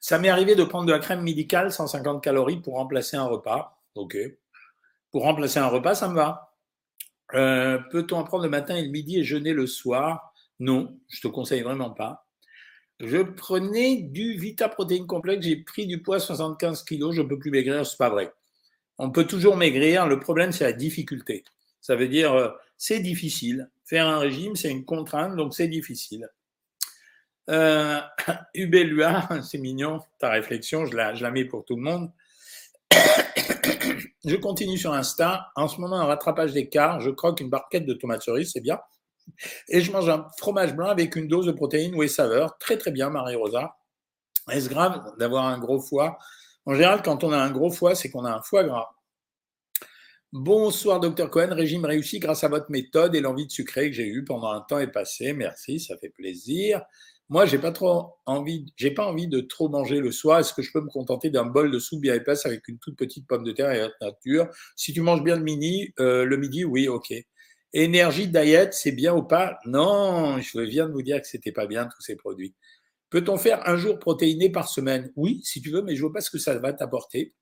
Ça 0.00 0.18
m'est 0.18 0.28
arrivé 0.28 0.54
de 0.54 0.64
prendre 0.64 0.86
de 0.86 0.92
la 0.92 0.98
crème 0.98 1.22
médicale, 1.22 1.72
150 1.72 2.22
calories, 2.22 2.60
pour 2.60 2.74
remplacer 2.74 3.16
un 3.16 3.24
repas. 3.24 3.82
OK. 3.94 4.16
Pour 5.10 5.22
remplacer 5.22 5.58
un 5.58 5.68
repas, 5.68 5.94
ça 5.94 6.08
me 6.08 6.14
va. 6.14 6.54
Euh, 7.34 7.78
peut-on 7.90 8.18
en 8.18 8.24
prendre 8.24 8.44
le 8.44 8.50
matin 8.50 8.76
et 8.76 8.82
le 8.82 8.90
midi 8.90 9.18
et 9.18 9.24
jeûner 9.24 9.52
le 9.52 9.66
soir? 9.66 10.32
Non, 10.58 10.98
je 11.08 11.20
te 11.20 11.28
conseille 11.28 11.62
vraiment 11.62 11.90
pas. 11.90 12.25
Je 13.00 13.18
prenais 13.18 13.96
du 13.96 14.34
Vita 14.38 14.68
Protéine 14.68 15.06
Complexe, 15.06 15.44
j'ai 15.44 15.56
pris 15.56 15.86
du 15.86 16.00
poids 16.00 16.18
75 16.18 16.82
kg, 16.82 17.12
je 17.12 17.20
ne 17.20 17.28
peux 17.28 17.38
plus 17.38 17.50
maigrir, 17.50 17.84
c'est 17.86 17.98
pas 17.98 18.08
vrai. 18.08 18.32
On 18.98 19.10
peut 19.10 19.26
toujours 19.26 19.56
maigrir, 19.56 20.06
le 20.06 20.18
problème 20.18 20.52
c'est 20.52 20.64
la 20.64 20.72
difficulté. 20.72 21.44
Ça 21.82 21.94
veut 21.94 22.08
dire 22.08 22.32
euh, 22.32 22.48
c'est 22.78 23.00
difficile. 23.00 23.70
Faire 23.84 24.06
un 24.06 24.18
régime, 24.18 24.56
c'est 24.56 24.70
une 24.70 24.84
contrainte, 24.84 25.36
donc 25.36 25.54
c'est 25.54 25.68
difficile. 25.68 26.28
Euh, 27.50 28.00
Ubelua, 28.54 29.28
c'est 29.42 29.58
mignon, 29.58 30.00
ta 30.18 30.30
réflexion, 30.30 30.86
je 30.86 30.96
la, 30.96 31.14
je 31.14 31.22
la 31.22 31.30
mets 31.30 31.44
pour 31.44 31.64
tout 31.64 31.76
le 31.76 31.82
monde. 31.82 32.10
Je 34.24 34.34
continue 34.34 34.76
sur 34.76 34.92
Insta. 34.92 35.52
En 35.54 35.68
ce 35.68 35.80
moment, 35.80 36.00
un 36.00 36.04
rattrapage 36.04 36.52
d'écart. 36.52 37.00
Je 37.00 37.10
croque 37.10 37.40
une 37.40 37.48
barquette 37.48 37.86
de 37.86 37.94
tomates 37.94 38.22
cerises, 38.22 38.50
c'est 38.52 38.60
bien. 38.60 38.80
Et 39.68 39.80
je 39.80 39.92
mange 39.92 40.08
un 40.08 40.26
fromage 40.38 40.74
blanc 40.74 40.88
avec 40.88 41.16
une 41.16 41.28
dose 41.28 41.46
de 41.46 41.52
protéines 41.52 41.94
ou 41.94 42.02
et 42.02 42.08
saveurs. 42.08 42.56
Très, 42.58 42.76
très 42.78 42.90
bien, 42.90 43.10
Marie-Rosa. 43.10 43.76
Est-ce 44.50 44.68
grave 44.68 45.02
d'avoir 45.18 45.46
un 45.46 45.58
gros 45.58 45.80
foie? 45.80 46.18
En 46.64 46.74
général, 46.74 47.02
quand 47.02 47.24
on 47.24 47.32
a 47.32 47.38
un 47.38 47.50
gros 47.50 47.70
foie, 47.70 47.94
c'est 47.94 48.10
qu'on 48.10 48.24
a 48.24 48.32
un 48.32 48.42
foie 48.42 48.64
gras. 48.64 48.88
Bonsoir, 50.32 51.00
docteur 51.00 51.30
Cohen. 51.30 51.54
Régime 51.54 51.84
réussi 51.84 52.18
grâce 52.18 52.44
à 52.44 52.48
votre 52.48 52.70
méthode 52.70 53.14
et 53.14 53.20
l'envie 53.20 53.46
de 53.46 53.52
sucrer 53.52 53.90
que 53.90 53.96
j'ai 53.96 54.06
eue 54.06 54.24
pendant 54.24 54.50
un 54.50 54.60
temps 54.60 54.78
est 54.78 54.90
passé. 54.90 55.32
Merci, 55.32 55.80
ça 55.80 55.96
fait 55.96 56.10
plaisir. 56.10 56.82
Moi, 57.28 57.44
j'ai 57.46 57.58
pas 57.58 57.72
trop 57.72 58.14
envie, 58.24 58.72
j'ai 58.76 58.92
pas 58.92 59.04
envie 59.04 59.26
de 59.26 59.40
trop 59.40 59.68
manger 59.68 59.98
le 59.98 60.12
soir. 60.12 60.38
Est-ce 60.38 60.54
que 60.54 60.62
je 60.62 60.70
peux 60.72 60.80
me 60.80 60.88
contenter 60.88 61.30
d'un 61.30 61.44
bol 61.44 61.70
de 61.70 61.78
soupe 61.78 62.00
bien 62.00 62.14
épaisse 62.14 62.46
avec 62.46 62.68
une 62.68 62.78
toute 62.78 62.96
petite 62.96 63.26
pomme 63.26 63.42
de 63.42 63.52
terre 63.52 63.70
et 63.72 63.88
nature? 64.00 64.48
Si 64.76 64.92
tu 64.92 65.00
manges 65.00 65.22
bien 65.22 65.36
le 65.36 65.42
midi, 65.42 65.92
euh, 65.98 66.24
le 66.24 66.36
midi, 66.36 66.64
oui, 66.64 66.86
ok. 66.86 67.12
Énergie 67.72 68.28
diet, 68.28 68.72
c'est 68.72 68.92
bien 68.92 69.14
ou 69.14 69.22
pas? 69.22 69.58
Non, 69.66 70.38
je 70.40 70.60
viens 70.60 70.86
de 70.86 70.92
vous 70.92 71.02
dire 71.02 71.20
que 71.20 71.26
c'était 71.26 71.52
pas 71.52 71.66
bien 71.66 71.86
tous 71.86 72.00
ces 72.00 72.16
produits. 72.16 72.54
Peut-on 73.10 73.36
faire 73.36 73.68
un 73.68 73.76
jour 73.76 73.98
protéiné 73.98 74.50
par 74.50 74.68
semaine? 74.68 75.12
Oui, 75.16 75.40
si 75.44 75.60
tu 75.60 75.70
veux, 75.70 75.82
mais 75.82 75.94
je 75.94 76.00
vois 76.02 76.12
pas 76.12 76.20
ce 76.20 76.30
que 76.30 76.38
ça 76.38 76.58
va 76.58 76.72
t'apporter. 76.72 77.34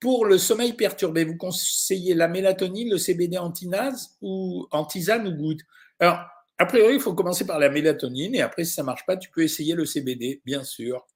Pour 0.00 0.24
le 0.26 0.38
sommeil 0.38 0.72
perturbé, 0.72 1.24
vous 1.24 1.36
conseillez 1.36 2.14
la 2.14 2.28
mélatonine, 2.28 2.90
le 2.90 2.98
CBD 2.98 3.38
antinase 3.38 4.16
ou 4.20 4.66
antisane 4.70 5.28
ou 5.28 5.36
goutte? 5.36 5.60
Alors, 6.00 6.18
a 6.58 6.66
priori, 6.66 6.94
il 6.94 7.00
faut 7.00 7.14
commencer 7.14 7.46
par 7.46 7.58
la 7.58 7.68
mélatonine 7.68 8.34
et 8.34 8.42
après, 8.42 8.64
si 8.64 8.72
ça 8.72 8.82
marche 8.82 9.06
pas, 9.06 9.16
tu 9.16 9.30
peux 9.30 9.42
essayer 9.42 9.74
le 9.74 9.84
CBD, 9.84 10.42
bien 10.44 10.64
sûr. 10.64 11.06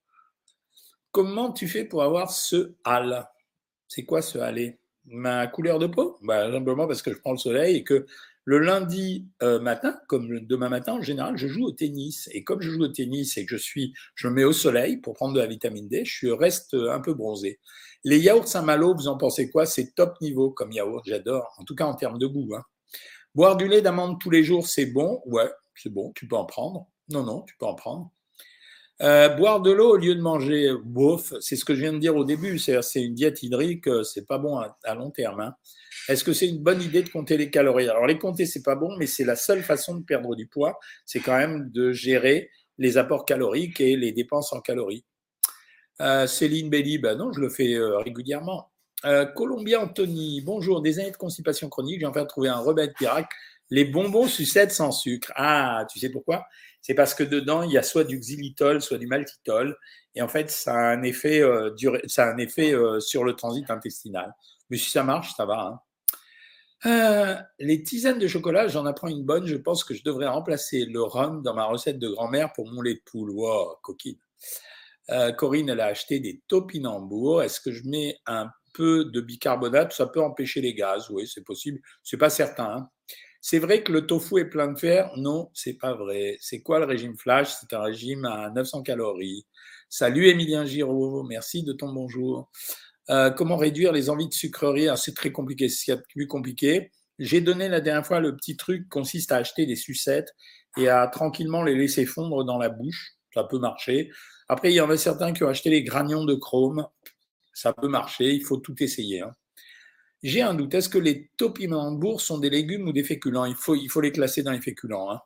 Comment 1.11 1.53
tu 1.53 1.67
fais 1.69 1.85
pour 1.85 2.03
avoir 2.03 2.31
ce 2.31 2.75
hal? 2.85 3.29
C'est 3.89 4.05
quoi 4.05 4.23
ce 4.23 4.39
halé 4.39 4.79
Ma 5.07 5.47
couleur 5.47 5.79
de 5.79 5.87
peau 5.87 6.19
bah, 6.23 6.51
Simplement 6.51 6.87
parce 6.87 7.03
que 7.03 7.12
je 7.12 7.19
prends 7.19 7.33
le 7.33 7.38
soleil 7.38 7.77
et 7.77 7.85
que 7.85 8.07
le 8.45 8.59
lundi 8.59 9.27
euh, 9.42 9.59
matin, 9.59 9.99
comme 10.09 10.40
demain 10.40 10.69
matin, 10.69 10.95
en 10.95 11.03
général, 11.03 11.37
je 11.37 11.49
joue 11.49 11.64
au 11.64 11.73
tennis. 11.73 12.29
Et 12.33 12.45
comme 12.45 12.61
je 12.61 12.71
joue 12.71 12.83
au 12.83 12.88
tennis 12.88 13.37
et 13.37 13.45
que 13.45 13.57
je 13.57 13.61
suis, 13.61 13.92
je 14.14 14.29
me 14.29 14.35
mets 14.35 14.45
au 14.45 14.53
soleil 14.53 14.99
pour 14.99 15.14
prendre 15.14 15.35
de 15.35 15.40
la 15.40 15.47
vitamine 15.47 15.88
D, 15.88 16.05
je 16.05 16.29
reste 16.29 16.75
un 16.75 17.01
peu 17.01 17.12
bronzé. 17.12 17.59
Les 18.05 18.21
yaourts 18.21 18.47
Saint-Malo, 18.47 18.95
vous 18.95 19.09
en 19.09 19.16
pensez 19.16 19.51
quoi? 19.51 19.66
C'est 19.66 19.95
top 19.97 20.21
niveau 20.21 20.51
comme 20.51 20.71
yaourt, 20.71 21.03
j'adore. 21.07 21.55
En 21.59 21.64
tout 21.64 21.75
cas 21.75 21.87
en 21.87 21.95
termes 21.95 22.19
de 22.19 22.27
goût. 22.27 22.55
Hein. 22.55 22.62
Boire 23.35 23.57
du 23.57 23.66
lait 23.66 23.83
d'amande 23.83 24.21
tous 24.21 24.31
les 24.31 24.45
jours, 24.45 24.66
c'est 24.66 24.87
bon? 24.87 25.21
Ouais, 25.27 25.51
c'est 25.75 25.92
bon, 25.92 26.12
tu 26.14 26.29
peux 26.29 26.37
en 26.37 26.45
prendre. 26.45 26.87
Non, 27.11 27.25
non, 27.25 27.42
tu 27.42 27.57
peux 27.59 27.66
en 27.66 27.75
prendre. 27.75 28.12
Euh, 29.03 29.29
boire 29.29 29.61
de 29.61 29.71
l'eau 29.71 29.95
au 29.95 29.97
lieu 29.97 30.15
de 30.15 30.21
manger 30.21 30.73
bouffe, 30.83 31.35
c'est 31.41 31.57
ce 31.57 31.65
que 31.65 31.75
je 31.75 31.81
viens 31.81 31.93
de 31.93 31.99
dire 31.99 32.17
au 32.17 32.25
début, 32.25 32.59
c'est 32.59 32.81
une 32.97 33.15
diète 33.15 33.43
hydrique, 33.43 33.87
euh, 33.89 34.03
c'est 34.03 34.27
pas 34.27 34.39
bon 34.39 34.59
à, 34.59 34.95
long 34.95 35.11
terme. 35.11 35.41
Hein. 35.41 35.55
Est-ce 36.09 36.25
que 36.25 36.33
c'est 36.33 36.49
une 36.49 36.63
bonne 36.63 36.81
idée 36.81 37.03
de 37.03 37.11
compter 37.11 37.37
les 37.37 37.51
calories? 37.51 37.89
Alors 37.89 38.07
les 38.07 38.19
compter, 38.19 38.47
c'est 38.47 38.63
pas 38.63 38.75
bon, 38.75 38.97
mais 38.97 39.07
c'est 39.07 39.25
la 39.25 39.37
seule 39.37 39.63
façon 39.63 39.97
de 39.97 40.05
perdre 40.05 40.35
du 40.35 40.47
poids, 40.47 40.79
c'est 41.05 41.21
quand 41.21 41.37
même 41.37 41.71
de 41.71 41.93
gérer 41.93 42.51
les 42.79 42.97
apports 42.97 43.27
caloriques 43.27 43.81
et 43.81 43.97
les 43.97 44.13
dépenses 44.13 44.53
en 44.53 44.61
calories. 44.61 45.05
Euh, 46.01 46.27
Céline 46.27 46.71
Belli, 46.71 46.99
ben 46.99 47.17
non, 47.17 47.33
je 47.33 47.41
le 47.41 47.51
fais 47.51 47.77
régulièrement. 47.79 48.71
Euh, 49.05 49.27
Colombia 49.27 49.83
Anthony, 49.83 50.41
bonjour. 50.41 50.81
Des 50.81 50.99
années 50.99 51.11
de 51.11 51.17
constipation 51.17 51.69
chronique, 51.69 52.01
j'ai 52.01 52.07
enfin 52.07 52.25
trouvé 52.25 52.49
un 52.49 52.59
remède 52.59 52.93
miracle 53.01 53.29
Les 53.70 53.85
bonbons 53.85 54.29
sucettes 54.29 54.72
sans 54.72 54.92
sucre. 54.92 55.33
Ah, 55.35 55.87
tu 55.90 55.98
sais 55.98 56.11
pourquoi? 56.11 56.46
C'est 56.81 56.94
parce 56.94 57.14
que 57.14 57.24
dedans, 57.24 57.62
il 57.62 57.72
y 57.72 57.79
a 57.79 57.83
soit 57.83 58.05
du 58.05 58.18
xylitol, 58.18 58.81
soit 58.81 58.98
du 58.98 59.09
maltitol. 59.09 59.76
Et 60.14 60.22
en 60.22 60.29
fait, 60.29 60.50
ça 60.50 60.72
a 60.72 60.92
un 60.92 61.02
effet, 61.02 61.42
euh, 61.42 61.74
euh, 61.81 63.00
sur 63.00 63.24
le 63.24 63.35
transit 63.35 63.68
intestinal. 63.70 64.33
Mais 64.70 64.76
si 64.76 64.90
ça 64.90 65.02
marche, 65.02 65.35
ça 65.37 65.46
va. 65.46 65.61
Hein. 65.61 65.81
Euh, 66.87 67.37
les 67.59 67.83
tisanes 67.83 68.20
de 68.20 68.29
chocolat, 68.29 68.68
j'en 68.68 68.87
apprends 68.87 69.09
une 69.09 69.24
bonne. 69.24 69.46
Je 69.46 69.57
pense 69.57 69.83
que 69.83 69.94
je 69.94 70.05
devrais 70.05 70.29
remplacer 70.29 70.85
le 70.85 71.02
rhum 71.02 71.42
dans 71.42 71.55
ma 71.55 71.64
recette 71.64 71.98
de 71.98 72.09
grand-mère 72.09 72.52
pour 72.52 72.70
mon 72.70 72.83
lait 72.83 72.94
de 72.94 73.02
poule. 73.05 73.31
Wow, 73.31 73.79
coquine. 73.83 74.18
Corinne, 75.37 75.68
elle 75.68 75.81
a 75.81 75.87
acheté 75.87 76.18
des 76.18 76.42
topinambours. 76.48 77.42
Est-ce 77.42 77.61
que 77.61 77.70
je 77.70 77.85
mets 77.85 78.16
un 78.26 78.50
peu 78.74 79.05
de 79.05 79.20
bicarbonate? 79.20 79.92
Ça 79.92 80.07
peut 80.07 80.22
empêcher 80.22 80.61
les 80.61 80.74
gaz. 80.74 81.11
Oui, 81.11 81.29
c'est 81.33 81.44
possible. 81.44 81.81
C'est 82.02 82.16
pas 82.16 82.31
certain. 82.31 82.64
Hein. 82.64 82.90
C'est 83.49 83.61
vrai 83.61 83.85
que 83.85 83.93
le 83.93 84.09
tofu 84.09 84.41
est 84.41 84.47
plein 84.47 84.67
de 84.67 84.77
fer 84.77 85.13
Non, 85.17 85.51
c'est 85.55 85.75
pas 85.75 85.95
vrai. 85.95 86.37
C'est 86.41 86.63
quoi 86.63 86.81
le 86.81 86.85
régime 86.85 87.17
flash? 87.17 87.55
C'est 87.61 87.77
un 87.77 87.81
régime 87.81 88.25
à 88.25 88.51
900 88.51 88.83
calories. 88.83 89.47
Salut 89.89 90.27
Emilien 90.27 90.65
Giraud, 90.65 91.23
merci 91.23 91.63
de 91.63 91.73
ton 91.73 91.93
bonjour. 91.93 92.51
Euh, 93.09 93.31
comment 93.31 93.57
réduire 93.57 93.93
les 93.93 94.11
envies 94.11 94.27
de 94.27 94.35
sucrerie? 94.35 94.89
Ah, 94.89 94.97
C'est 94.97 95.15
très 95.15 95.31
compliqué, 95.31 95.69
c'est 95.69 95.97
plus 96.09 96.27
compliqué. 96.27 96.91
J'ai 97.21 97.41
donné 97.41 97.69
la 97.69 97.81
dernière 97.81 98.05
fois 98.05 98.19
le 98.19 98.35
petit 98.35 98.57
truc 98.57 98.89
consiste 98.89 99.31
à 99.31 99.37
acheter 99.37 99.65
des 99.65 99.77
sucettes 99.77 100.35
et 100.77 100.89
à 100.89 101.07
tranquillement 101.07 101.63
les 101.63 101.77
laisser 101.77 102.05
fondre 102.05 102.45
dans 102.45 102.59
la 102.59 102.69
bouche. 102.69 103.13
Ça 103.33 103.45
peut 103.45 103.61
marcher. 103.61 104.11
Après, 104.49 104.73
il 104.73 104.75
y 104.75 104.81
en 104.81 104.91
a 104.91 104.97
certains 104.97 105.33
qui 105.33 105.45
ont 105.45 105.49
acheté 105.49 105.71
les 105.71 105.85
granions 105.85 106.25
de 106.25 106.35
chrome. 106.35 106.85
Ça 107.55 107.73
peut 107.73 107.87
marcher, 107.87 108.35
il 108.35 108.45
faut 108.45 108.57
tout 108.57 108.75
essayer. 108.83 109.21
Hein. 109.21 109.37
J'ai 110.27 110.43
un 110.43 110.55
doute. 110.55 110.75
Est-ce 110.75 110.89
que 110.89 110.99
les 110.99 111.31
topinambours 111.37 112.21
sont 112.21 112.39
des 112.39 112.51
légumes 112.51 112.89
ou 112.89 112.93
des 112.93 113.05
féculents? 113.05 113.45
Il 113.45 113.55
faut, 113.55 114.01
les 114.01 114.11
classer 114.11 114.43
dans 114.43 114.51
les 114.51 114.61
féculents. 114.61 115.12
Hein. 115.12 115.21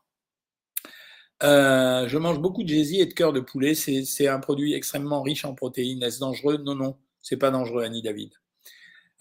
Euh, 1.42 2.06
je 2.06 2.18
mange 2.18 2.38
beaucoup 2.38 2.62
de 2.62 2.68
gésier 2.68 3.00
et 3.00 3.06
de 3.06 3.14
cœur 3.14 3.32
de 3.32 3.40
poulet. 3.40 3.74
C'est 3.74 4.28
un 4.28 4.40
produit 4.40 4.74
extrêmement 4.74 5.22
riche 5.22 5.46
en 5.46 5.54
protéines. 5.54 6.02
Est-ce 6.02 6.20
dangereux? 6.20 6.58
Non, 6.58 6.74
non, 6.74 6.98
c'est 7.22 7.38
pas 7.38 7.50
dangereux, 7.50 7.82
Annie 7.82 8.02
David. 8.02 8.32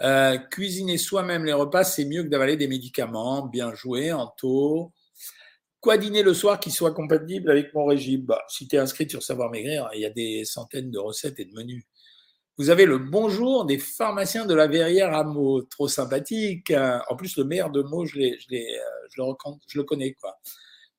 Euh, 0.01 0.37
cuisiner 0.37 0.97
soi-même 0.97 1.45
les 1.45 1.53
repas, 1.53 1.85
c'est 1.85 2.03
mieux 2.03 2.23
que 2.23 2.27
d'avaler 2.27 2.57
des 2.57 2.67
médicaments. 2.67 3.47
Bien 3.47 3.73
joué, 3.73 4.11
Anto. 4.11 4.91
Quoi 5.79 5.97
dîner 5.97 6.23
le 6.23 6.33
soir 6.33 6.59
qui 6.59 6.71
soit 6.71 6.93
compatible 6.93 7.49
avec 7.49 7.73
mon 7.73 7.85
régime? 7.85 8.23
Bah, 8.23 8.43
Si 8.49 8.67
tu 8.67 8.75
es 8.75 8.79
inscrit 8.79 9.09
sur 9.09 9.23
Savoir 9.23 9.49
Maigrir, 9.49 9.89
il 9.95 10.01
y 10.01 10.05
a 10.05 10.09
des 10.09 10.43
centaines 10.43 10.91
de 10.91 10.99
recettes 10.99 11.39
et 11.39 11.45
de 11.45 11.53
menus. 11.53 11.85
Vous 12.59 12.69
avez 12.69 12.85
le 12.85 12.97
bonjour 12.97 13.63
des 13.63 13.77
pharmaciens 13.77 14.45
de 14.45 14.53
la 14.53 14.67
Verrière 14.67 15.13
à 15.13 15.23
Meaux, 15.23 15.61
trop 15.61 15.87
sympathique. 15.87 16.73
En 17.09 17.15
plus, 17.15 17.37
le 17.37 17.45
maire 17.45 17.69
de 17.69 17.81
Meaux, 17.81 18.03
euh, 18.03 18.05
je, 18.05 19.77
le, 19.77 19.83
connais. 19.83 20.11
quoi. 20.15 20.37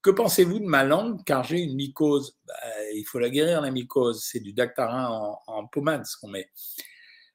Que 0.01 0.09
pensez-vous 0.09 0.59
de 0.61 0.65
ma 0.65 0.85
langue 0.85 1.23
car 1.27 1.45
j'ai 1.45 1.59
une 1.59 1.75
mycose? 1.75 2.39
Bah, 2.47 2.55
Il 2.95 3.05
faut 3.05 3.19
la 3.19 3.29
guérir, 3.29 3.61
la 3.61 3.71
mycose. 3.71 4.25
C'est 4.25 4.41
du 4.41 4.55
dactarin 4.55 5.09
en, 5.11 5.39
en 5.49 5.67
pommade, 5.67 6.07
ce 6.07 6.17
qu'on 6.17 6.29
met. 6.29 6.49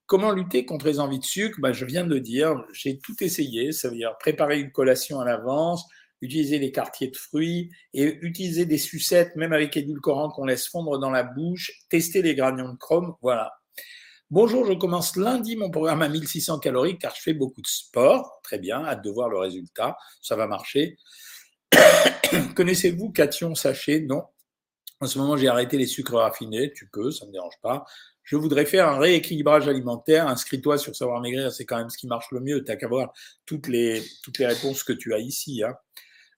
Comment 0.08 0.32
lutter 0.32 0.66
contre 0.66 0.88
les 0.88 1.00
envies 1.00 1.20
de 1.20 1.24
sucre? 1.24 1.60
Bah, 1.62 1.72
Je 1.72 1.86
viens 1.86 2.04
de 2.04 2.10
le 2.10 2.20
dire, 2.20 2.56
j'ai 2.74 2.98
tout 2.98 3.24
essayé. 3.24 3.74
Ça 3.74 3.90
veut 3.90 3.96
dire 3.96 4.18
préparer 4.18 4.60
une 4.60 4.72
collation 4.72 5.20
à 5.20 5.26
l'avance, 5.26 5.86
utiliser 6.22 6.58
les 6.58 6.72
quartiers 6.72 7.10
de 7.12 7.16
fruits 7.16 7.70
et 7.94 8.18
utiliser 8.24 8.66
des 8.66 8.80
sucettes, 8.80 9.36
même 9.36 9.54
avec 9.54 9.78
édulcorant 9.78 10.32
qu'on 10.32 10.46
laisse 10.46 10.68
fondre 10.68 10.98
dans 10.98 11.12
la 11.12 11.22
bouche, 11.22 11.72
tester 11.90 12.24
les 12.24 12.34
granions 12.34 12.70
de 12.70 12.78
chrome. 12.78 13.14
Voilà, 13.22 13.52
Bonjour, 14.36 14.66
je 14.66 14.74
commence 14.74 15.16
lundi 15.16 15.56
mon 15.56 15.72
programme 15.72 16.02
à 16.02 16.10
1600 16.10 16.60
calories 16.60 16.98
car 16.98 17.16
je 17.16 17.22
fais 17.22 17.34
beaucoup 17.34 17.62
de 17.62 17.68
sport. 17.68 18.42
Très 18.44 18.60
bien, 18.60 18.84
hâte 18.84 19.02
de 19.02 19.10
voir 19.10 19.30
le 19.30 19.38
résultat. 19.38 19.96
Ça 20.22 20.36
va 20.36 20.46
marcher. 20.46 20.98
Connaissez-vous 22.54 23.14
Cation 23.14 23.56
Sachet 23.56 24.02
Non. 24.02 24.24
En 25.00 25.08
ce 25.08 25.18
moment, 25.20 25.38
j'ai 25.38 25.48
arrêté 25.48 25.78
les 25.78 25.86
sucres 25.86 26.18
raffinés. 26.18 26.74
Tu 26.74 26.90
peux, 26.92 27.12
ça 27.12 27.24
ne 27.24 27.30
me 27.30 27.32
dérange 27.32 27.58
pas. 27.62 27.86
Je 28.24 28.36
voudrais 28.36 28.66
faire 28.66 28.90
un 28.90 29.00
rééquilibrage 29.00 29.70
alimentaire. 29.70 30.28
Inscris-toi 30.28 30.78
sur 30.80 30.94
Savoir 30.98 31.22
Maigrir, 31.22 31.50
c'est 31.54 31.64
quand 31.64 31.78
même 31.78 31.90
ce 31.90 31.98
qui 31.98 32.08
marche 32.08 32.30
le 32.34 32.42
mieux. 32.42 32.62
Tu 32.62 32.70
n'as 32.70 32.76
qu'à 32.76 32.90
voir 32.90 33.14
toutes 33.46 33.70
les, 33.70 34.04
réponses 34.38 34.84
que 34.84 34.92
tu 34.92 35.14
as 35.14 35.20
ici. 35.20 35.64
Hein. 35.64 35.76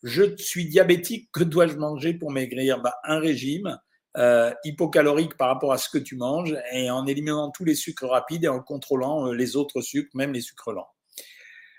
Je 0.03 0.35
suis 0.37 0.69
diabétique, 0.69 1.31
que 1.31 1.43
dois-je 1.43 1.77
manger 1.77 2.13
pour 2.13 2.29
maigrir? 2.29 2.79
Bah, 2.79 2.93
Un 3.05 3.17
régime 3.17 3.79
euh, 4.17 4.51
hypocalorique 4.63 5.37
par 5.37 5.49
rapport 5.49 5.73
à 5.73 5.77
ce 5.77 5.89
que 5.89 5.97
tu 5.97 6.15
manges 6.15 6.55
et 6.73 6.89
en 6.89 7.05
éliminant 7.05 7.51
tous 7.51 7.65
les 7.65 7.75
sucres 7.75 8.09
rapides 8.09 8.45
et 8.45 8.47
en 8.47 8.59
contrôlant 8.59 9.27
euh, 9.27 9.33
les 9.33 9.55
autres 9.55 9.81
sucres, 9.81 10.09
même 10.15 10.33
les 10.33 10.41
sucres 10.41 10.71
lents. 10.71 10.89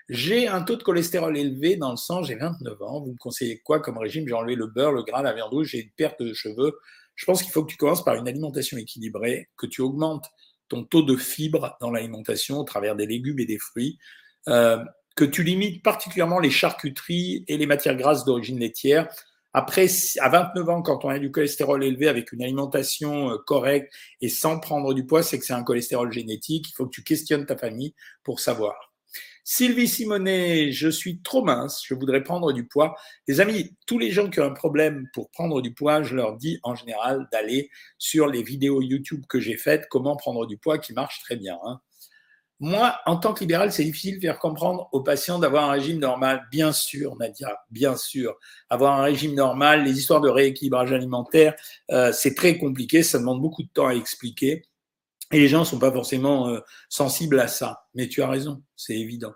J'ai 0.07 0.47
un 0.47 0.63
taux 0.63 0.75
de 0.75 0.83
cholestérol 0.83 1.37
élevé 1.37 1.75
dans 1.75 1.91
le 1.91 1.97
sang, 1.97 2.23
j'ai 2.23 2.35
29 2.35 2.81
ans. 2.81 3.01
Vous 3.01 3.11
me 3.11 3.17
conseillez 3.17 3.59
quoi 3.59 3.79
comme 3.79 3.97
régime? 3.97 4.27
J'ai 4.27 4.33
enlevé 4.33 4.55
le 4.55 4.67
beurre, 4.67 4.91
le 4.91 5.03
gras, 5.03 5.21
la 5.21 5.33
viande 5.33 5.51
rouge, 5.51 5.67
j'ai 5.67 5.83
une 5.83 5.91
perte 5.91 6.21
de 6.23 6.33
cheveux. 6.33 6.79
Je 7.15 7.25
pense 7.25 7.43
qu'il 7.43 7.51
faut 7.51 7.63
que 7.63 7.71
tu 7.71 7.77
commences 7.77 8.03
par 8.03 8.15
une 8.15 8.27
alimentation 8.27 8.77
équilibrée, 8.77 9.49
que 9.57 9.67
tu 9.67 9.81
augmentes 9.81 10.25
ton 10.69 10.83
taux 10.83 11.03
de 11.03 11.17
fibres 11.17 11.77
dans 11.81 11.91
l'alimentation 11.91 12.57
au 12.59 12.63
travers 12.63 12.95
des 12.95 13.05
légumes 13.05 13.39
et 13.39 13.45
des 13.45 13.57
fruits, 13.59 13.99
euh, 14.47 14.83
que 15.15 15.25
tu 15.25 15.43
limites 15.43 15.83
particulièrement 15.83 16.39
les 16.39 16.51
charcuteries 16.51 17.43
et 17.47 17.57
les 17.57 17.65
matières 17.65 17.97
grasses 17.97 18.23
d'origine 18.23 18.59
laitière, 18.59 19.09
après, 19.53 19.87
à 20.19 20.29
29 20.29 20.69
ans, 20.69 20.81
quand 20.81 21.05
on 21.05 21.09
a 21.09 21.17
du 21.17 21.31
cholestérol 21.31 21.83
élevé 21.83 22.07
avec 22.07 22.31
une 22.31 22.43
alimentation 22.43 23.31
euh, 23.31 23.37
correcte 23.37 23.91
et 24.21 24.29
sans 24.29 24.59
prendre 24.59 24.93
du 24.93 25.05
poids, 25.05 25.23
c'est 25.23 25.39
que 25.39 25.45
c'est 25.45 25.53
un 25.53 25.63
cholestérol 25.63 26.11
génétique. 26.11 26.69
Il 26.69 26.73
faut 26.73 26.85
que 26.85 26.93
tu 26.93 27.03
questionnes 27.03 27.45
ta 27.45 27.57
famille 27.57 27.95
pour 28.23 28.39
savoir. 28.39 28.75
Sylvie 29.43 29.87
Simonet, 29.87 30.71
je 30.71 30.89
suis 30.89 31.23
trop 31.23 31.43
mince, 31.43 31.81
je 31.83 31.95
voudrais 31.95 32.21
prendre 32.21 32.53
du 32.53 32.67
poids. 32.67 32.95
Les 33.27 33.41
amis, 33.41 33.75
tous 33.87 33.97
les 33.97 34.11
gens 34.11 34.29
qui 34.29 34.39
ont 34.39 34.43
un 34.43 34.53
problème 34.53 35.07
pour 35.11 35.31
prendre 35.31 35.63
du 35.63 35.73
poids, 35.73 36.03
je 36.03 36.15
leur 36.15 36.37
dis 36.37 36.59
en 36.61 36.75
général 36.75 37.27
d'aller 37.31 37.71
sur 37.97 38.27
les 38.27 38.43
vidéos 38.43 38.83
YouTube 38.83 39.23
que 39.27 39.39
j'ai 39.39 39.57
faites, 39.57 39.87
comment 39.89 40.15
prendre 40.15 40.45
du 40.45 40.59
poids, 40.59 40.77
qui 40.77 40.93
marchent 40.93 41.23
très 41.23 41.35
bien. 41.35 41.57
Hein. 41.65 41.79
Moi, 42.61 42.99
en 43.05 43.15
tant 43.15 43.33
que 43.33 43.39
libéral, 43.39 43.71
c'est 43.71 43.85
difficile 43.85 44.15
de 44.15 44.21
faire 44.21 44.37
comprendre 44.37 44.89
aux 44.91 45.01
patients 45.01 45.39
d'avoir 45.39 45.69
un 45.69 45.71
régime 45.71 45.97
normal. 45.97 46.45
Bien 46.51 46.73
sûr, 46.73 47.15
Nadia, 47.15 47.57
bien 47.71 47.95
sûr. 47.95 48.37
Avoir 48.69 48.99
un 48.99 49.03
régime 49.03 49.33
normal, 49.33 49.85
les 49.85 49.97
histoires 49.97 50.19
de 50.19 50.29
rééquilibrage 50.29 50.91
alimentaire, 50.91 51.55
euh, 51.91 52.11
c'est 52.11 52.35
très 52.35 52.57
compliqué, 52.57 53.01
ça 53.01 53.17
demande 53.17 53.41
beaucoup 53.41 53.63
de 53.63 53.69
temps 53.69 53.87
à 53.87 53.93
expliquer. 53.93 54.63
Et 55.31 55.39
les 55.39 55.47
gens 55.47 55.59
ne 55.59 55.65
sont 55.65 55.79
pas 55.79 55.91
forcément 55.91 56.49
euh, 56.49 56.59
sensibles 56.89 57.39
à 57.39 57.47
ça. 57.47 57.85
Mais 57.93 58.09
tu 58.09 58.21
as 58.21 58.27
raison, 58.27 58.61
c'est 58.75 58.97
évident. 58.97 59.33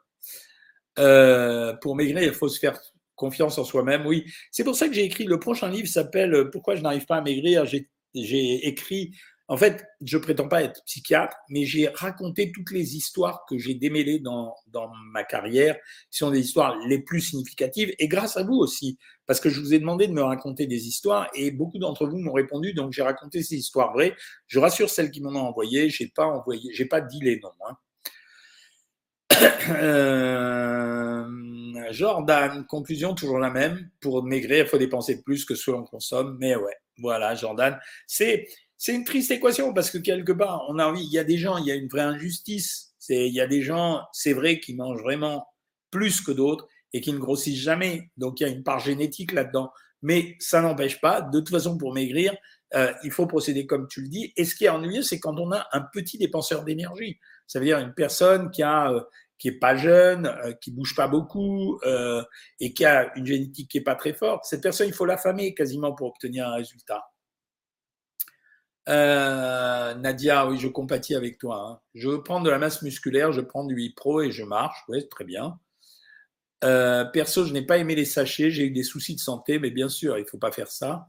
Euh, 1.00 1.74
pour 1.78 1.96
maigrir, 1.96 2.24
il 2.24 2.34
faut 2.34 2.50
se 2.50 2.60
faire 2.60 2.78
confiance 3.16 3.58
en 3.58 3.64
soi-même. 3.64 4.06
Oui, 4.06 4.26
c'est 4.52 4.66
pour 4.66 4.76
ça 4.76 4.90
que 4.90 4.94
j'ai 4.94 5.06
écrit 5.06 5.24
le 5.24 5.40
prochain 5.40 5.70
livre 5.70 5.88
s'appelle 5.88 6.50
Pourquoi 6.52 6.76
je 6.76 6.82
n'arrive 6.82 7.06
pas 7.06 7.18
à 7.18 7.22
maigrir? 7.22 7.66
J'ai 7.66 8.68
écrit 8.68 9.16
en 9.50 9.58
fait, 9.58 9.86
je 10.02 10.18
prétends 10.18 10.48
pas 10.48 10.64
être 10.64 10.82
psychiatre, 10.86 11.36
mais 11.50 11.66
j'ai 11.66 11.88
raconté 11.90 12.52
toutes 12.52 12.72
les 12.72 12.96
histoires 12.96 13.46
que 13.50 13.58
j'ai 13.58 13.74
démêlées 13.74 14.20
dans, 14.20 14.56
dans 14.68 14.90
ma 15.12 15.24
carrière, 15.24 15.76
qui 16.10 16.20
sont 16.20 16.32
des 16.32 16.40
histoires 16.40 16.78
les 16.88 17.00
plus 17.00 17.22
significatives, 17.22 17.94
et 18.00 18.08
grâce 18.08 18.38
à 18.38 18.44
vous 18.44 18.56
aussi, 18.56 18.98
parce 19.26 19.40
que 19.40 19.50
je 19.50 19.60
vous 19.60 19.74
ai 19.74 19.80
demandé 19.80 20.08
de 20.08 20.14
me 20.14 20.24
raconter 20.24 20.66
des 20.66 20.88
histoires, 20.88 21.30
et 21.34 21.52
beaucoup 21.52 21.78
d'entre 21.78 22.08
vous 22.08 22.20
m'ont 22.20 22.32
répondu, 22.34 22.74
donc 22.74 22.94
j'ai 22.94 23.04
raconté 23.04 23.44
ces 23.44 23.56
histoires 23.56 23.92
vraies. 23.92 24.16
Je 24.48 24.60
rassure 24.60 24.90
celles 24.90 25.12
qui 25.12 25.22
m'en 25.22 25.32
ont 25.32 25.48
envoyé, 25.48 25.90
j'ai 25.90 26.08
pas 26.08 26.26
envoyé, 26.26 26.74
j'ai 26.74 26.86
pas 26.86 27.02
dit 27.02 27.20
les 27.22 27.40
noms. 27.40 27.52
Hein. 27.68 27.78
Euh, 29.70 31.26
Jordan, 31.92 32.66
conclusion 32.66 33.14
toujours 33.14 33.40
la 33.40 33.50
même. 33.50 33.90
Pour 34.00 34.24
maigrir, 34.24 34.66
il 34.66 34.70
faut 34.70 34.78
dépenser 34.78 35.22
plus 35.22 35.46
que 35.46 35.56
ce 35.56 35.66
que 35.66 35.72
l'on 35.72 35.84
consomme. 35.84 36.38
Mais 36.40 36.56
ouais, 36.56 36.76
voilà, 36.98 37.36
Jordan. 37.36 37.80
C'est 38.08 38.48
c'est 38.84 38.94
une 38.94 39.06
triste 39.06 39.32
équation 39.32 39.74
parce 39.74 39.90
que 39.90 39.98
quelque 39.98 40.34
part, 40.34 40.66
on 40.68 40.78
a 40.78 40.86
envie, 40.86 41.06
il 41.06 41.14
y 41.14 41.18
a 41.18 41.24
des 41.24 41.38
gens, 41.38 41.56
il 41.56 41.66
y 41.66 41.72
a 41.72 41.74
une 41.74 41.88
vraie 41.88 42.02
injustice. 42.02 42.94
C'est, 43.00 43.30
il 43.30 43.34
y 43.34 43.40
a 43.40 43.48
des 43.48 43.62
gens, 43.62 44.02
c'est 44.12 44.34
vrai, 44.34 44.60
qui 44.60 44.76
mangent 44.76 45.02
vraiment 45.02 45.48
plus 45.90 46.20
que 46.20 46.34
d'autres 46.34 46.68
et 46.92 47.00
qui 47.00 47.14
ne 47.14 47.18
grossissent 47.18 47.62
jamais. 47.62 48.12
Donc 48.18 48.42
il 48.42 48.44
y 48.44 48.46
a 48.46 48.50
une 48.50 48.62
part 48.62 48.80
génétique 48.80 49.32
là-dedans. 49.32 49.72
Mais 50.02 50.36
ça 50.40 50.62
n'empêche 50.62 51.00
pas, 51.00 51.22
de 51.22 51.40
toute 51.40 51.52
façon, 51.52 51.78
pour 51.78 51.94
maigrir, 51.94 52.36
euh, 52.76 52.92
il 53.06 53.12
faut 53.12 53.26
procéder 53.26 53.66
comme 53.66 53.88
tu 53.88 54.02
le 54.02 54.10
dis. 54.10 54.34
Et 54.36 54.44
ce 54.44 54.54
qui 54.54 54.66
est 54.66 54.70
ennuyeux, 54.70 55.02
c'est 55.02 55.22
quand 55.22 55.40
on 55.40 55.54
a 55.54 55.66
un 55.72 55.86
petit 55.94 56.18
dépenseur 56.18 56.66
d'énergie. 56.66 57.22
Ça 57.48 57.60
veut 57.60 57.66
dire 57.66 57.80
une 57.80 57.94
personne 57.94 58.52
qui 58.52 58.64
a 58.64 58.92
euh, 58.92 59.00
qui 59.38 59.48
est 59.48 59.60
pas 59.60 59.76
jeune, 59.76 60.26
euh, 60.26 60.54
qui 60.62 60.72
bouge 60.72 60.96
pas 60.96 61.08
beaucoup 61.08 61.80
euh, 61.86 62.24
et 62.60 62.74
qui 62.74 62.86
a 62.86 63.14
une 63.18 63.26
génétique 63.26 63.70
qui 63.70 63.78
est 63.78 63.82
pas 63.82 63.96
très 63.96 64.14
forte. 64.14 64.46
Cette 64.46 64.62
personne, 64.62 64.88
il 64.88 64.94
faut 64.94 65.06
l'affamer 65.06 65.54
quasiment 65.54 65.94
pour 65.94 66.08
obtenir 66.08 66.48
un 66.48 66.56
résultat. 66.56 67.04
Euh, 68.90 69.94
Nadia, 69.96 70.48
oui, 70.48 70.60
je 70.60 70.68
compatis 70.68 71.16
avec 71.16 71.38
toi. 71.38 71.68
Hein. 71.68 71.80
Je 71.96 72.10
prendre 72.18 72.46
de 72.46 72.50
la 72.50 72.58
masse 72.58 72.82
musculaire, 72.82 73.32
je 73.32 73.42
prends 73.42 73.66
du 73.66 73.94
Pro 73.96 74.22
et 74.22 74.32
je 74.32 74.44
marche. 74.44 74.84
Oui, 74.90 75.08
très 75.10 75.24
bien. 75.24 75.60
Euh, 76.64 77.06
perso, 77.06 77.46
je 77.46 77.54
n'ai 77.54 77.62
pas 77.62 77.78
aimé 77.78 77.96
les 77.96 78.06
sachets, 78.06 78.50
j'ai 78.50 78.66
eu 78.66 78.72
des 78.72 78.84
soucis 78.84 79.16
de 79.16 79.20
santé, 79.20 79.60
mais 79.60 79.70
bien 79.70 79.90
sûr, 79.90 80.18
il 80.18 80.22
ne 80.22 80.28
faut 80.28 80.38
pas 80.38 80.52
faire 80.52 80.72
ça. 80.72 81.08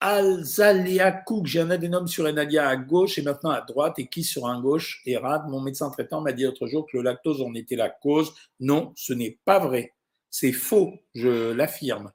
Alzalea 0.00 1.12
Cook, 1.12 1.46
j'ai 1.46 1.60
un 1.60 1.70
adénome 1.70 2.08
sur 2.08 2.30
Nadia 2.32 2.68
à 2.68 2.74
gauche 2.74 3.18
et 3.18 3.22
maintenant 3.22 3.50
à 3.50 3.60
droite 3.60 4.00
et 4.00 4.08
qui 4.08 4.24
sur 4.24 4.48
un 4.48 4.60
gauche 4.60 5.00
et 5.06 5.16
rate. 5.16 5.44
Mon 5.48 5.60
médecin 5.60 5.90
traitant 5.90 6.20
m'a 6.20 6.32
dit 6.32 6.42
l'autre 6.42 6.66
jour 6.66 6.86
que 6.90 6.96
le 6.96 7.04
lactose 7.04 7.40
en 7.40 7.54
était 7.54 7.76
la 7.76 7.88
cause. 7.88 8.34
Non, 8.58 8.92
ce 8.96 9.12
n'est 9.12 9.38
pas 9.44 9.60
vrai. 9.60 9.94
C'est 10.28 10.50
faux, 10.50 10.94
je 11.14 11.52
l'affirme. 11.52 12.10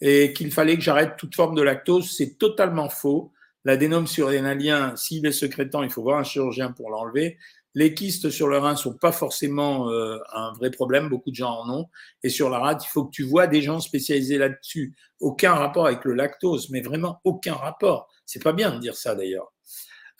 Et 0.00 0.32
qu'il 0.32 0.52
fallait 0.52 0.76
que 0.76 0.82
j'arrête 0.82 1.16
toute 1.16 1.34
forme 1.34 1.56
de 1.56 1.62
lactose, 1.62 2.14
c'est 2.16 2.38
totalement 2.38 2.88
faux. 2.88 3.32
L'adénome 3.64 4.06
surrénalien, 4.06 4.94
s'il 4.96 5.24
est 5.26 5.32
secrétant, 5.32 5.82
il 5.82 5.90
faut 5.90 6.02
voir 6.02 6.18
un 6.18 6.24
chirurgien 6.24 6.72
pour 6.72 6.90
l'enlever. 6.90 7.38
Les 7.74 7.92
kystes 7.92 8.30
sur 8.30 8.46
le 8.46 8.58
rein 8.58 8.76
sont 8.76 8.94
pas 8.94 9.10
forcément 9.10 9.90
euh, 9.90 10.18
un 10.32 10.52
vrai 10.52 10.70
problème, 10.70 11.08
beaucoup 11.08 11.30
de 11.30 11.34
gens 11.34 11.50
en 11.50 11.70
ont. 11.70 11.88
Et 12.22 12.28
sur 12.28 12.48
la 12.48 12.58
rate, 12.60 12.84
il 12.84 12.88
faut 12.88 13.04
que 13.04 13.10
tu 13.10 13.24
vois 13.24 13.46
des 13.48 13.62
gens 13.62 13.80
spécialisés 13.80 14.38
là-dessus. 14.38 14.94
Aucun 15.18 15.54
rapport 15.54 15.86
avec 15.86 16.04
le 16.04 16.14
lactose, 16.14 16.70
mais 16.70 16.82
vraiment 16.82 17.20
aucun 17.24 17.54
rapport. 17.54 18.08
C'est 18.26 18.42
pas 18.42 18.52
bien 18.52 18.72
de 18.72 18.78
dire 18.78 18.94
ça 18.94 19.16
d'ailleurs. 19.16 19.52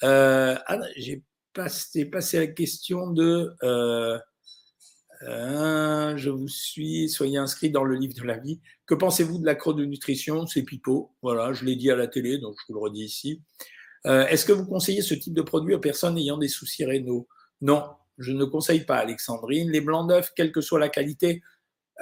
Euh, 0.02 0.56
ah, 0.66 0.78
j'ai 0.96 1.22
passé, 1.52 2.10
la 2.34 2.46
question 2.48 3.10
de 3.10 3.54
euh, 3.62 4.18
euh, 5.26 6.16
je 6.16 6.30
vous 6.30 6.48
suis, 6.48 7.08
soyez 7.08 7.38
inscrit 7.38 7.70
dans 7.70 7.84
le 7.84 7.94
livre 7.96 8.14
de 8.14 8.22
la 8.24 8.38
vie. 8.38 8.60
Que 8.86 8.94
pensez-vous 8.94 9.38
de 9.38 9.46
l'acro-de-nutrition 9.46 10.46
C'est 10.46 10.62
pipeau. 10.62 11.14
Voilà, 11.22 11.52
je 11.52 11.64
l'ai 11.64 11.76
dit 11.76 11.90
à 11.90 11.96
la 11.96 12.06
télé, 12.06 12.38
donc 12.38 12.56
je 12.58 12.72
vous 12.72 12.78
le 12.78 12.84
redis 12.84 13.04
ici. 13.04 13.42
Euh, 14.06 14.26
Est-ce 14.26 14.44
que 14.44 14.52
vous 14.52 14.66
conseillez 14.66 15.02
ce 15.02 15.14
type 15.14 15.34
de 15.34 15.42
produit 15.42 15.74
aux 15.74 15.80
personnes 15.80 16.18
ayant 16.18 16.38
des 16.38 16.48
soucis 16.48 16.84
rénaux? 16.84 17.26
Non, 17.60 17.84
je 18.18 18.32
ne 18.32 18.44
conseille 18.44 18.84
pas, 18.84 18.96
Alexandrine. 18.96 19.70
Les 19.70 19.80
blancs 19.80 20.08
d'œufs, 20.08 20.32
quelle 20.36 20.52
que 20.52 20.60
soit 20.60 20.78
la 20.78 20.88
qualité, 20.88 21.42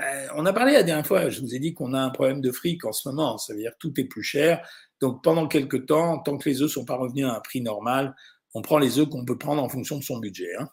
euh, 0.01 0.27
on 0.35 0.47
a 0.47 0.53
parlé 0.53 0.73
la 0.73 0.83
dernière 0.83 1.07
fois, 1.07 1.29
je 1.29 1.41
vous 1.41 1.55
ai 1.55 1.59
dit 1.59 1.75
qu'on 1.75 1.93
a 1.93 2.01
un 2.01 2.11
problème 2.11 2.41
de 2.41 2.51
fric 2.51 2.85
en 2.85 2.93
ce 2.93 3.09
moment, 3.09 3.37
ça 3.37 3.53
veut 3.53 3.61
dire 3.61 3.73
que 3.73 3.79
tout 3.79 4.01
est 4.01 4.05
plus 4.05 4.23
cher. 4.23 4.67
Donc 5.01 5.23
pendant 5.23 5.47
quelques 5.47 5.87
temps, 5.87 6.19
tant 6.19 6.39
que 6.39 6.49
les 6.49 6.63
œufs 6.63 6.71
sont 6.71 6.85
pas 6.85 6.97
revenus 6.97 7.27
à 7.27 7.35
un 7.37 7.41
prix 7.41 7.61
normal, 7.61 8.15
on 8.55 8.63
prend 8.63 8.79
les 8.79 8.99
œufs 8.99 9.09
qu'on 9.09 9.25
peut 9.25 9.37
prendre 9.37 9.63
en 9.63 9.69
fonction 9.69 9.99
de 9.99 10.03
son 10.03 10.19
budget. 10.19 10.55
Hein. 10.59 10.69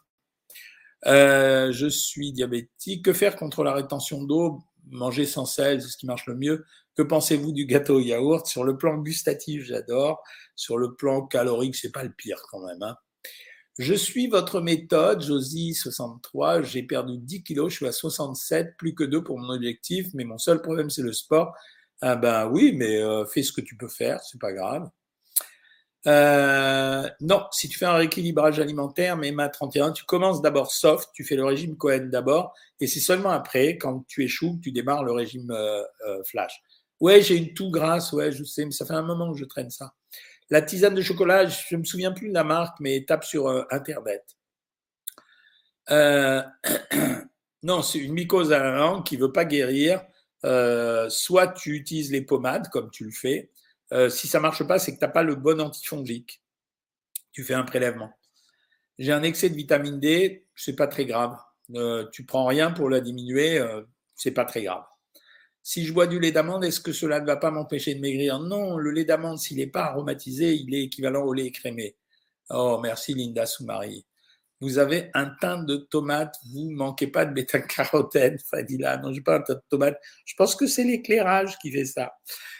Euh, 1.05 1.71
je 1.71 1.87
suis 1.87 2.31
diabétique. 2.31 3.05
Que 3.05 3.13
faire 3.13 3.35
contre 3.35 3.63
la 3.63 3.73
rétention 3.73 4.23
d'eau? 4.23 4.59
Manger 4.91 5.25
sans 5.25 5.45
sel, 5.45 5.81
c'est 5.81 5.89
ce 5.89 5.97
qui 5.97 6.07
marche 6.07 6.25
le 6.25 6.35
mieux. 6.35 6.65
Que 6.95 7.03
pensez-vous 7.03 7.51
du 7.51 7.65
gâteau 7.65 7.97
au 7.97 7.99
yaourt? 7.99 8.45
Sur 8.47 8.63
le 8.63 8.77
plan 8.77 8.97
gustatif, 8.97 9.63
j'adore. 9.63 10.23
Sur 10.55 10.77
le 10.77 10.95
plan 10.95 11.25
calorique, 11.25 11.75
c'est 11.75 11.91
pas 11.91 12.03
le 12.03 12.11
pire 12.11 12.41
quand 12.49 12.65
même. 12.65 12.81
Hein. 12.83 12.95
Je 13.79 13.93
suis 13.93 14.27
votre 14.27 14.59
méthode, 14.59 15.21
Josie 15.21 15.73
63, 15.73 16.63
j'ai 16.63 16.83
perdu 16.83 17.17
10 17.17 17.43
kilos, 17.43 17.71
je 17.71 17.77
suis 17.77 17.87
à 17.87 17.93
67, 17.93 18.75
plus 18.77 18.93
que 18.93 19.05
2 19.05 19.23
pour 19.23 19.39
mon 19.39 19.53
objectif, 19.53 20.07
mais 20.13 20.25
mon 20.25 20.37
seul 20.37 20.61
problème 20.61 20.89
c'est 20.89 21.01
le 21.01 21.13
sport. 21.13 21.55
Ah 22.01 22.17
ben 22.17 22.49
oui, 22.49 22.73
mais 22.75 22.97
euh, 22.97 23.25
fais 23.25 23.41
ce 23.41 23.53
que 23.53 23.61
tu 23.61 23.77
peux 23.77 23.87
faire, 23.87 24.19
c'est 24.21 24.39
pas 24.39 24.51
grave. 24.51 24.89
Euh, 26.07 27.09
non, 27.19 27.45
si 27.51 27.67
tu 27.67 27.77
fais 27.77 27.85
un 27.85 27.95
rééquilibrage 27.95 28.59
alimentaire, 28.59 29.17
même 29.17 29.39
à 29.39 29.49
31, 29.49 29.91
tu 29.91 30.05
commences 30.05 30.41
d'abord 30.41 30.71
soft, 30.71 31.09
tu 31.13 31.23
fais 31.23 31.35
le 31.35 31.43
régime 31.43 31.75
Cohen 31.75 32.07
d'abord, 32.09 32.53
et 32.79 32.87
c'est 32.87 33.01
seulement 33.01 33.31
après, 33.31 33.77
quand 33.77 34.05
tu 34.07 34.23
échoues, 34.23 34.59
tu 34.63 34.71
démarres 34.71 35.03
le 35.03 35.11
régime 35.11 35.51
euh, 35.51 35.83
euh, 36.07 36.23
flash. 36.23 36.61
Ouais, 37.01 37.21
j'ai 37.21 37.37
une 37.37 37.53
toux 37.53 37.69
grasse, 37.69 38.13
ouais, 38.13 38.31
je 38.31 38.43
sais, 38.43 38.65
mais 38.65 38.71
ça 38.71 38.85
fait 38.85 38.93
un 38.93 39.01
moment 39.01 39.31
que 39.31 39.37
je 39.37 39.45
traîne 39.45 39.69
ça. 39.69 39.93
La 40.49 40.61
tisane 40.61 40.95
de 40.95 41.01
chocolat, 41.01 41.47
je 41.47 41.75
me 41.75 41.83
souviens 41.83 42.11
plus 42.11 42.29
de 42.29 42.33
la 42.33 42.43
marque, 42.43 42.79
mais 42.79 43.05
tape 43.05 43.23
sur 43.23 43.47
Internet. 43.71 44.23
non, 47.63 47.81
c'est 47.81 47.99
une 47.99 48.13
mycose 48.13 48.51
à 48.53 49.01
qui 49.05 49.17
veut 49.17 49.31
pas 49.31 49.45
guérir. 49.45 50.01
soit 51.09 51.47
tu 51.55 51.75
utilises 51.75 52.11
les 52.11 52.21
pommades, 52.21 52.67
comme 52.69 52.89
tu 52.89 53.05
le 53.05 53.11
fais, 53.11 53.51
euh, 53.93 54.09
si 54.09 54.27
ça 54.27 54.39
marche 54.39 54.63
pas, 54.63 54.79
c'est 54.79 54.93
que 54.93 54.99
tu 54.99 55.05
n'as 55.05 55.11
pas 55.11 55.23
le 55.23 55.35
bon 55.35 55.59
antifongique. 55.61 56.41
Tu 57.31 57.43
fais 57.43 57.53
un 57.53 57.63
prélèvement. 57.63 58.11
J'ai 58.97 59.11
un 59.11 59.23
excès 59.23 59.49
de 59.49 59.55
vitamine 59.55 59.99
D, 59.99 60.45
c'est 60.55 60.75
pas 60.75 60.87
très 60.87 61.05
grave. 61.05 61.37
Euh, 61.75 62.07
tu 62.11 62.25
prends 62.25 62.45
rien 62.45 62.71
pour 62.71 62.89
la 62.89 62.99
diminuer, 62.99 63.57
euh, 63.57 63.83
c'est 64.15 64.31
pas 64.31 64.45
très 64.45 64.63
grave. 64.63 64.83
Si 65.61 65.85
je 65.85 65.93
bois 65.93 66.07
du 66.07 66.19
lait 66.19 66.31
d'amande, 66.31 66.65
est-ce 66.65 66.79
que 66.81 66.91
cela 66.91 67.19
ne 67.19 67.25
va 67.25 67.37
pas 67.37 67.51
m'empêcher 67.51 67.93
de 67.93 67.99
maigrir? 67.99 68.39
Non, 68.39 68.77
le 68.77 68.91
lait 68.91 69.05
d'amande, 69.05 69.37
s'il 69.37 69.57
n'est 69.57 69.67
pas 69.67 69.85
aromatisé, 69.85 70.53
il 70.55 70.73
est 70.73 70.83
équivalent 70.83 71.23
au 71.23 71.33
lait 71.33 71.45
écrémé. 71.45 71.95
Oh, 72.49 72.79
merci 72.81 73.13
Linda 73.13 73.45
Soumari. 73.45 74.05
Vous 74.61 74.77
avez 74.77 75.09
un 75.13 75.27
teint 75.39 75.63
de 75.63 75.77
tomate, 75.77 76.35
vous 76.51 76.69
manquez 76.71 77.07
pas 77.07 77.25
de 77.25 77.33
bêta-carotène, 77.33 78.37
Fadila. 78.49 78.97
Non, 78.97 79.13
j'ai 79.13 79.21
pas 79.21 79.37
un 79.37 79.41
teint 79.41 79.55
de 79.55 79.61
tomate. 79.69 79.97
Je 80.25 80.35
pense 80.35 80.55
que 80.55 80.67
c'est 80.67 80.83
l'éclairage 80.83 81.57
qui 81.59 81.71
fait 81.71 81.85
ça. 81.85 82.13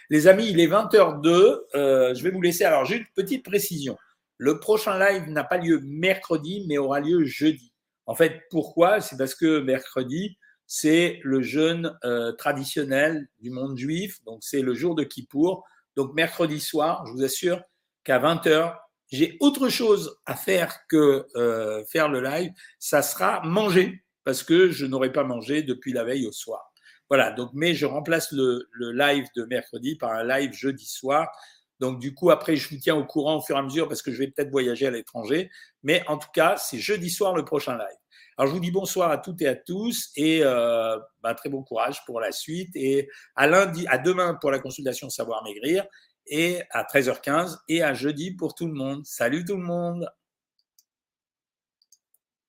Les 0.10 0.28
amis, 0.28 0.48
il 0.50 0.60
est 0.60 0.68
20h02. 0.68 1.60
Euh, 1.76 2.14
je 2.14 2.24
vais 2.24 2.32
vous 2.32 2.42
laisser. 2.42 2.64
Alors, 2.64 2.86
j'ai 2.86 2.98
une 2.98 3.06
petite 3.16 3.44
précision. 3.44 3.98
Le 4.38 4.60
prochain 4.60 4.98
live 4.98 5.30
n'a 5.30 5.44
pas 5.44 5.58
lieu 5.58 5.82
mercredi, 5.84 6.66
mais 6.68 6.78
aura 6.78 7.02
lieu 7.02 7.26
jeudi. 7.26 7.74
En 8.06 8.16
fait, 8.16 8.42
pourquoi? 8.50 9.02
C'est 9.02 9.18
parce 9.18 9.36
que 9.36 9.60
mercredi, 9.60 10.38
c'est 10.66 11.20
le 11.24 11.42
jeûne 11.42 11.98
euh, 12.06 12.32
traditionnel 12.32 13.28
du 13.40 13.50
monde 13.50 13.78
juif. 13.78 14.24
Donc, 14.24 14.40
c'est 14.42 14.62
le 14.62 14.74
jour 14.74 14.96
de 14.96 15.04
Kippour. 15.04 15.66
Donc, 15.98 16.14
mercredi 16.14 16.60
soir, 16.62 17.06
je 17.06 17.12
vous 17.12 17.24
assure 17.24 17.62
qu'à 18.04 18.20
20h, 18.20 18.78
j'ai 19.12 19.38
autre 19.39 19.69
chose 19.69 20.17
à 20.26 20.36
faire 20.36 20.88
que 20.88 21.26
euh, 21.36 21.84
faire 21.86 22.10
le 22.10 22.22
live. 22.22 22.52
Ça 22.80 23.02
sera 23.02 23.41
manger, 23.43 24.04
parce 24.24 24.43
que 24.43 24.69
je 24.69 24.86
n'aurai 24.86 25.12
pas 25.12 25.24
mangé 25.24 25.63
depuis 25.63 25.93
la 25.93 26.04
veille 26.04 26.28
au 26.28 26.32
soir. 26.32 26.72
Voilà, 27.10 27.32
donc, 27.32 27.50
mais 27.54 27.74
je 27.74 27.88
remplace 27.88 28.32
le, 28.32 28.67
live 28.80 29.26
de 29.36 29.43
mercredi 29.45 29.95
par 29.95 30.12
un 30.12 30.24
live 30.24 30.54
jeudi 30.54 30.86
soir. 30.86 31.28
Donc, 31.80 32.00
du 32.00 32.13
coup, 32.13 32.30
après, 32.30 32.56
je 32.56 32.69
vous 32.69 32.78
tiens 32.78 32.95
au 32.95 33.06
courant 33.06 33.38
au 33.38 33.41
fur 33.41 33.56
et 33.56 33.60
à 33.60 33.63
mesure 33.63 33.88
parce 33.88 34.04
que 34.04 34.12
je 34.12 34.19
vais 34.19 34.28
peut-être 34.28 34.52
voyager 34.52 34.86
à 34.86 34.91
l'étranger. 34.91 35.50
Mais 35.82 36.04
en 36.08 36.17
tout 36.17 36.30
cas, 36.32 36.58
c'est 36.58 36.78
jeudi 36.78 37.10
soir 37.10 37.34
le 37.36 37.43
prochain 37.43 37.78
live. 37.78 37.98
Alors, 38.38 38.50
je 38.50 38.54
vous 38.54 38.62
dis 38.62 38.72
bonsoir 38.72 39.10
à 39.10 39.17
toutes 39.17 39.41
et 39.41 39.48
à 39.48 39.56
tous 39.56 40.12
et 40.15 40.41
euh, 40.43 40.98
bah, 41.22 41.34
très 41.34 41.50
bon 41.50 41.63
courage 41.63 42.06
pour 42.06 42.19
la 42.19 42.32
suite. 42.32 42.69
Et 42.76 43.10
à 43.36 43.48
lundi, 43.48 43.88
à 43.88 43.98
demain 43.98 44.36
pour 44.36 44.52
la 44.52 44.60
consultation 44.60 45.10
Savoir 45.10 45.43
Maigrir 45.43 45.86
et 46.30 46.62
à 46.72 46.84
13h15 46.84 47.58
et 47.68 47.84
à 47.84 47.94
jeudi 47.94 48.32
pour 48.32 48.56
tout 48.56 48.68
le 48.68 48.74
monde. 48.74 49.06
Salut 49.06 49.44
tout 49.44 49.58
le 49.58 49.63
monde! 49.63 50.10